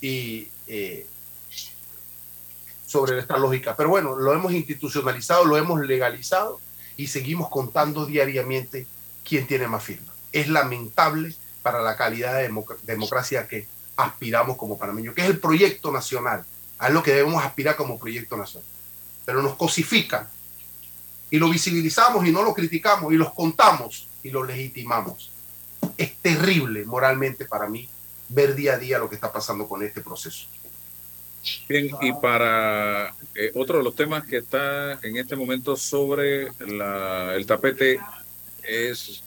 y 0.00 0.48
eh, 0.66 1.06
sobre 2.84 3.16
esta 3.16 3.38
lógica. 3.38 3.76
Pero 3.76 3.90
bueno, 3.90 4.16
lo 4.16 4.34
hemos 4.34 4.50
institucionalizado, 4.54 5.44
lo 5.44 5.56
hemos 5.56 5.86
legalizado 5.86 6.58
y 6.96 7.06
seguimos 7.06 7.48
contando 7.48 8.06
diariamente 8.06 8.88
quién 9.22 9.46
tiene 9.46 9.68
más 9.68 9.84
firmas. 9.84 10.16
Es 10.32 10.48
lamentable 10.48 11.32
para 11.70 11.82
la 11.82 11.96
calidad 11.96 12.38
de 12.38 12.50
democracia 12.84 13.46
que 13.46 13.66
aspiramos 13.94 14.56
como 14.56 14.78
panameños, 14.78 15.14
que 15.14 15.20
es 15.20 15.26
el 15.26 15.38
proyecto 15.38 15.92
nacional, 15.92 16.42
a 16.78 16.88
lo 16.88 17.02
que 17.02 17.12
debemos 17.12 17.44
aspirar 17.44 17.76
como 17.76 17.98
proyecto 17.98 18.38
nacional. 18.38 18.66
Pero 19.26 19.42
nos 19.42 19.54
cosifican 19.56 20.26
y 21.30 21.36
lo 21.36 21.50
visibilizamos 21.50 22.26
y 22.26 22.32
no 22.32 22.42
lo 22.42 22.54
criticamos 22.54 23.12
y 23.12 23.16
los 23.16 23.34
contamos 23.34 24.08
y 24.22 24.30
lo 24.30 24.44
legitimamos. 24.44 25.30
Es 25.98 26.16
terrible 26.16 26.86
moralmente 26.86 27.44
para 27.44 27.68
mí 27.68 27.86
ver 28.30 28.54
día 28.54 28.74
a 28.74 28.78
día 28.78 28.98
lo 28.98 29.10
que 29.10 29.16
está 29.16 29.30
pasando 29.30 29.68
con 29.68 29.82
este 29.82 30.00
proceso. 30.00 30.46
Bien, 31.68 31.90
y 32.00 32.12
para 32.14 33.14
eh, 33.34 33.52
otro 33.54 33.76
de 33.76 33.84
los 33.84 33.94
temas 33.94 34.24
que 34.24 34.38
está 34.38 34.98
en 35.02 35.18
este 35.18 35.36
momento 35.36 35.76
sobre 35.76 36.48
el 36.60 37.44
tapete 37.46 38.00
es 38.62 39.22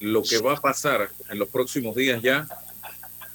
lo 0.00 0.22
que 0.22 0.38
va 0.38 0.54
a 0.54 0.60
pasar 0.60 1.10
en 1.28 1.38
los 1.38 1.48
próximos 1.48 1.94
días 1.94 2.22
ya 2.22 2.48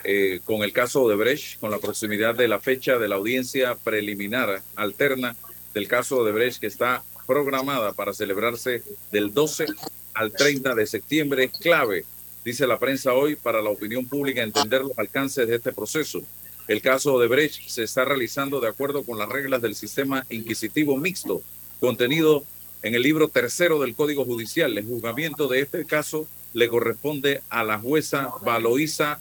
eh, 0.04 0.40
con 0.44 0.62
el 0.62 0.72
caso 0.72 1.08
de 1.10 1.16
Brecht, 1.16 1.60
con 1.60 1.72
la 1.72 1.80
proximidad 1.80 2.36
de 2.36 2.48
la 2.48 2.60
fecha 2.60 3.00
de 3.00 3.08
la 3.08 3.16
audiencia 3.16 3.76
preliminar 3.76 4.62
alterna 4.76 5.36
del 5.74 5.88
caso 5.88 6.24
de 6.24 6.32
Brecht 6.32 6.60
que 6.60 6.68
está 6.68 7.04
programada 7.26 7.94
para 7.94 8.14
celebrarse 8.14 8.84
del 9.12 9.34
12 9.34 9.66
al 10.14 10.32
30 10.32 10.76
de 10.76 10.86
septiembre 10.86 11.46
es 11.46 11.52
clave, 11.60 12.06
dice 12.44 12.68
la 12.68 12.78
prensa 12.78 13.14
hoy, 13.14 13.36
para 13.36 13.62
la 13.62 13.72
opinión 13.72 14.06
pública 14.06 14.44
entender 14.44 14.82
los 14.82 14.98
alcances 14.98 15.48
de 15.48 15.56
este 15.56 15.74
proceso. 15.74 16.22
El 16.68 16.82
caso 16.82 17.20
de 17.20 17.28
Brecht 17.28 17.68
se 17.68 17.84
está 17.84 18.06
realizando 18.06 18.60
de 18.60 18.70
acuerdo 18.70 19.04
con 19.04 19.18
las 19.18 19.30
reglas 19.30 19.62
del 19.62 19.76
sistema 19.76 20.26
inquisitivo 20.30 20.98
mixto, 20.98 21.42
contenido 21.80 22.44
en 22.82 22.96
el 22.96 23.02
libro 23.02 23.28
tercero 23.28 23.80
del 23.80 23.96
Código 23.96 24.24
Judicial. 24.24 24.78
El 24.78 24.86
juzgamiento 24.86 25.48
de 25.48 25.62
este 25.62 25.86
caso 25.86 26.28
le 26.56 26.70
corresponde 26.70 27.42
a 27.50 27.66
la 27.66 27.78
jueza 27.78 28.30
Valoisa 28.42 29.20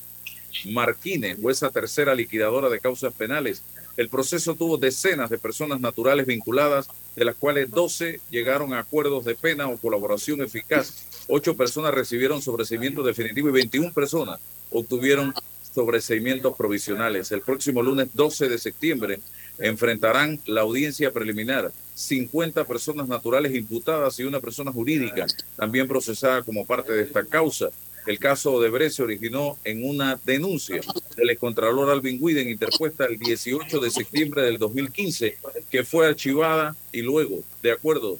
Marquine, 0.66 1.34
jueza 1.34 1.68
tercera 1.70 2.14
liquidadora 2.14 2.68
de 2.68 2.78
causas 2.78 3.12
penales. 3.12 3.64
El 3.96 4.08
proceso 4.08 4.54
tuvo 4.54 4.78
decenas 4.78 5.30
de 5.30 5.38
personas 5.38 5.80
naturales 5.80 6.26
vinculadas, 6.26 6.86
de 7.16 7.24
las 7.24 7.34
cuales 7.34 7.72
12 7.72 8.20
llegaron 8.30 8.72
a 8.72 8.78
acuerdos 8.78 9.24
de 9.24 9.34
pena 9.34 9.68
o 9.68 9.76
colaboración 9.78 10.42
eficaz. 10.42 11.06
Ocho 11.26 11.56
personas 11.56 11.92
recibieron 11.92 12.40
sobreseimiento 12.40 13.02
definitivo 13.02 13.48
y 13.48 13.52
21 13.52 13.92
personas 13.92 14.38
obtuvieron 14.70 15.34
sobreseimientos 15.74 16.56
provisionales. 16.56 17.32
El 17.32 17.40
próximo 17.40 17.82
lunes 17.82 18.10
12 18.14 18.48
de 18.48 18.58
septiembre 18.58 19.20
enfrentarán 19.58 20.38
la 20.46 20.60
audiencia 20.60 21.12
preliminar 21.12 21.72
50 21.94 22.64
personas 22.64 23.08
naturales 23.08 23.54
imputadas 23.54 24.18
y 24.18 24.24
una 24.24 24.40
persona 24.40 24.72
jurídica 24.72 25.26
también 25.56 25.86
procesada 25.86 26.42
como 26.42 26.66
parte 26.66 26.92
de 26.92 27.02
esta 27.02 27.24
causa. 27.24 27.70
El 28.06 28.18
caso 28.18 28.60
de 28.60 28.90
se 28.90 29.02
originó 29.02 29.56
en 29.64 29.88
una 29.88 30.20
denuncia 30.26 30.82
del 31.16 31.30
excontralor 31.30 31.90
Alvin 31.90 32.18
Widen 32.20 32.50
interpuesta 32.50 33.06
el 33.06 33.18
18 33.18 33.80
de 33.80 33.90
septiembre 33.90 34.42
del 34.42 34.58
2015 34.58 35.38
que 35.70 35.84
fue 35.84 36.06
archivada 36.06 36.76
y 36.92 37.00
luego, 37.00 37.42
de 37.62 37.72
acuerdo, 37.72 38.18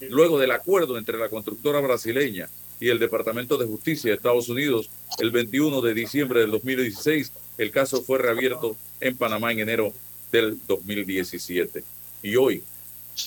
luego 0.00 0.38
del 0.38 0.50
acuerdo 0.50 0.98
entre 0.98 1.16
la 1.16 1.30
constructora 1.30 1.80
brasileña 1.80 2.50
y 2.78 2.88
el 2.88 2.98
Departamento 2.98 3.56
de 3.56 3.66
Justicia 3.66 4.10
de 4.10 4.16
Estados 4.16 4.50
Unidos 4.50 4.90
el 5.18 5.30
21 5.30 5.80
de 5.80 5.94
diciembre 5.94 6.40
del 6.40 6.50
2016. 6.50 7.32
El 7.56 7.70
caso 7.70 8.02
fue 8.02 8.18
reabierto 8.18 8.76
en 9.00 9.16
Panamá 9.16 9.50
en 9.52 9.60
enero 9.60 9.94
del 10.30 10.58
2017. 10.66 11.82
Y 12.22 12.36
hoy, 12.36 12.62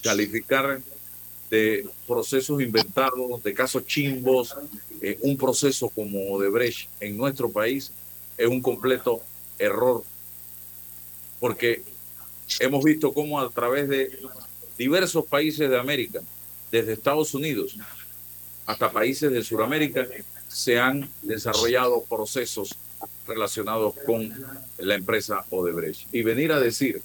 calificar 0.02 0.82
de 1.50 1.88
procesos 2.08 2.62
inventados, 2.62 3.42
de 3.44 3.54
casos 3.54 3.86
chimbos, 3.88 4.56
eh, 5.02 5.18
un 5.22 5.38
proceso 5.38 5.90
como 5.90 6.40
de 6.40 6.50
Brecht 6.50 6.90
en 7.00 7.18
nuestro 7.18 7.50
país 7.50 7.92
es 8.38 8.48
un 8.48 8.62
completo 8.62 9.22
error, 9.58 10.04
porque 11.40 11.84
hemos 12.60 12.84
visto 12.84 13.14
cómo 13.14 13.40
a 13.40 13.50
través 13.50 13.90
de 13.90 14.18
diversos 14.78 15.26
países 15.26 15.70
de 15.70 15.78
América, 15.78 16.22
desde 16.72 16.94
Estados 16.94 17.34
Unidos 17.34 17.78
hasta 18.66 18.92
países 18.92 19.32
de 19.32 19.44
Sudamérica, 19.44 20.08
se 20.48 20.80
han 20.80 21.10
desarrollado 21.22 22.04
procesos 22.04 22.76
relacionados 23.28 23.94
con 24.06 24.34
la 24.78 24.96
empresa 24.96 25.44
Odebrecht. 25.50 26.08
Y 26.14 26.22
venir 26.24 26.52
a 26.52 26.60
decir 26.60 27.02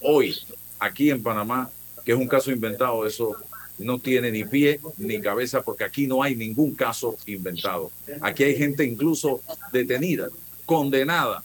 hoy, 0.00 0.36
aquí 0.78 1.10
en 1.10 1.22
Panamá, 1.22 1.70
es 2.10 2.16
un 2.16 2.28
caso 2.28 2.50
inventado, 2.50 3.06
eso 3.06 3.36
no 3.78 3.98
tiene 3.98 4.30
ni 4.30 4.44
pie 4.44 4.80
ni 4.98 5.20
cabeza 5.20 5.62
porque 5.62 5.84
aquí 5.84 6.06
no 6.06 6.22
hay 6.22 6.36
ningún 6.36 6.74
caso 6.74 7.16
inventado. 7.26 7.90
Aquí 8.20 8.44
hay 8.44 8.56
gente 8.56 8.84
incluso 8.84 9.40
detenida, 9.72 10.28
condenada 10.66 11.42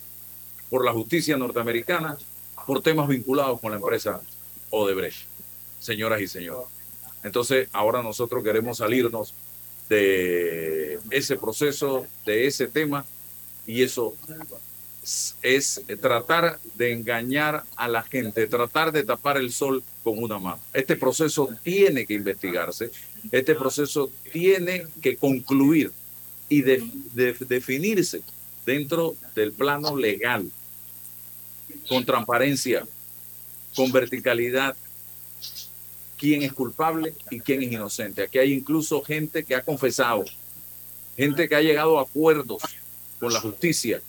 por 0.69 0.83
la 0.83 0.91
justicia 0.91 1.37
norteamericana 1.37 2.17
por 2.67 2.81
temas 2.81 3.07
vinculados 3.07 3.59
con 3.61 3.71
la 3.71 3.77
empresa 3.77 4.21
Odebrecht, 4.69 5.27
señoras 5.79 6.21
y 6.21 6.27
señores. 6.27 6.67
Entonces, 7.23 7.69
ahora 7.71 8.03
nosotros 8.03 8.43
queremos 8.43 8.79
salirnos 8.79 9.33
de 9.89 10.99
ese 11.11 11.37
proceso, 11.37 12.05
de 12.25 12.47
ese 12.47 12.67
tema, 12.67 13.05
y 13.65 13.83
eso 13.83 14.15
es 15.41 15.81
tratar 16.01 16.59
de 16.75 16.91
engañar 16.91 17.63
a 17.75 17.87
la 17.87 18.01
gente, 18.01 18.47
tratar 18.47 18.91
de 18.91 19.03
tapar 19.03 19.37
el 19.37 19.51
sol 19.51 19.83
con 20.03 20.21
una 20.21 20.39
mano. 20.39 20.59
Este 20.73 20.95
proceso 20.95 21.49
tiene 21.61 22.05
que 22.05 22.15
investigarse, 22.15 22.91
este 23.31 23.53
proceso 23.53 24.09
tiene 24.31 24.87
que 25.01 25.15
concluir 25.17 25.91
y 26.49 26.61
definirse 26.61 28.21
dentro 28.65 29.15
del 29.35 29.51
plano 29.51 29.95
legal, 29.95 30.51
con 31.87 32.03
transparencia, 32.03 32.85
con 33.75 33.91
verticalidad, 33.91 34.75
quién 36.17 36.41
es 36.41 36.53
culpable 36.53 37.13
y 37.29 37.39
quién 37.41 37.61
es 37.61 37.71
inocente. 37.71 38.23
Aquí 38.23 38.39
hay 38.39 38.53
incluso 38.53 39.03
gente 39.03 39.43
que 39.43 39.53
ha 39.53 39.61
confesado, 39.61 40.25
gente 41.15 41.47
que 41.47 41.55
ha 41.55 41.61
llegado 41.61 41.99
a 41.99 42.03
acuerdos 42.03 42.61
con 43.19 43.33
la 43.33 43.39
justicia, 43.39 44.01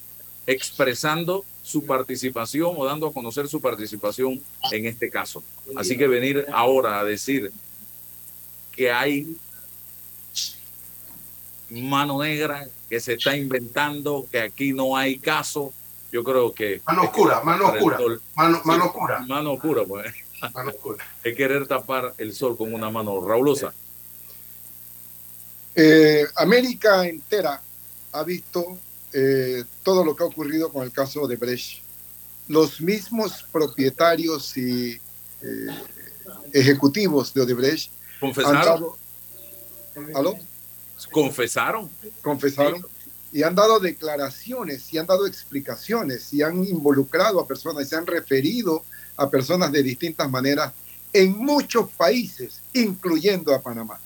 expresando 0.47 1.45
su 1.63 1.85
participación 1.85 2.75
o 2.77 2.85
dando 2.85 3.09
a 3.09 3.13
conocer 3.13 3.49
su 3.49 3.61
participación 3.61 4.41
en 4.71 4.87
este 4.87 5.11
caso. 5.11 5.43
Así 5.77 5.97
que 5.97 6.07
venir 6.07 6.47
ahora 6.53 7.01
a 7.01 7.05
decir 7.05 7.51
que 8.73 8.93
hay 8.93 9.37
mano 11.71 12.23
negra, 12.23 12.69
que 12.89 13.01
se 13.01 13.15
está 13.15 13.37
inventando, 13.37 14.27
que 14.31 14.41
aquí 14.41 14.73
no 14.73 14.97
hay 14.97 15.19
caso, 15.19 15.73
yo 16.13 16.23
creo 16.23 16.53
que... 16.53 16.81
Mano 16.87 17.03
oscura, 17.03 17.41
mano 17.43 17.67
oscura, 17.67 17.99
mano, 18.37 18.61
mano 18.65 18.85
oscura. 18.85 19.21
Mano 19.27 19.53
oscura, 19.55 19.83
pues. 19.85 20.15
es 21.25 21.37
querer 21.37 21.67
tapar 21.67 22.15
el 22.19 22.33
sol 22.33 22.57
con 22.57 22.73
una 22.73 22.91
mano 22.91 23.21
raulosa. 23.21 23.73
Eh, 25.75 26.25
América 26.37 27.07
entera 27.07 27.61
ha 28.13 28.23
visto 28.23 28.79
eh, 29.13 29.65
todo 29.83 30.05
lo 30.05 30.15
que 30.15 30.25
ha 30.25 30.27
ocurrido 30.27 30.73
con 30.73 30.83
el 30.83 30.93
caso 30.93 31.27
de 31.27 31.37
Brecht. 31.37 31.83
Los 32.49 32.81
mismos 32.81 33.45
propietarios 33.51 34.57
y 34.57 35.01
eh, 35.43 35.67
ejecutivos 36.53 37.33
de 37.35 37.43
Odebrecht 37.43 37.91
confesaron. 38.21 38.93
¿Aló? 40.15 40.39
Confesaron. 41.11 41.91
Confesaron. 42.23 42.87
Y 43.33 43.43
han 43.43 43.55
dado 43.55 43.81
declaraciones 43.81 44.93
y 44.93 44.99
han 44.99 45.07
dado 45.07 45.27
explicaciones 45.27 46.33
y 46.33 46.43
han 46.43 46.65
involucrado 46.65 47.41
a 47.41 47.47
personas 47.47 47.87
y 47.87 47.89
se 47.91 47.97
han 47.97 48.07
referido 48.07 48.85
a 49.17 49.29
personas 49.29 49.73
de 49.73 49.83
distintas 49.83 50.31
maneras 50.31 50.73
en 51.13 51.37
muchos 51.37 51.91
países, 51.93 52.61
incluyendo 52.73 53.55
a 53.55 53.63
Panamá. 53.63 53.99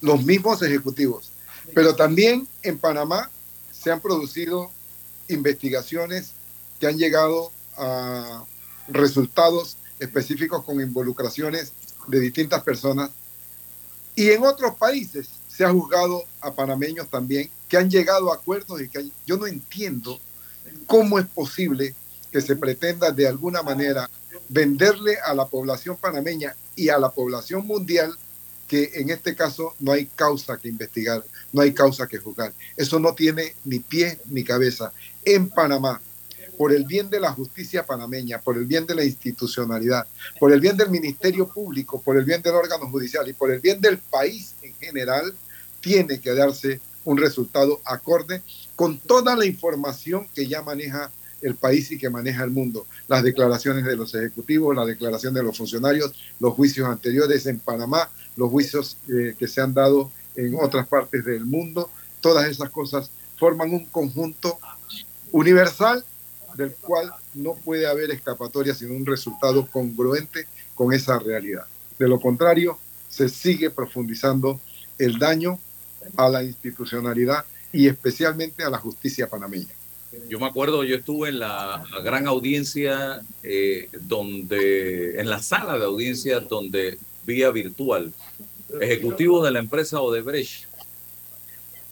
Los 0.00 0.24
mismos 0.24 0.62
ejecutivos. 0.62 1.30
Pero 1.74 1.94
también 1.94 2.46
en 2.62 2.78
Panamá 2.78 3.30
se 3.80 3.90
han 3.90 4.00
producido 4.00 4.70
investigaciones 5.28 6.32
que 6.80 6.86
han 6.86 6.98
llegado 6.98 7.52
a 7.76 8.44
resultados 8.88 9.76
específicos 9.98 10.64
con 10.64 10.80
involucraciones 10.80 11.72
de 12.06 12.20
distintas 12.20 12.62
personas. 12.62 13.10
Y 14.14 14.30
en 14.30 14.44
otros 14.44 14.74
países 14.76 15.28
se 15.48 15.64
ha 15.64 15.70
juzgado 15.70 16.24
a 16.40 16.52
panameños 16.52 17.08
también 17.08 17.50
que 17.68 17.76
han 17.76 17.90
llegado 17.90 18.32
a 18.32 18.36
acuerdos 18.36 18.80
y 18.80 18.88
que 18.88 19.10
yo 19.26 19.36
no 19.36 19.46
entiendo 19.46 20.18
cómo 20.86 21.18
es 21.18 21.26
posible 21.26 21.94
que 22.32 22.40
se 22.40 22.56
pretenda 22.56 23.10
de 23.10 23.28
alguna 23.28 23.62
manera 23.62 24.08
venderle 24.48 25.18
a 25.24 25.34
la 25.34 25.46
población 25.46 25.96
panameña 25.96 26.54
y 26.74 26.88
a 26.88 26.98
la 26.98 27.10
población 27.10 27.66
mundial 27.66 28.16
que 28.68 28.90
en 28.94 29.10
este 29.10 29.34
caso 29.34 29.74
no 29.80 29.92
hay 29.92 30.06
causa 30.06 30.58
que 30.58 30.68
investigar, 30.68 31.24
no 31.52 31.62
hay 31.62 31.72
causa 31.72 32.06
que 32.06 32.18
juzgar. 32.18 32.52
Eso 32.76 33.00
no 33.00 33.14
tiene 33.14 33.54
ni 33.64 33.80
pie 33.80 34.18
ni 34.26 34.44
cabeza. 34.44 34.92
En 35.24 35.48
Panamá, 35.48 36.00
por 36.58 36.72
el 36.72 36.84
bien 36.84 37.08
de 37.08 37.20
la 37.20 37.32
justicia 37.32 37.86
panameña, 37.86 38.40
por 38.40 38.58
el 38.58 38.66
bien 38.66 38.84
de 38.84 38.94
la 38.94 39.04
institucionalidad, 39.04 40.06
por 40.38 40.52
el 40.52 40.60
bien 40.60 40.76
del 40.76 40.90
Ministerio 40.90 41.48
Público, 41.48 42.02
por 42.02 42.18
el 42.18 42.24
bien 42.24 42.42
del 42.42 42.54
órgano 42.54 42.90
judicial 42.90 43.26
y 43.28 43.32
por 43.32 43.50
el 43.50 43.60
bien 43.60 43.80
del 43.80 43.98
país 43.98 44.54
en 44.60 44.74
general, 44.74 45.32
tiene 45.80 46.20
que 46.20 46.34
darse 46.34 46.80
un 47.04 47.16
resultado 47.16 47.80
acorde 47.84 48.42
con 48.76 48.98
toda 48.98 49.34
la 49.34 49.46
información 49.46 50.26
que 50.34 50.46
ya 50.46 50.60
maneja 50.60 51.10
el 51.40 51.54
país 51.54 51.90
y 51.92 51.98
que 51.98 52.10
maneja 52.10 52.44
el 52.44 52.50
mundo. 52.50 52.86
Las 53.06 53.22
declaraciones 53.22 53.84
de 53.84 53.96
los 53.96 54.14
ejecutivos, 54.14 54.74
la 54.74 54.84
declaración 54.84 55.32
de 55.34 55.42
los 55.42 55.56
funcionarios, 55.56 56.12
los 56.40 56.54
juicios 56.54 56.88
anteriores 56.88 57.46
en 57.46 57.60
Panamá, 57.60 58.10
los 58.38 58.50
juicios 58.50 58.96
eh, 59.08 59.34
que 59.36 59.48
se 59.48 59.60
han 59.60 59.74
dado 59.74 60.12
en 60.36 60.54
otras 60.54 60.86
partes 60.86 61.24
del 61.24 61.44
mundo, 61.44 61.90
todas 62.20 62.48
esas 62.48 62.70
cosas 62.70 63.10
forman 63.36 63.72
un 63.72 63.84
conjunto 63.86 64.58
universal 65.32 66.04
del 66.54 66.72
cual 66.74 67.12
no 67.34 67.54
puede 67.54 67.86
haber 67.86 68.12
escapatoria 68.12 68.74
sino 68.74 68.94
un 68.94 69.04
resultado 69.04 69.66
congruente 69.66 70.46
con 70.76 70.92
esa 70.92 71.18
realidad. 71.18 71.66
De 71.98 72.06
lo 72.06 72.20
contrario, 72.20 72.78
se 73.08 73.28
sigue 73.28 73.70
profundizando 73.70 74.60
el 74.98 75.18
daño 75.18 75.58
a 76.16 76.28
la 76.28 76.44
institucionalidad 76.44 77.44
y 77.72 77.88
especialmente 77.88 78.62
a 78.62 78.70
la 78.70 78.78
justicia 78.78 79.28
panameña. 79.28 79.74
Yo 80.28 80.38
me 80.38 80.46
acuerdo, 80.46 80.84
yo 80.84 80.96
estuve 80.96 81.28
en 81.28 81.40
la 81.40 81.82
gran 82.04 82.26
audiencia, 82.28 83.20
eh, 83.42 83.90
donde, 84.00 85.20
en 85.20 85.28
la 85.28 85.42
sala 85.42 85.76
de 85.78 85.84
audiencia 85.84 86.40
donde 86.40 86.98
vía 87.28 87.50
virtual, 87.50 88.10
ejecutivos 88.80 89.44
de 89.44 89.50
la 89.50 89.58
empresa 89.58 90.00
Odebrecht 90.00 90.64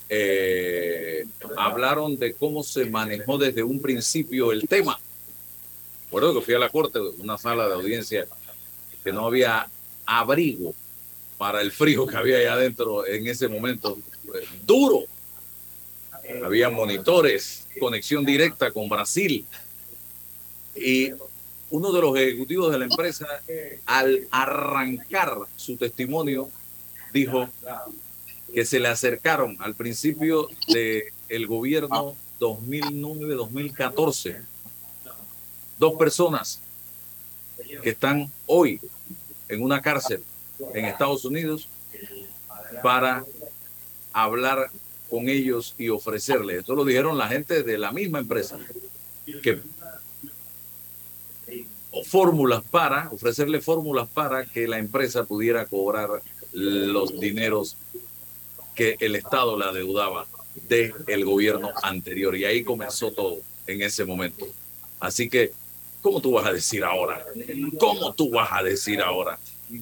eh, 0.09 1.26
hablaron 1.59 2.16
de 2.16 2.32
cómo 2.32 2.62
se 2.62 2.87
manejó 2.87 3.37
desde 3.37 3.62
un 3.62 3.82
principio 3.82 4.51
el 4.51 4.66
tema. 4.66 4.99
Recuerdo 6.05 6.34
que 6.34 6.41
fui 6.41 6.55
a 6.55 6.59
la 6.59 6.70
corte, 6.70 6.99
una 7.18 7.37
sala 7.37 7.68
de 7.68 7.74
audiencia, 7.74 8.26
que 9.05 9.12
no 9.12 9.26
había 9.26 9.68
abrigo 10.07 10.74
para 11.37 11.61
el 11.61 11.70
frío 11.70 12.07
que 12.07 12.16
había 12.16 12.39
ahí 12.39 12.47
adentro 12.47 13.07
en 13.07 13.26
ese 13.26 13.47
momento. 13.47 13.99
Duro. 14.64 15.03
Había 16.45 16.70
monitores, 16.70 17.66
conexión 17.78 18.24
directa 18.24 18.70
con 18.70 18.89
Brasil. 18.89 19.45
Y 20.74 21.12
uno 21.71 21.93
de 21.93 22.01
los 22.01 22.17
ejecutivos 22.17 22.73
de 22.73 22.79
la 22.79 22.85
empresa, 22.85 23.27
al 23.87 24.29
arrancar 24.31 25.37
su 25.57 25.77
testimonio, 25.77 26.49
dijo, 27.12 27.49
que 28.55 28.64
se 28.64 28.79
le 28.81 28.89
acercaron 28.89 29.57
al 29.61 29.75
principio 29.75 30.49
del 30.69 31.05
el 31.29 31.47
gobierno 31.47 32.17
2009-2014. 32.41 34.43
Dos 35.79 35.99
personas 35.99 36.62
que 37.83 37.91
están 37.91 38.33
hoy 38.47 38.81
en 39.49 39.62
una 39.62 39.83
cárcel 39.83 40.23
en 40.73 40.87
Estados 40.87 41.25
Unidos 41.25 41.69
para 42.83 43.25
hablar 44.12 44.71
con 45.11 45.29
ellos 45.29 45.75
y 45.79 45.89
ofrecerles. 45.89 46.61
Esto 46.61 46.75
lo 46.75 46.85
dijeron 46.85 47.19
la 47.19 47.29
gente 47.29 47.62
de 47.62 47.79
la 47.79 47.93
misma 47.93 48.19
empresa. 48.21 48.59
Que 49.43 49.61
fórmulas 52.05 52.63
para, 52.71 53.09
ofrecerle 53.11 53.61
fórmulas 53.61 54.09
para 54.09 54.45
que 54.45 54.67
la 54.67 54.79
empresa 54.79 55.25
pudiera 55.25 55.67
cobrar 55.67 56.23
los 56.53 57.19
dineros 57.19 57.77
que 58.75 58.97
el 59.01 59.17
Estado 59.17 59.59
la 59.59 59.71
adeudaba 59.71 60.27
del 60.69 60.93
el 61.07 61.25
gobierno 61.25 61.71
anterior. 61.83 62.37
Y 62.37 62.45
ahí 62.45 62.65
comenzó 62.65 63.11
todo 63.11 63.39
en 63.67 63.83
ese 63.83 64.05
momento. 64.05 64.47
Así 65.01 65.29
que, 65.29 65.53
¿cómo 66.03 66.21
tú 66.21 66.33
vas 66.33 66.47
a 66.47 66.53
decir 66.53 66.85
ahora? 66.85 67.25
¿Cómo 67.79 68.15
tú 68.15 68.31
vas 68.31 68.51
a 68.53 68.63
decir 68.63 69.01
ahora 69.01 69.39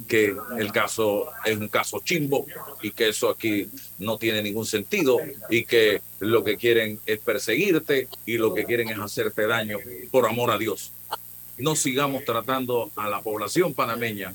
que 0.09 0.35
el 0.59 0.73
caso 0.73 1.27
es 1.45 1.57
un 1.59 1.69
caso 1.69 2.01
chimbo 2.03 2.47
y 2.83 2.91
que 2.91 3.09
eso 3.09 3.29
aquí 3.29 3.69
no 3.99 4.17
tiene 4.17 4.43
ningún 4.43 4.65
sentido 4.65 5.19
y 5.51 5.65
que 5.65 6.01
lo 6.21 6.43
que 6.43 6.57
quieren 6.57 6.99
es 7.05 7.19
perseguirte 7.19 8.09
y 8.25 8.39
lo 8.39 8.55
que 8.55 8.65
quieren 8.65 8.89
es 8.89 8.99
hacerte 8.99 9.47
daño 9.47 9.79
por 10.11 10.27
amor 10.27 10.51
a 10.51 10.59
Dios? 10.59 10.91
No 11.59 11.76
sigamos 11.76 12.24
tratando 12.24 12.90
a 12.96 13.09
la 13.09 13.22
población 13.22 13.74
panameña 13.74 14.34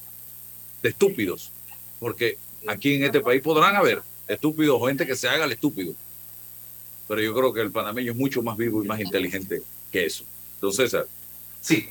de 0.81 0.89
estúpidos, 0.89 1.51
porque 1.99 2.37
aquí 2.67 2.95
en 2.95 3.03
este 3.03 3.19
país 3.19 3.41
podrán 3.41 3.75
haber 3.75 4.01
estúpido 4.27 4.77
o 4.77 4.87
gente 4.87 5.05
que 5.05 5.15
se 5.15 5.27
haga 5.27 5.45
el 5.45 5.51
estúpido. 5.51 5.93
Pero 7.07 7.21
yo 7.21 7.33
creo 7.33 7.53
que 7.53 7.61
el 7.61 7.71
panameño 7.71 8.11
es 8.11 8.17
mucho 8.17 8.41
más 8.41 8.55
vivo 8.55 8.83
y 8.83 8.87
más 8.87 8.99
inteligente 8.99 9.61
que 9.91 10.05
eso. 10.05 10.23
Entonces, 10.55 10.91
César. 10.91 11.07
Sí, 11.61 11.89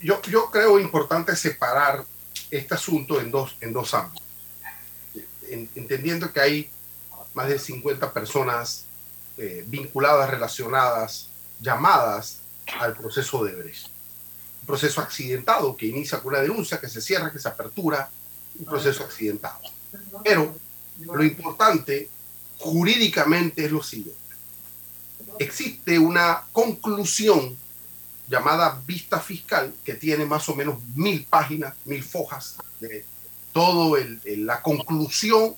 yo, 0.00 0.20
yo 0.22 0.50
creo 0.50 0.78
importante 0.78 1.34
separar 1.34 2.04
este 2.50 2.74
asunto 2.74 3.20
en 3.20 3.30
dos, 3.30 3.56
en 3.60 3.72
dos 3.72 3.94
ámbitos. 3.94 4.26
entendiendo 5.74 6.32
que 6.32 6.40
hay 6.40 6.70
más 7.34 7.48
de 7.48 7.58
50 7.58 8.12
personas 8.12 8.86
eh, 9.36 9.64
vinculadas, 9.66 10.30
relacionadas, 10.30 11.28
llamadas 11.60 12.40
al 12.78 12.96
proceso 12.96 13.44
de 13.44 13.54
Brecht. 13.54 13.88
Proceso 14.70 15.00
accidentado 15.00 15.76
que 15.76 15.86
inicia 15.86 16.18
con 16.18 16.32
una 16.32 16.42
denuncia, 16.42 16.78
que 16.78 16.88
se 16.88 17.00
cierra, 17.00 17.32
que 17.32 17.40
se 17.40 17.48
apertura, 17.48 18.08
un 18.58 18.64
proceso 18.64 19.02
accidentado. 19.02 19.58
Pero 20.22 20.56
lo 21.00 21.24
importante 21.24 22.08
jurídicamente 22.58 23.64
es 23.64 23.72
lo 23.72 23.82
siguiente. 23.82 24.20
Existe 25.38 25.98
una 25.98 26.44
conclusión 26.52 27.56
llamada 28.28 28.80
vista 28.86 29.18
fiscal 29.18 29.74
que 29.84 29.94
tiene 29.94 30.24
más 30.24 30.48
o 30.48 30.54
menos 30.54 30.78
mil 30.94 31.24
páginas, 31.24 31.74
mil 31.84 32.04
fojas 32.04 32.56
de 32.78 33.04
todo 33.52 33.96
la 34.24 34.62
conclusión 34.62 35.56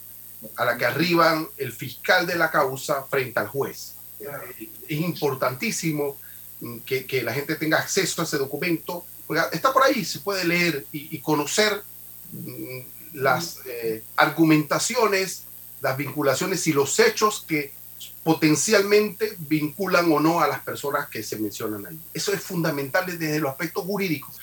a 0.56 0.64
la 0.64 0.78
que 0.78 0.86
arriban 0.86 1.46
el 1.58 1.72
fiscal 1.72 2.26
de 2.26 2.36
la 2.36 2.50
causa 2.50 3.02
frente 3.04 3.38
al 3.40 3.48
juez. 3.48 3.94
Es 4.88 5.00
importantísimo 5.00 6.16
que, 6.84 7.22
la 7.22 7.32
gente 7.34 7.56
tenga 7.56 7.78
acceso 7.78 8.20
a 8.20 8.24
ese 8.24 8.38
documento. 8.38 9.04
Está 9.52 9.72
por 9.72 9.82
ahí, 9.82 10.04
se 10.04 10.20
puede 10.20 10.44
leer 10.44 10.86
y, 10.92 11.18
conocer 11.18 11.82
mm, 12.32 12.80
las 13.14 13.58
eh, 13.66 14.02
argumentaciones, 14.16 15.44
las 15.80 15.96
vinculaciones 15.96 16.66
y 16.66 16.72
los 16.72 16.98
hechos 16.98 17.44
que 17.46 17.72
potencialmente 18.22 19.36
vinculan 19.38 20.10
o 20.12 20.20
no 20.20 20.40
a 20.40 20.48
las 20.48 20.60
personas 20.60 21.08
que 21.08 21.22
se 21.22 21.38
mencionan 21.38 21.86
ahí. 21.86 22.00
Eso 22.14 22.32
es 22.32 22.40
fundamental 22.40 23.06
desde 23.06 23.40
los 23.40 23.50
aspectos 23.50 23.84
jurídicos. 23.84 24.36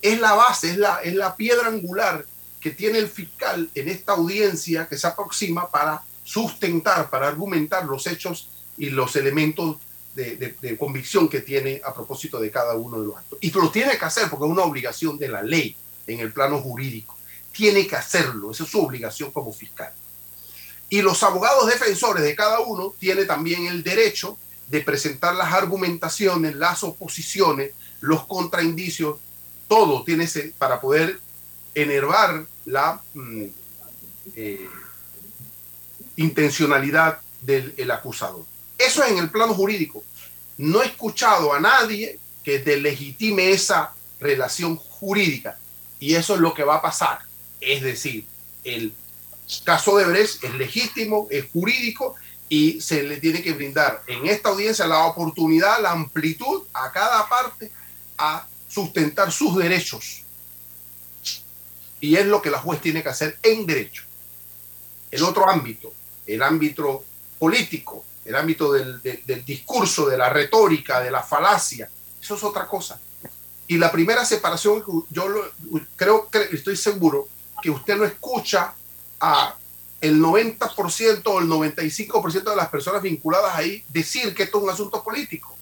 Es 0.00 0.20
la 0.20 0.34
base, 0.34 0.70
es 0.70 0.76
la, 0.76 1.00
es 1.02 1.14
la 1.14 1.34
piedra 1.34 1.68
angular 1.68 2.24
que 2.60 2.70
tiene 2.70 2.98
el 2.98 3.08
fiscal 3.08 3.70
en 3.74 3.88
esta 3.88 4.12
audiencia 4.12 4.88
que 4.88 4.96
se 4.96 5.06
aproxima 5.06 5.70
para 5.70 6.02
sustentar, 6.22 7.10
para 7.10 7.28
argumentar 7.28 7.84
los 7.84 8.06
hechos 8.06 8.48
y 8.78 8.90
los 8.90 9.16
elementos 9.16 9.76
de, 10.14 10.76
convicción 10.78 11.28
que 11.28 11.40
tiene 11.40 11.80
a 11.84 11.92
propósito 11.92 12.38
de 12.38 12.50
cada 12.50 12.74
uno 12.74 13.00
de 13.00 13.06
los 13.06 13.16
actos. 13.16 13.38
Y 13.40 13.50
lo 13.50 13.70
tiene 13.70 13.98
que 13.98 14.04
hacer 14.04 14.30
porque 14.30 14.46
es 14.46 14.50
una 14.50 14.62
obligación 14.62 15.18
de 15.18 15.28
la 15.28 15.42
ley 15.42 15.76
en 16.06 16.20
el 16.20 16.32
plano 16.32 16.60
jurídico 16.60 17.16
tiene 17.54 17.86
que 17.86 17.96
hacerlo, 17.96 18.50
esa 18.50 18.64
es 18.64 18.70
su 18.70 18.80
obligación 18.84 19.30
como 19.30 19.52
fiscal. 19.52 19.92
Y 20.90 21.00
los 21.00 21.22
abogados 21.22 21.68
defensores 21.68 22.24
de 22.24 22.34
cada 22.34 22.60
uno 22.60 22.94
tienen 22.98 23.26
también 23.26 23.66
el 23.66 23.82
derecho 23.82 24.36
de 24.68 24.80
presentar 24.80 25.34
las 25.34 25.52
argumentaciones, 25.52 26.56
las 26.56 26.82
oposiciones, 26.82 27.72
los 28.00 28.26
contraindicios, 28.26 29.18
todo 29.68 30.04
tiene 30.04 30.24
ese, 30.24 30.52
para 30.58 30.80
poder 30.80 31.20
enervar 31.74 32.44
la 32.66 33.00
mm, 33.14 33.44
eh, 34.36 34.68
intencionalidad 36.16 37.20
del 37.40 37.90
acusador. 37.90 38.44
Eso 38.78 39.02
es 39.02 39.10
en 39.10 39.18
el 39.18 39.30
plano 39.30 39.54
jurídico. 39.54 40.02
No 40.58 40.82
he 40.82 40.86
escuchado 40.86 41.52
a 41.52 41.60
nadie 41.60 42.18
que 42.42 42.58
delegitime 42.58 43.50
esa 43.50 43.92
relación 44.20 44.76
jurídica. 44.76 45.58
Y 45.98 46.14
eso 46.14 46.34
es 46.34 46.40
lo 46.40 46.54
que 46.54 46.64
va 46.64 46.76
a 46.76 46.82
pasar. 46.82 47.20
Es 47.60 47.82
decir, 47.82 48.26
el 48.64 48.92
caso 49.64 49.96
de 49.96 50.04
Brecht 50.04 50.44
es 50.44 50.54
legítimo, 50.54 51.26
es 51.30 51.46
jurídico 51.52 52.14
y 52.48 52.80
se 52.80 53.02
le 53.02 53.18
tiene 53.18 53.42
que 53.42 53.52
brindar 53.52 54.02
en 54.06 54.26
esta 54.26 54.50
audiencia 54.50 54.86
la 54.86 55.06
oportunidad, 55.06 55.80
la 55.80 55.92
amplitud 55.92 56.64
a 56.72 56.92
cada 56.92 57.28
parte 57.28 57.70
a 58.18 58.46
sustentar 58.68 59.32
sus 59.32 59.56
derechos. 59.56 60.22
Y 62.00 62.16
es 62.16 62.26
lo 62.26 62.42
que 62.42 62.50
la 62.50 62.58
juez 62.58 62.80
tiene 62.80 63.02
que 63.02 63.08
hacer 63.08 63.38
en 63.42 63.64
derecho. 63.66 64.02
El 65.10 65.22
otro 65.22 65.48
ámbito, 65.48 65.92
el 66.26 66.42
ámbito 66.42 67.04
político, 67.38 68.04
el 68.24 68.34
ámbito 68.34 68.72
del, 68.72 69.02
del 69.02 69.44
discurso, 69.44 70.06
de 70.06 70.16
la 70.16 70.28
retórica, 70.28 71.00
de 71.00 71.10
la 71.10 71.22
falacia, 71.22 71.88
eso 72.20 72.36
es 72.36 72.44
otra 72.44 72.66
cosa. 72.66 72.98
Y 73.66 73.78
la 73.78 73.92
primera 73.92 74.24
separación, 74.24 74.82
yo 75.10 75.28
lo, 75.28 75.42
creo 75.96 76.28
que 76.28 76.48
estoy 76.52 76.76
seguro 76.76 77.28
que 77.62 77.70
usted 77.70 77.96
no 77.96 78.04
escucha 78.04 78.74
a 79.20 79.56
el 80.00 80.20
90% 80.20 81.22
o 81.26 81.40
el 81.40 81.48
95% 81.48 82.50
de 82.50 82.56
las 82.56 82.68
personas 82.68 83.00
vinculadas 83.00 83.54
ahí 83.54 83.82
decir 83.88 84.34
que 84.34 84.42
esto 84.42 84.58
es 84.58 84.64
un 84.64 84.70
asunto 84.70 85.02
político. 85.02 85.56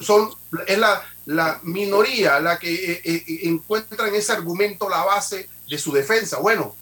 son, 0.00 0.30
es 0.66 0.78
la, 0.78 1.02
la 1.26 1.60
minoría 1.62 2.40
la 2.40 2.58
que 2.58 2.72
eh, 2.72 3.00
eh, 3.04 3.24
encuentra 3.42 4.08
en 4.08 4.16
ese 4.16 4.32
argumento 4.32 4.88
la 4.88 5.04
base 5.04 5.48
de 5.68 5.78
su 5.78 5.92
defensa. 5.92 6.38
Bueno, 6.38 6.74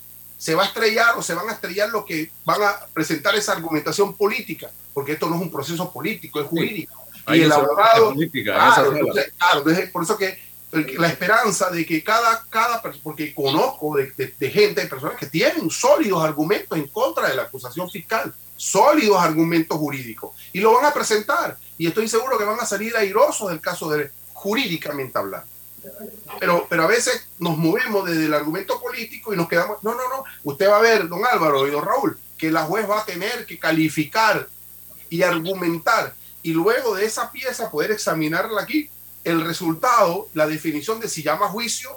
se 0.44 0.54
va 0.54 0.64
a 0.64 0.66
estrellar 0.66 1.16
o 1.16 1.22
se 1.22 1.32
van 1.32 1.48
a 1.48 1.52
estrellar 1.52 1.88
los 1.88 2.04
que 2.04 2.30
van 2.44 2.62
a 2.62 2.86
presentar 2.92 3.34
esa 3.34 3.52
argumentación 3.52 4.14
política, 4.14 4.70
porque 4.92 5.12
esto 5.12 5.26
no 5.26 5.36
es 5.36 5.40
un 5.40 5.50
proceso 5.50 5.90
político, 5.90 6.38
es 6.38 6.46
jurídico. 6.46 7.02
y 7.28 7.40
el 7.40 7.50
abogado, 7.50 8.12
claro, 9.38 9.64
por 9.90 10.02
eso 10.02 10.18
que 10.18 10.38
la 10.98 11.08
esperanza 11.08 11.70
de 11.70 11.86
que 11.86 12.04
cada, 12.04 12.44
cada 12.50 12.82
porque 13.02 13.32
conozco 13.32 13.96
de, 13.96 14.34
de, 14.38 14.50
gente, 14.50 14.82
de 14.82 14.86
personas 14.86 15.16
que 15.16 15.28
tienen 15.28 15.70
sólidos 15.70 16.22
argumentos 16.22 16.76
en 16.76 16.88
contra 16.88 17.30
de 17.30 17.36
la 17.36 17.44
acusación 17.44 17.88
fiscal, 17.88 18.34
sólidos 18.54 19.16
argumentos 19.22 19.78
jurídicos, 19.78 20.32
y 20.52 20.60
lo 20.60 20.74
van 20.74 20.84
a 20.84 20.92
presentar. 20.92 21.56
Y 21.78 21.86
estoy 21.86 22.06
seguro 22.06 22.36
que 22.36 22.44
van 22.44 22.60
a 22.60 22.66
salir 22.66 22.94
airosos 22.94 23.48
del 23.48 23.62
caso 23.62 23.88
de 23.88 24.10
jurídicamente 24.34 25.16
hablando. 25.16 25.53
Pero, 26.40 26.66
pero 26.68 26.84
a 26.84 26.86
veces 26.86 27.26
nos 27.38 27.56
movemos 27.56 28.06
desde 28.06 28.26
el 28.26 28.34
argumento 28.34 28.80
político 28.80 29.32
y 29.32 29.36
nos 29.36 29.48
quedamos, 29.48 29.82
no, 29.82 29.94
no, 29.94 30.08
no, 30.08 30.24
usted 30.42 30.68
va 30.68 30.78
a 30.78 30.82
ver, 30.82 31.08
don 31.08 31.24
Álvaro 31.24 31.66
y 31.66 31.70
don 31.70 31.84
Raúl, 31.84 32.18
que 32.36 32.50
la 32.50 32.64
juez 32.64 32.88
va 32.88 33.00
a 33.00 33.04
tener 33.04 33.46
que 33.46 33.58
calificar 33.58 34.48
y 35.10 35.22
argumentar 35.22 36.14
y 36.44 36.52
luego 36.52 36.94
de 36.94 37.06
esa 37.06 37.32
pieza 37.32 37.70
poder 37.70 37.90
examinarla 37.90 38.62
aquí, 38.62 38.90
el 39.24 39.40
resultado, 39.40 40.28
la 40.34 40.46
definición 40.46 41.00
de 41.00 41.08
si 41.08 41.22
llama 41.22 41.48
juicio 41.48 41.90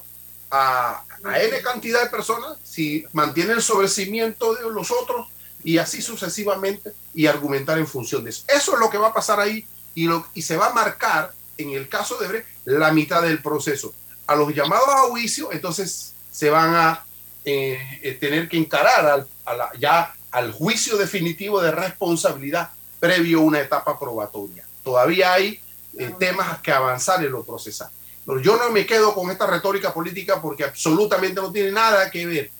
a, 0.50 1.04
a 1.26 1.42
N 1.42 1.62
cantidad 1.62 2.02
de 2.02 2.10
personas, 2.10 2.58
si 2.64 3.06
mantiene 3.12 3.52
el 3.52 3.62
sobrecimiento 3.62 4.56
de 4.56 4.62
los 4.72 4.90
otros 4.90 5.28
y 5.66 5.80
así 5.80 6.02
sucesivamente 6.02 6.94
y 7.14 7.28
argumentar 7.28 7.78
en 7.78 7.88
función 7.88 8.24
de 8.24 8.30
eso. 8.30 8.46
Eso 8.48 8.74
es 8.76 8.80
lo 8.80 8.90
que 8.90 8.98
va 8.98 9.10
a 9.10 9.14
pasar 9.14 9.42
ahí 9.42 9.68
y, 9.94 10.08
lo, 10.08 10.26
y 10.34 10.44
se 10.44 10.56
va 10.56 10.68
a 10.68 10.74
marcar 10.74 11.34
en 11.58 11.72
el 11.72 11.90
caso 11.90 12.18
de 12.18 12.28
Brecht 12.30 12.48
la 12.76 12.92
mitad 12.92 13.22
del 13.22 13.42
proceso. 13.42 13.94
A 14.28 14.36
los 14.36 14.54
llamados 14.54 14.90
a 14.90 15.08
juicio, 15.10 15.52
entonces 15.54 16.14
se 16.30 16.50
van 16.50 16.76
a 16.76 17.06
eh, 17.46 17.80
eh, 18.04 18.14
tener 18.16 18.50
que 18.50 18.58
encarar 18.58 19.26
al, 19.46 19.58
ya 19.80 20.14
al 20.32 20.52
juicio 20.52 20.98
definitivo 20.98 21.62
de 21.62 21.72
responsabilidad 21.72 22.72
previo 23.00 23.40
a 23.40 23.44
una 23.44 23.62
etapa 23.62 23.98
probatoria. 23.98 24.68
Todavía 24.84 25.32
hay 25.32 25.62
eh, 25.98 26.14
temas 26.20 26.60
que 26.60 26.74
avanzar 26.74 27.24
en 27.24 27.32
lo 27.32 27.46
procesal. 27.46 27.90
Pero 28.26 28.42
yo 28.42 28.58
no 28.58 28.70
me 28.70 28.86
quedo 28.86 29.14
con 29.14 29.32
esta 29.32 29.48
retórica 29.48 29.94
política 29.94 30.42
porque 30.42 30.66
absolutamente 30.66 31.40
no 31.40 31.52
tiene 31.54 31.72
nada 31.72 32.12
que 32.12 32.26
ver. 32.26 32.52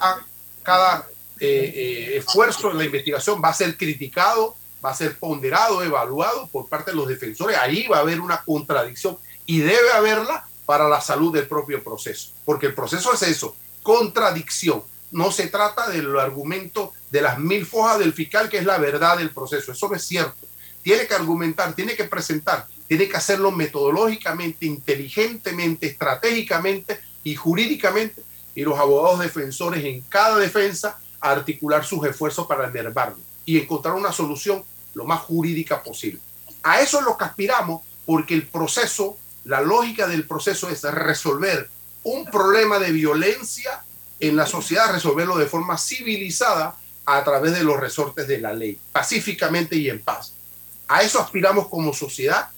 A 0.00 0.20
cada 0.64 1.06
esfuerzo 1.38 2.72
en 2.72 2.78
la 2.78 2.84
investigación 2.84 3.40
va 3.42 3.50
a 3.50 3.54
ser 3.54 3.76
criticado, 3.76 4.56
va 4.84 4.90
a 4.90 4.94
ser 4.94 5.16
ponderado, 5.16 5.84
evaluado 5.84 6.48
por 6.48 6.68
parte 6.68 6.90
de 6.90 6.96
los 6.96 7.06
defensores. 7.06 7.56
Ahí 7.56 7.86
va 7.86 7.98
a 7.98 8.00
haber 8.00 8.20
una 8.20 8.42
contradicción 8.42 9.16
y 9.48 9.60
debe 9.60 9.90
haberla 9.92 10.46
para 10.66 10.88
la 10.90 11.00
salud 11.00 11.32
del 11.32 11.48
propio 11.48 11.82
proceso, 11.82 12.32
porque 12.44 12.66
el 12.66 12.74
proceso 12.74 13.14
es 13.14 13.22
eso, 13.22 13.56
contradicción. 13.82 14.84
No 15.10 15.32
se 15.32 15.46
trata 15.46 15.88
del 15.88 16.18
argumento 16.18 16.92
de 17.10 17.22
las 17.22 17.38
mil 17.38 17.64
fojas 17.64 17.98
del 17.98 18.12
fiscal, 18.12 18.50
que 18.50 18.58
es 18.58 18.66
la 18.66 18.76
verdad 18.76 19.16
del 19.16 19.30
proceso. 19.30 19.72
Eso 19.72 19.88
no 19.88 19.96
es 19.96 20.04
cierto. 20.04 20.46
Tiene 20.82 21.06
que 21.06 21.14
argumentar, 21.14 21.74
tiene 21.74 21.96
que 21.96 22.04
presentar, 22.04 22.66
tiene 22.86 23.08
que 23.08 23.16
hacerlo 23.16 23.50
metodológicamente, 23.50 24.66
inteligentemente, 24.66 25.86
estratégicamente 25.86 27.00
y 27.24 27.34
jurídicamente. 27.34 28.22
Y 28.54 28.64
los 28.64 28.78
abogados 28.78 29.20
defensores 29.20 29.82
en 29.82 30.02
cada 30.02 30.36
defensa 30.36 31.00
articular 31.20 31.86
sus 31.86 32.06
esfuerzos 32.06 32.46
para 32.46 32.68
enervarlo 32.68 33.16
y 33.46 33.58
encontrar 33.58 33.94
una 33.94 34.12
solución 34.12 34.62
lo 34.92 35.06
más 35.06 35.20
jurídica 35.20 35.82
posible. 35.82 36.20
A 36.62 36.82
eso 36.82 36.98
es 36.98 37.06
lo 37.06 37.16
que 37.16 37.24
aspiramos 37.24 37.80
porque 38.04 38.34
el 38.34 38.46
proceso 38.46 39.16
la 39.48 39.62
lógica 39.62 40.06
del 40.06 40.26
proceso 40.26 40.68
es 40.68 40.82
resolver 40.82 41.70
un 42.02 42.26
problema 42.26 42.78
de 42.78 42.92
violencia 42.92 43.82
en 44.20 44.36
la 44.36 44.44
sociedad, 44.44 44.92
resolverlo 44.92 45.38
de 45.38 45.46
forma 45.46 45.78
civilizada 45.78 46.76
a 47.06 47.24
través 47.24 47.54
de 47.54 47.64
los 47.64 47.80
resortes 47.80 48.28
de 48.28 48.38
la 48.38 48.52
ley, 48.52 48.78
pacíficamente 48.92 49.74
y 49.76 49.88
en 49.88 50.00
paz. 50.00 50.34
A 50.86 51.02
eso 51.02 51.18
aspiramos 51.18 51.68
como 51.68 51.94
sociedad. 51.94 52.50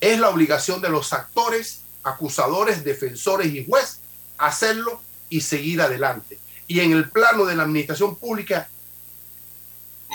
Es 0.00 0.20
la 0.20 0.28
obligación 0.28 0.80
de 0.80 0.90
los 0.90 1.12
actores, 1.12 1.80
acusadores, 2.04 2.84
defensores 2.84 3.52
y 3.52 3.66
jueces 3.66 3.98
hacerlo 4.38 5.00
y 5.28 5.40
seguir 5.40 5.80
adelante. 5.80 6.38
Y 6.68 6.80
en 6.80 6.92
el 6.92 7.10
plano 7.10 7.46
de 7.46 7.56
la 7.56 7.64
administración 7.64 8.14
pública, 8.14 8.68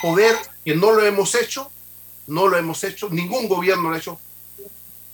poder, 0.02 0.38
que 0.64 0.74
no 0.74 0.94
lo 0.94 1.06
hemos 1.06 1.36
hecho, 1.36 1.70
no 2.28 2.48
lo 2.48 2.58
hemos 2.58 2.82
hecho, 2.86 3.10
ningún 3.10 3.50
gobierno 3.50 3.90
lo 3.90 3.96
ha 3.96 4.00
hecho, 4.00 4.20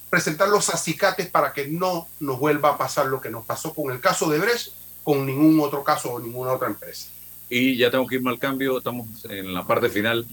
presentar 0.09 0.49
los 0.49 0.69
acicates 0.69 1.27
para 1.27 1.53
que 1.53 1.67
no 1.67 2.07
nos 2.19 2.39
vuelva 2.39 2.69
a 2.69 2.77
pasar 2.77 3.07
lo 3.07 3.19
que 3.19 3.29
nos 3.29 3.45
pasó 3.45 3.73
con 3.73 3.91
el 3.91 3.99
caso 3.99 4.29
de 4.29 4.39
Brecht, 4.39 4.71
con 5.03 5.25
ningún 5.25 5.59
otro 5.59 5.83
caso 5.83 6.11
o 6.11 6.19
ninguna 6.19 6.53
otra 6.53 6.67
empresa. 6.67 7.09
Y 7.49 7.77
ya 7.77 7.89
tengo 7.89 8.07
que 8.07 8.15
irme 8.15 8.29
al 8.29 8.39
cambio, 8.39 8.77
estamos 8.77 9.07
en 9.29 9.53
la 9.53 9.65
parte 9.65 9.89
final 9.89 10.25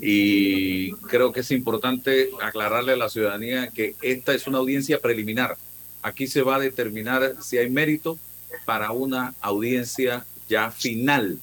y 0.00 0.92
creo 0.92 1.32
que 1.32 1.40
es 1.40 1.50
importante 1.50 2.30
aclararle 2.40 2.92
a 2.92 2.96
la 2.96 3.10
ciudadanía 3.10 3.68
que 3.68 3.94
esta 4.00 4.32
es 4.34 4.46
una 4.46 4.58
audiencia 4.58 5.00
preliminar. 5.00 5.56
Aquí 6.02 6.26
se 6.26 6.42
va 6.42 6.56
a 6.56 6.60
determinar 6.60 7.36
si 7.42 7.58
hay 7.58 7.68
mérito 7.68 8.18
para 8.64 8.90
una 8.92 9.34
audiencia 9.40 10.24
ya 10.48 10.70
final 10.70 11.38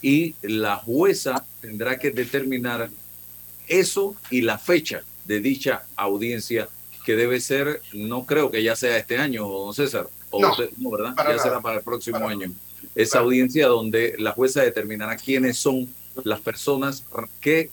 y 0.00 0.34
la 0.42 0.76
jueza 0.76 1.44
tendrá 1.60 1.98
que 1.98 2.10
determinar 2.10 2.90
eso 3.66 4.14
y 4.30 4.42
la 4.42 4.58
fecha 4.58 5.02
de 5.24 5.40
dicha 5.40 5.84
audiencia 5.96 6.68
que 7.06 7.14
debe 7.14 7.40
ser, 7.40 7.80
no 7.92 8.26
creo 8.26 8.50
que 8.50 8.64
ya 8.64 8.74
sea 8.74 8.96
este 8.96 9.16
año, 9.16 9.46
don 9.46 9.72
César, 9.72 10.08
o 10.30 10.40
no, 10.40 10.90
¿verdad? 10.90 11.14
Ya 11.16 11.38
será 11.38 11.60
para 11.60 11.78
el 11.78 11.84
próximo 11.84 12.28
año. 12.28 12.52
Esa 12.96 13.20
audiencia 13.20 13.68
donde 13.68 14.16
la 14.18 14.32
jueza 14.32 14.62
determinará 14.62 15.16
quiénes 15.16 15.56
son 15.56 15.88
las 16.24 16.40
personas 16.40 17.04
que 17.40 17.70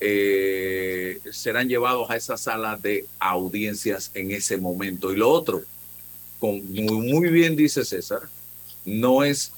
eh, 0.00 1.20
serán 1.30 1.68
llevados 1.68 2.10
a 2.10 2.16
esa 2.16 2.36
sala 2.36 2.76
de 2.76 3.06
audiencias 3.20 4.10
en 4.14 4.32
ese 4.32 4.56
momento. 4.56 5.12
Y 5.12 5.16
lo 5.16 5.30
otro, 5.30 5.62
con, 6.40 6.60
muy, 6.72 7.12
muy 7.12 7.28
bien 7.28 7.54
dice 7.54 7.84
César, 7.84 8.22
no 8.84 9.22
es 9.22 9.52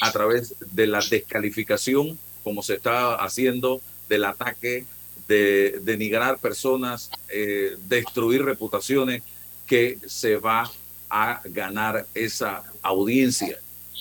a 0.00 0.10
través 0.10 0.54
de 0.72 0.86
la 0.86 1.00
descalificación 1.00 2.18
como 2.42 2.62
se 2.62 2.76
está 2.76 3.16
haciendo 3.16 3.82
del 4.08 4.24
ataque 4.24 4.86
de 5.28 5.80
denigrar 5.82 6.38
personas, 6.38 7.10
eh, 7.28 7.76
destruir 7.88 8.44
reputaciones, 8.44 9.22
que 9.66 9.98
se 10.06 10.36
va 10.36 10.70
a 11.08 11.40
ganar 11.44 12.06
esa 12.14 12.62
audiencia 12.82 13.58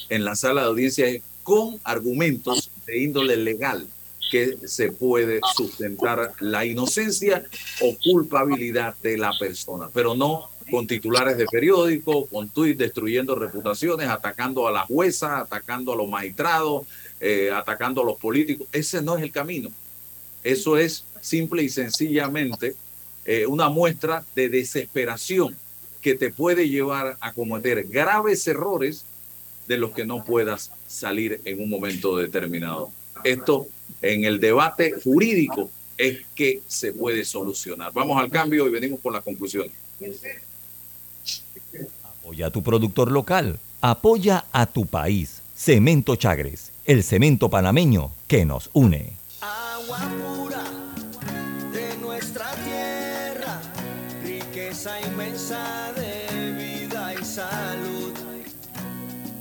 en 0.10 0.26
la 0.26 0.36
sala 0.36 0.62
de 0.62 0.68
audiencia 0.68 1.22
con 1.44 1.80
argumentos 1.84 2.70
de 2.86 3.00
índole 3.00 3.38
legal 3.38 3.88
que 4.32 4.58
se 4.66 4.92
puede 4.92 5.40
sustentar 5.56 6.34
la 6.40 6.66
inocencia 6.66 7.46
o 7.82 7.96
culpabilidad 8.04 8.96
de 9.04 9.18
la 9.18 9.32
persona, 9.38 9.90
pero 9.94 10.16
no 10.16 10.50
con 10.72 10.88
titulares 10.88 11.38
de 11.38 11.46
periódico, 11.46 12.26
con 12.26 12.50
tweets 12.50 12.80
destruyendo 12.80 13.36
reputaciones, 13.36 14.10
atacando 14.10 14.68
a 14.68 14.72
la 14.72 14.88
jueza, 14.88 15.40
atacando 15.40 15.94
a 15.94 15.96
los 15.96 16.10
magistrados, 16.10 16.88
eh, 17.20 17.52
atacando 17.52 18.02
a 18.02 18.06
los 18.06 18.18
políticos. 18.18 18.68
Ese 18.72 19.02
no 19.02 19.18
es 19.18 19.24
el 19.24 19.32
camino. 19.32 19.70
Eso 20.44 20.78
es 20.78 21.06
simple 21.22 21.64
y 21.64 21.70
sencillamente 21.70 22.76
eh, 23.26 23.46
una 23.46 23.70
muestra 23.70 24.26
de 24.36 24.50
desesperación 24.50 25.56
que 26.02 26.16
te 26.16 26.30
puede 26.32 26.68
llevar 26.68 27.18
a 27.22 27.32
cometer 27.32 27.86
graves 27.88 28.46
errores 28.48 29.06
de 29.68 29.78
los 29.78 29.92
que 29.92 30.06
no 30.06 30.26
puedas 30.26 30.72
salir 30.88 31.40
en 31.46 31.62
un 31.62 31.70
momento 31.70 32.18
determinado. 32.18 32.92
Esto 33.24 33.68
en 34.02 34.26
el 34.26 34.42
debate 34.42 34.94
jurídico 35.02 35.72
es 35.98 36.20
que 36.36 36.62
se 36.68 36.92
puede 36.92 37.24
solucionar. 37.24 37.94
Vamos 37.94 38.20
al 38.20 38.30
cambio 38.30 38.68
y 38.68 38.72
venimos 38.72 39.00
con 39.00 39.14
la 39.14 39.22
conclusión. 39.22 39.68
Apoya 42.04 42.48
a 42.48 42.52
tu 42.52 42.62
productor 42.62 43.12
local. 43.12 43.60
Apoya 43.80 44.46
a 44.52 44.66
tu 44.66 44.86
país. 44.86 45.42
Cemento 45.56 46.16
Chagres, 46.16 46.72
el 46.86 47.04
cemento 47.04 47.50
panameño 47.50 48.12
que 48.28 48.44
nos 48.44 48.70
une. 48.74 49.14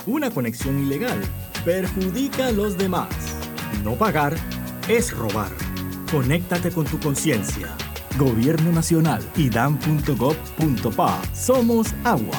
Una 0.06 0.30
conexión 0.30 0.80
ilegal 0.80 1.20
perjudica 1.64 2.48
a 2.48 2.52
los 2.52 2.76
demás. 2.76 3.08
No 3.84 3.94
pagar 3.94 4.34
es 4.88 5.16
robar. 5.16 5.52
Conéctate 6.10 6.72
con 6.72 6.86
tu 6.86 6.98
conciencia. 6.98 7.68
Gobierno 8.18 8.72
Nacional 8.72 9.22
y 9.36 9.48
dan.gov.pa. 9.48 11.22
Somos 11.34 11.94
agua. 12.04 12.38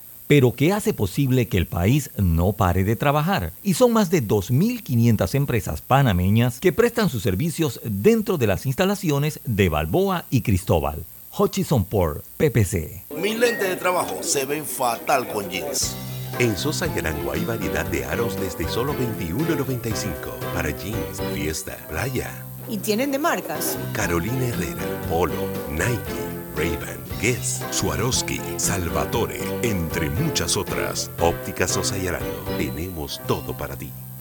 pero 0.31 0.53
que 0.53 0.71
hace 0.71 0.93
posible 0.93 1.49
que 1.49 1.57
el 1.57 1.67
país 1.67 2.09
no 2.15 2.53
pare 2.53 2.85
de 2.85 2.95
trabajar. 2.95 3.51
Y 3.63 3.73
son 3.73 3.91
más 3.91 4.09
de 4.09 4.25
2.500 4.25 5.35
empresas 5.35 5.81
panameñas 5.81 6.61
que 6.61 6.71
prestan 6.71 7.09
sus 7.09 7.21
servicios 7.21 7.81
dentro 7.83 8.37
de 8.37 8.47
las 8.47 8.65
instalaciones 8.65 9.41
de 9.43 9.67
Balboa 9.67 10.23
y 10.29 10.39
Cristóbal. 10.39 11.03
Hutchison 11.37 11.83
Port, 11.83 12.23
PPC. 12.37 13.03
Mis 13.17 13.37
lentes 13.37 13.67
de 13.67 13.75
trabajo 13.75 14.19
se 14.21 14.45
ven 14.45 14.63
fatal 14.63 15.27
con 15.27 15.49
jeans. 15.49 15.97
En 16.39 16.55
Sosa 16.55 16.87
Yarango 16.95 17.33
hay 17.33 17.43
variedad 17.43 17.85
de 17.87 18.05
aros 18.05 18.39
desde 18.39 18.69
solo 18.69 18.93
$21.95 18.93 20.13
para 20.53 20.69
jeans, 20.69 21.21
fiesta, 21.33 21.75
playa. 21.89 22.31
¿Y 22.69 22.77
tienen 22.77 23.11
de 23.11 23.19
marcas? 23.19 23.77
Carolina 23.91 24.47
Herrera, 24.47 24.85
Polo, 25.09 25.33
Nike, 25.71 26.30
Ray-Ban, 26.55 26.99
Guess, 27.21 27.65
Swarovski, 27.71 28.39
Salvatore, 28.57 29.39
entre 29.63 30.09
muchas 30.09 30.57
otras. 30.57 31.11
Óptica 31.19 31.67
Sosa 31.67 31.97
Yarango. 31.97 32.43
Tenemos 32.57 33.21
todo 33.27 33.55
para 33.55 33.75
ti. 33.75 33.91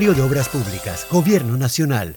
de 0.00 0.22
Obras 0.22 0.48
Públicas, 0.48 1.06
Gobierno 1.10 1.58
Nacional. 1.58 2.16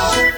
oh 0.00 0.37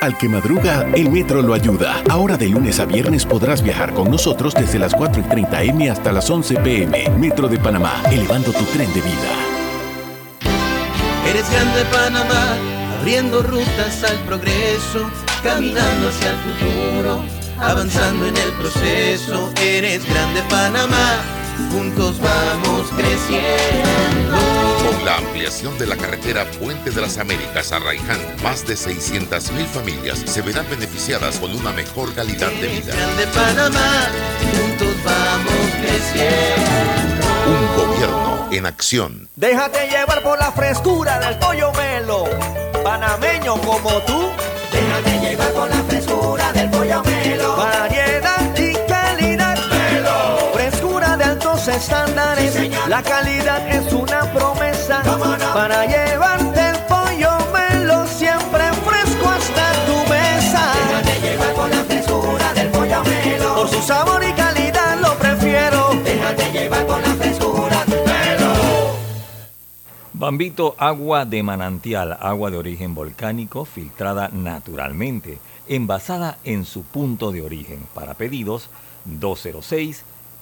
Al 0.00 0.16
que 0.16 0.28
madruga, 0.28 0.86
el 0.94 1.10
metro 1.10 1.42
lo 1.42 1.54
ayuda. 1.54 2.00
Ahora 2.08 2.36
de 2.36 2.48
lunes 2.48 2.78
a 2.78 2.84
viernes 2.84 3.26
podrás 3.26 3.62
viajar 3.62 3.92
con 3.92 4.08
nosotros 4.08 4.54
desde 4.54 4.78
las 4.78 4.94
4 4.94 5.22
y 5.22 5.24
30 5.24 5.62
M 5.64 5.90
hasta 5.90 6.12
las 6.12 6.30
11 6.30 6.54
PM. 6.60 7.10
Metro 7.18 7.48
de 7.48 7.58
Panamá, 7.58 8.00
elevando 8.08 8.52
tu 8.52 8.64
tren 8.66 8.92
de 8.94 9.00
vida. 9.00 9.32
Eres 11.28 11.50
grande 11.50 11.84
Panamá, 11.90 12.56
abriendo 13.00 13.42
rutas 13.42 14.04
al 14.04 14.18
progreso, 14.20 15.10
caminando 15.42 16.08
hacia 16.08 16.30
el 16.30 16.36
futuro, 16.36 17.24
avanzando 17.58 18.26
en 18.28 18.36
el 18.36 18.52
proceso. 18.52 19.52
Eres 19.60 20.08
grande 20.08 20.42
Panamá, 20.48 21.16
juntos 21.70 22.16
vamos 22.20 22.88
creciendo. 22.96 24.38
Con 24.84 25.04
la 25.04 25.16
ampliación 25.16 25.76
de 25.78 25.86
la 25.86 25.96
carretera 25.96 26.44
Puente 26.58 26.90
de 26.90 27.00
las 27.00 27.18
Américas 27.18 27.72
a 27.72 27.78
Raiján, 27.78 28.18
más 28.42 28.66
de 28.66 28.76
600 28.76 29.52
mil 29.52 29.66
familias 29.66 30.18
se 30.26 30.42
verán 30.42 30.66
beneficiadas 30.70 31.38
con 31.38 31.54
una 31.54 31.72
mejor 31.72 32.14
calidad 32.14 32.50
de 32.52 32.68
vida. 32.68 32.94
Grande 32.94 33.26
Panamá, 33.34 34.08
juntos 34.40 34.94
vamos 35.04 35.70
creciendo. 35.82 37.26
Un 37.48 37.76
gobierno 37.76 38.48
en 38.50 38.66
acción. 38.66 39.28
Déjate 39.36 39.88
llevar 39.88 40.22
por 40.22 40.38
la 40.38 40.52
frescura 40.52 41.18
del 41.18 41.38
pollo 41.38 41.72
melo, 41.72 42.24
panameño 42.84 43.60
como 43.60 43.90
tú. 44.02 44.30
Déjate 44.72 45.28
llevar 45.28 45.50
por 45.52 45.68
la 45.68 45.82
frescura 45.84 46.52
del 46.52 46.70
pollo 46.70 46.77
estándares. 51.78 52.54
Sí, 52.54 52.70
la 52.88 53.02
calidad 53.02 53.66
es 53.68 53.92
una 53.92 54.20
promesa 54.32 55.02
no? 55.04 55.18
para 55.54 55.86
llevarte 55.86 56.60
el 56.70 56.76
pollo 56.86 57.30
melo 57.52 58.06
siempre 58.06 58.64
fresco 58.84 59.28
hasta 59.28 59.72
tu 59.86 59.96
mesa. 60.10 60.72
Déjate 60.74 61.20
llevar 61.20 61.54
por 61.54 61.70
la 61.70 61.84
frescura 61.84 62.54
del 62.54 62.68
pollo 62.70 63.04
melo. 63.04 63.54
Por 63.54 63.68
su 63.68 63.82
sabor 63.82 64.22
y 64.24 64.32
calidad 64.32 64.98
lo 65.00 65.14
prefiero. 65.18 65.90
Déjate 66.02 66.52
llevar 66.52 66.86
por 66.86 67.00
la 67.00 67.14
frescura 67.14 67.84
del 67.86 68.04
melo. 68.04 68.52
Bambito, 70.12 70.74
agua 70.78 71.24
de 71.26 71.42
manantial, 71.44 72.18
agua 72.20 72.50
de 72.50 72.58
origen 72.58 72.94
volcánico, 72.94 73.64
filtrada 73.64 74.30
naturalmente, 74.32 75.38
envasada 75.68 76.38
en 76.42 76.64
su 76.64 76.82
punto 76.82 77.30
de 77.30 77.42
origen. 77.42 77.86
Para 77.94 78.14
pedidos, 78.14 78.68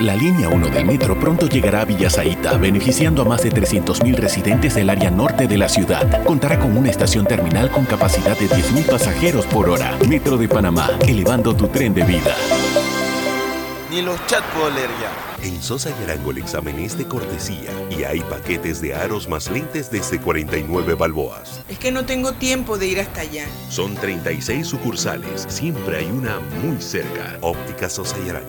La 0.00 0.14
línea 0.14 0.48
1 0.48 0.68
del 0.68 0.84
metro 0.84 1.18
pronto 1.18 1.48
llegará 1.48 1.80
a 1.80 1.84
Villasaita, 1.84 2.56
beneficiando 2.56 3.22
a 3.22 3.24
más 3.24 3.42
de 3.42 3.50
300.000 3.50 4.14
residentes 4.14 4.76
del 4.76 4.90
área 4.90 5.10
norte 5.10 5.48
de 5.48 5.58
la 5.58 5.68
ciudad. 5.68 6.24
Contará 6.24 6.56
con 6.60 6.76
una 6.76 6.88
estación 6.88 7.26
terminal 7.26 7.68
con 7.72 7.84
capacidad 7.84 8.38
de 8.38 8.48
10.000 8.48 8.86
pasajeros 8.86 9.44
por 9.46 9.68
hora. 9.68 9.98
Metro 10.08 10.36
de 10.36 10.46
Panamá, 10.46 10.88
elevando 11.00 11.52
tu 11.56 11.66
tren 11.66 11.94
de 11.94 12.04
vida. 12.04 12.36
Ni 13.90 14.00
los 14.02 14.24
chat 14.26 14.44
puedo 14.54 14.70
leer 14.70 14.90
ya. 15.00 15.28
En 15.42 15.62
Sosa 15.62 15.90
y 15.90 16.04
Arango 16.04 16.30
el 16.30 16.38
examen 16.38 16.78
es 16.78 16.98
de 16.98 17.06
cortesía 17.06 17.70
y 17.90 18.04
hay 18.04 18.20
paquetes 18.20 18.80
de 18.80 18.94
aros 18.94 19.28
más 19.28 19.50
lentes 19.50 19.90
desde 19.90 20.20
49 20.20 20.94
balboas. 20.94 21.62
Es 21.68 21.78
que 21.78 21.90
no 21.90 22.04
tengo 22.04 22.32
tiempo 22.34 22.76
de 22.76 22.86
ir 22.86 23.00
hasta 23.00 23.22
allá. 23.22 23.46
Son 23.68 23.94
36 23.94 24.66
sucursales, 24.66 25.46
siempre 25.48 25.98
hay 25.98 26.06
una 26.06 26.38
muy 26.62 26.80
cerca. 26.80 27.38
Óptica 27.40 27.88
Sosa 27.88 28.16
y 28.24 28.30
Arango, 28.30 28.48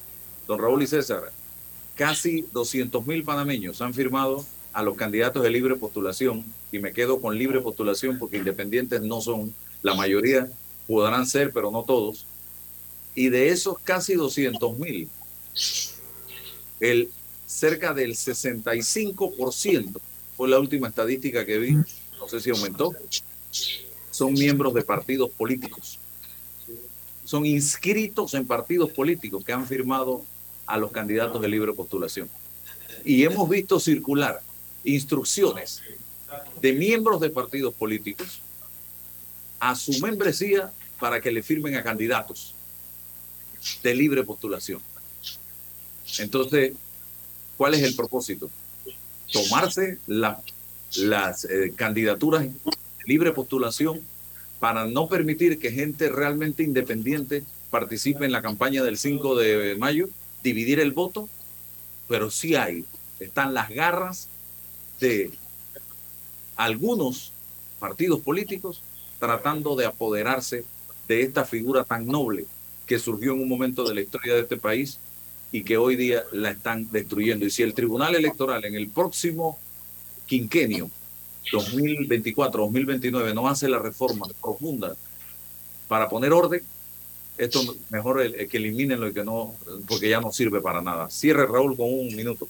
don 0.47 0.59
Raúl 0.59 0.83
y 0.83 0.87
César, 0.87 1.31
casi 1.95 2.45
200 2.51 3.05
mil 3.05 3.23
panameños 3.23 3.81
han 3.81 3.93
firmado 3.93 4.45
a 4.73 4.83
los 4.83 4.95
candidatos 4.95 5.43
de 5.43 5.49
libre 5.49 5.75
postulación 5.75 6.43
y 6.71 6.79
me 6.79 6.93
quedo 6.93 7.21
con 7.21 7.37
libre 7.37 7.59
postulación 7.61 8.17
porque 8.17 8.37
independientes 8.37 9.01
no 9.01 9.21
son, 9.21 9.53
la 9.81 9.93
mayoría 9.93 10.49
podrán 10.87 11.25
ser, 11.25 11.51
pero 11.51 11.71
no 11.71 11.83
todos. 11.83 12.25
Y 13.13 13.29
de 13.29 13.49
esos 13.49 13.77
casi 13.79 14.15
200 14.15 14.77
mil, 14.77 15.09
el 16.79 17.09
cerca 17.45 17.93
del 17.93 18.11
65% 18.11 19.99
fue 20.37 20.49
la 20.49 20.59
última 20.59 20.87
estadística 20.87 21.45
que 21.45 21.59
vi, 21.59 21.73
no 21.73 22.27
sé 22.27 22.39
si 22.39 22.49
aumentó, 22.49 22.93
son 24.09 24.33
miembros 24.33 24.73
de 24.73 24.81
partidos 24.81 25.29
políticos. 25.31 25.99
Son 27.31 27.45
inscritos 27.45 28.33
en 28.33 28.45
partidos 28.45 28.91
políticos 28.91 29.41
que 29.45 29.53
han 29.53 29.65
firmado 29.65 30.21
a 30.65 30.75
los 30.75 30.91
candidatos 30.91 31.41
de 31.41 31.47
libre 31.47 31.71
postulación. 31.71 32.29
Y 33.05 33.23
hemos 33.23 33.47
visto 33.47 33.79
circular 33.79 34.41
instrucciones 34.83 35.81
de 36.61 36.73
miembros 36.73 37.21
de 37.21 37.29
partidos 37.29 37.73
políticos 37.73 38.41
a 39.61 39.75
su 39.77 39.97
membresía 40.01 40.73
para 40.99 41.21
que 41.21 41.31
le 41.31 41.41
firmen 41.41 41.75
a 41.77 41.83
candidatos 41.83 42.53
de 43.81 43.95
libre 43.95 44.25
postulación. 44.25 44.81
Entonces, 46.19 46.73
¿cuál 47.55 47.75
es 47.75 47.83
el 47.83 47.95
propósito? 47.95 48.49
Tomarse 49.31 49.99
la- 50.05 50.43
las 50.97 51.45
eh, 51.45 51.71
candidaturas 51.77 52.43
de 52.43 52.53
libre 53.05 53.31
postulación 53.31 54.01
para 54.61 54.85
no 54.85 55.09
permitir 55.09 55.57
que 55.57 55.71
gente 55.71 56.07
realmente 56.07 56.61
independiente 56.61 57.43
participe 57.71 58.25
en 58.25 58.31
la 58.31 58.43
campaña 58.43 58.83
del 58.83 58.99
5 58.99 59.35
de 59.35 59.75
mayo, 59.75 60.07
dividir 60.43 60.79
el 60.79 60.91
voto, 60.91 61.27
pero 62.07 62.29
sí 62.29 62.53
hay, 62.53 62.85
están 63.19 63.55
las 63.55 63.69
garras 63.69 64.27
de 64.99 65.31
algunos 66.55 67.33
partidos 67.79 68.21
políticos 68.21 68.83
tratando 69.19 69.75
de 69.75 69.87
apoderarse 69.87 70.63
de 71.07 71.23
esta 71.23 71.43
figura 71.43 71.83
tan 71.83 72.05
noble 72.05 72.45
que 72.85 72.99
surgió 72.99 73.33
en 73.33 73.41
un 73.41 73.49
momento 73.49 73.83
de 73.83 73.95
la 73.95 74.01
historia 74.01 74.35
de 74.35 74.41
este 74.41 74.57
país 74.57 74.99
y 75.51 75.63
que 75.63 75.77
hoy 75.77 75.95
día 75.95 76.21
la 76.31 76.51
están 76.51 76.87
destruyendo. 76.91 77.47
Y 77.47 77.49
si 77.49 77.63
el 77.63 77.73
Tribunal 77.73 78.13
Electoral 78.13 78.63
en 78.63 78.75
el 78.75 78.89
próximo 78.89 79.57
quinquenio 80.27 80.91
2024-2029 81.51 83.33
no 83.33 83.47
hace 83.47 83.67
la 83.67 83.79
reforma 83.79 84.27
profunda 84.41 84.95
para 85.87 86.09
poner 86.09 86.31
orden, 86.31 86.61
esto 87.37 87.75
mejor 87.89 88.21
el- 88.21 88.47
que 88.47 88.57
eliminen 88.57 88.99
lo 89.01 89.11
que 89.13 89.23
no, 89.23 89.55
porque 89.87 90.09
ya 90.09 90.21
no 90.21 90.31
sirve 90.31 90.61
para 90.61 90.81
nada. 90.81 91.09
Cierre 91.09 91.45
Raúl 91.45 91.75
con 91.75 91.87
un 91.91 92.15
minuto. 92.15 92.47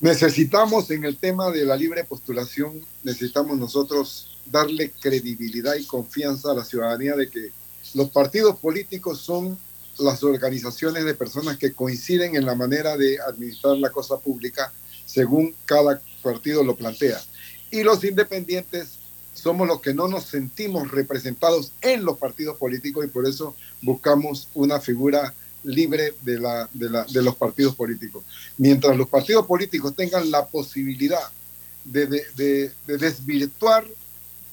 Necesitamos 0.00 0.90
en 0.90 1.04
el 1.04 1.16
tema 1.16 1.50
de 1.50 1.64
la 1.64 1.76
libre 1.76 2.02
postulación, 2.04 2.80
necesitamos 3.04 3.56
nosotros 3.56 4.36
darle 4.46 4.90
credibilidad 5.00 5.76
y 5.76 5.84
confianza 5.84 6.50
a 6.50 6.54
la 6.54 6.64
ciudadanía 6.64 7.14
de 7.14 7.28
que 7.30 7.50
los 7.94 8.10
partidos 8.10 8.56
políticos 8.56 9.20
son 9.20 9.56
las 9.98 10.24
organizaciones 10.24 11.04
de 11.04 11.14
personas 11.14 11.56
que 11.58 11.72
coinciden 11.72 12.34
en 12.34 12.46
la 12.46 12.56
manera 12.56 12.96
de 12.96 13.20
administrar 13.20 13.76
la 13.76 13.90
cosa 13.90 14.18
pública 14.18 14.72
según 15.06 15.54
cada 15.66 16.00
partido 16.22 16.64
lo 16.64 16.74
plantea. 16.74 17.20
Y 17.72 17.82
los 17.82 18.04
independientes 18.04 18.98
somos 19.34 19.66
los 19.66 19.80
que 19.80 19.94
no 19.94 20.06
nos 20.06 20.26
sentimos 20.26 20.90
representados 20.90 21.72
en 21.80 22.04
los 22.04 22.18
partidos 22.18 22.56
políticos 22.58 23.04
y 23.04 23.08
por 23.08 23.26
eso 23.26 23.56
buscamos 23.80 24.48
una 24.54 24.78
figura 24.78 25.34
libre 25.64 26.14
de, 26.22 26.38
la, 26.38 26.68
de, 26.72 27.22
los 27.22 27.34
partidos 27.34 27.74
políticos. 27.74 28.22
Mientras 28.58 28.96
los 28.96 29.08
partidos 29.08 29.46
políticos 29.46 29.96
tengan 29.96 30.30
la 30.30 30.46
posibilidad 30.46 31.30
de 31.84 32.70
desvirtuar 32.86 33.86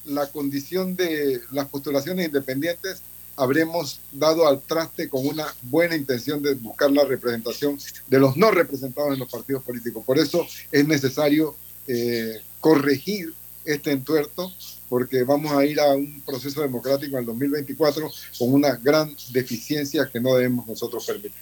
la 0.06 0.28
condición 0.28 0.96
de 0.96 1.42
las 1.52 1.68
postulaciones 1.68 2.26
independientes, 2.26 3.02
habremos 3.36 4.02
dado 4.12 4.48
al 4.48 4.62
traste 4.62 5.08
con 5.08 5.26
una 5.26 5.46
buena 5.64 5.96
intención 5.96 6.42
de 6.42 6.56
buscar 6.56 6.92
la 6.92 7.06
representación 7.06 7.78
de 8.08 8.20
los 8.20 8.36
no 8.36 8.52
representados 8.52 9.14
en 9.14 9.20
los 9.20 9.30
partidos 9.30 9.64
políticos. 9.64 10.04
Por 10.06 10.18
eso 10.20 10.46
es 10.72 10.88
necesario 10.88 11.56
eh, 11.88 12.42
corregir 12.60 13.34
este 13.66 13.92
entuerto, 13.92 14.52
porque 14.90 15.24
vamos 15.24 15.52
a 15.52 15.66
ir 15.66 15.80
a 15.80 15.90
un 15.94 16.22
proceso 16.26 16.62
democrático 16.62 17.16
en 17.16 17.20
el 17.22 17.26
2024 17.28 18.10
con 18.40 18.54
una 18.54 18.76
gran 18.78 19.16
deficiencia 19.32 20.10
que 20.12 20.20
no 20.20 20.36
debemos 20.36 20.66
nosotros 20.68 21.06
permitir. 21.06 21.34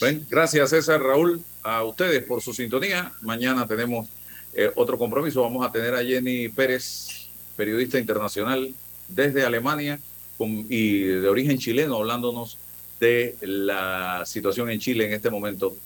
Bien, 0.00 0.26
gracias 0.28 0.70
César, 0.70 1.00
Raúl, 1.02 1.42
a 1.62 1.82
ustedes 1.84 2.22
por 2.24 2.42
su 2.42 2.52
sintonía. 2.52 3.12
Mañana 3.22 3.66
tenemos 3.66 4.08
eh, 4.52 4.70
otro 4.76 4.98
compromiso. 4.98 5.42
Vamos 5.42 5.66
a 5.66 5.72
tener 5.72 5.94
a 5.94 6.04
Jenny 6.04 6.48
Pérez, 6.48 7.26
periodista 7.56 7.98
internacional 7.98 8.72
desde 9.08 9.44
Alemania 9.44 9.98
con- 10.36 10.66
y 10.68 10.98
de 11.00 11.28
origen 11.28 11.58
chileno, 11.58 11.96
hablándonos 11.96 12.58
de 13.00 13.36
la 13.40 14.22
situación 14.26 14.70
en 14.70 14.78
Chile 14.78 15.06
en 15.06 15.12
este 15.14 15.30
momento, 15.30 15.76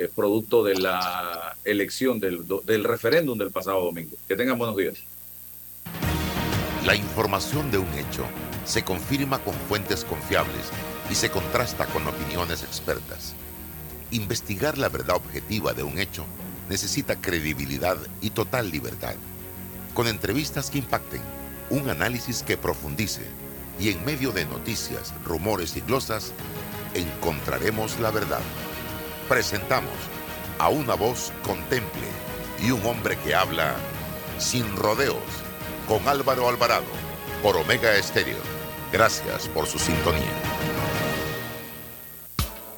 eh, 0.00 0.08
producto 0.14 0.64
de 0.64 0.76
la 0.76 1.56
elección 1.64 2.20
del, 2.20 2.46
del 2.64 2.84
referéndum 2.84 3.36
del 3.36 3.50
pasado 3.50 3.84
domingo. 3.84 4.16
Que 4.26 4.36
tengan 4.36 4.58
buenos 4.58 4.76
días. 4.76 4.94
La 6.86 6.94
información 6.94 7.70
de 7.70 7.78
un 7.78 7.92
hecho 7.94 8.24
se 8.64 8.82
confirma 8.82 9.38
con 9.40 9.52
fuentes 9.52 10.04
confiables 10.04 10.70
y 11.10 11.14
se 11.14 11.30
contrasta 11.30 11.84
con 11.86 12.06
opiniones 12.06 12.62
expertas. 12.62 13.34
Investigar 14.10 14.78
la 14.78 14.88
verdad 14.88 15.16
objetiva 15.16 15.74
de 15.74 15.82
un 15.82 15.98
hecho 15.98 16.24
necesita 16.70 17.20
credibilidad 17.20 17.98
y 18.22 18.30
total 18.30 18.70
libertad. 18.70 19.16
Con 19.92 20.06
entrevistas 20.06 20.70
que 20.70 20.78
impacten, 20.78 21.20
un 21.68 21.90
análisis 21.90 22.42
que 22.42 22.56
profundice 22.56 23.22
y 23.78 23.90
en 23.90 24.04
medio 24.04 24.32
de 24.32 24.46
noticias, 24.46 25.12
rumores 25.24 25.76
y 25.76 25.80
glosas, 25.80 26.32
encontraremos 26.94 28.00
la 28.00 28.10
verdad. 28.10 28.40
Presentamos 29.30 29.94
a 30.58 30.70
una 30.70 30.96
voz 30.96 31.32
contemple 31.44 32.08
y 32.60 32.72
un 32.72 32.84
hombre 32.84 33.16
que 33.16 33.32
habla 33.32 33.76
sin 34.38 34.76
rodeos 34.76 35.22
con 35.86 36.08
Álvaro 36.08 36.48
Alvarado 36.48 36.90
por 37.40 37.56
Omega 37.56 37.94
Estéreo. 37.94 38.42
Gracias 38.90 39.46
por 39.46 39.68
su 39.68 39.78
sintonía. 39.78 40.79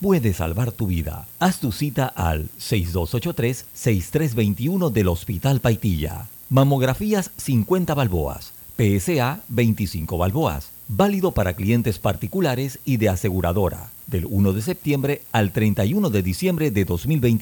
puede 0.00 0.32
salvar 0.32 0.72
tu 0.72 0.86
vida. 0.86 1.26
Haz 1.38 1.60
tu 1.60 1.70
cita 1.72 2.06
al 2.06 2.48
6283-6321 2.58 4.90
del 4.90 5.08
Hospital 5.08 5.60
Paitilla. 5.60 6.28
Mamografías 6.50 7.30
50 7.36 7.92
balboas. 7.94 8.54
PSA 8.76 9.40
25 9.48 10.18
balboas. 10.18 10.70
Válido 10.88 11.32
para 11.32 11.54
clientes 11.54 11.98
particulares 11.98 12.78
y 12.84 12.96
de 12.96 13.08
aseguradora. 13.08 13.90
Del 14.06 14.26
1 14.26 14.52
de 14.54 14.62
septiembre 14.62 15.22
al 15.32 15.50
31 15.52 16.10
de 16.10 16.22
diciembre 16.22 16.70
de 16.70 16.84
2021. 16.84 17.36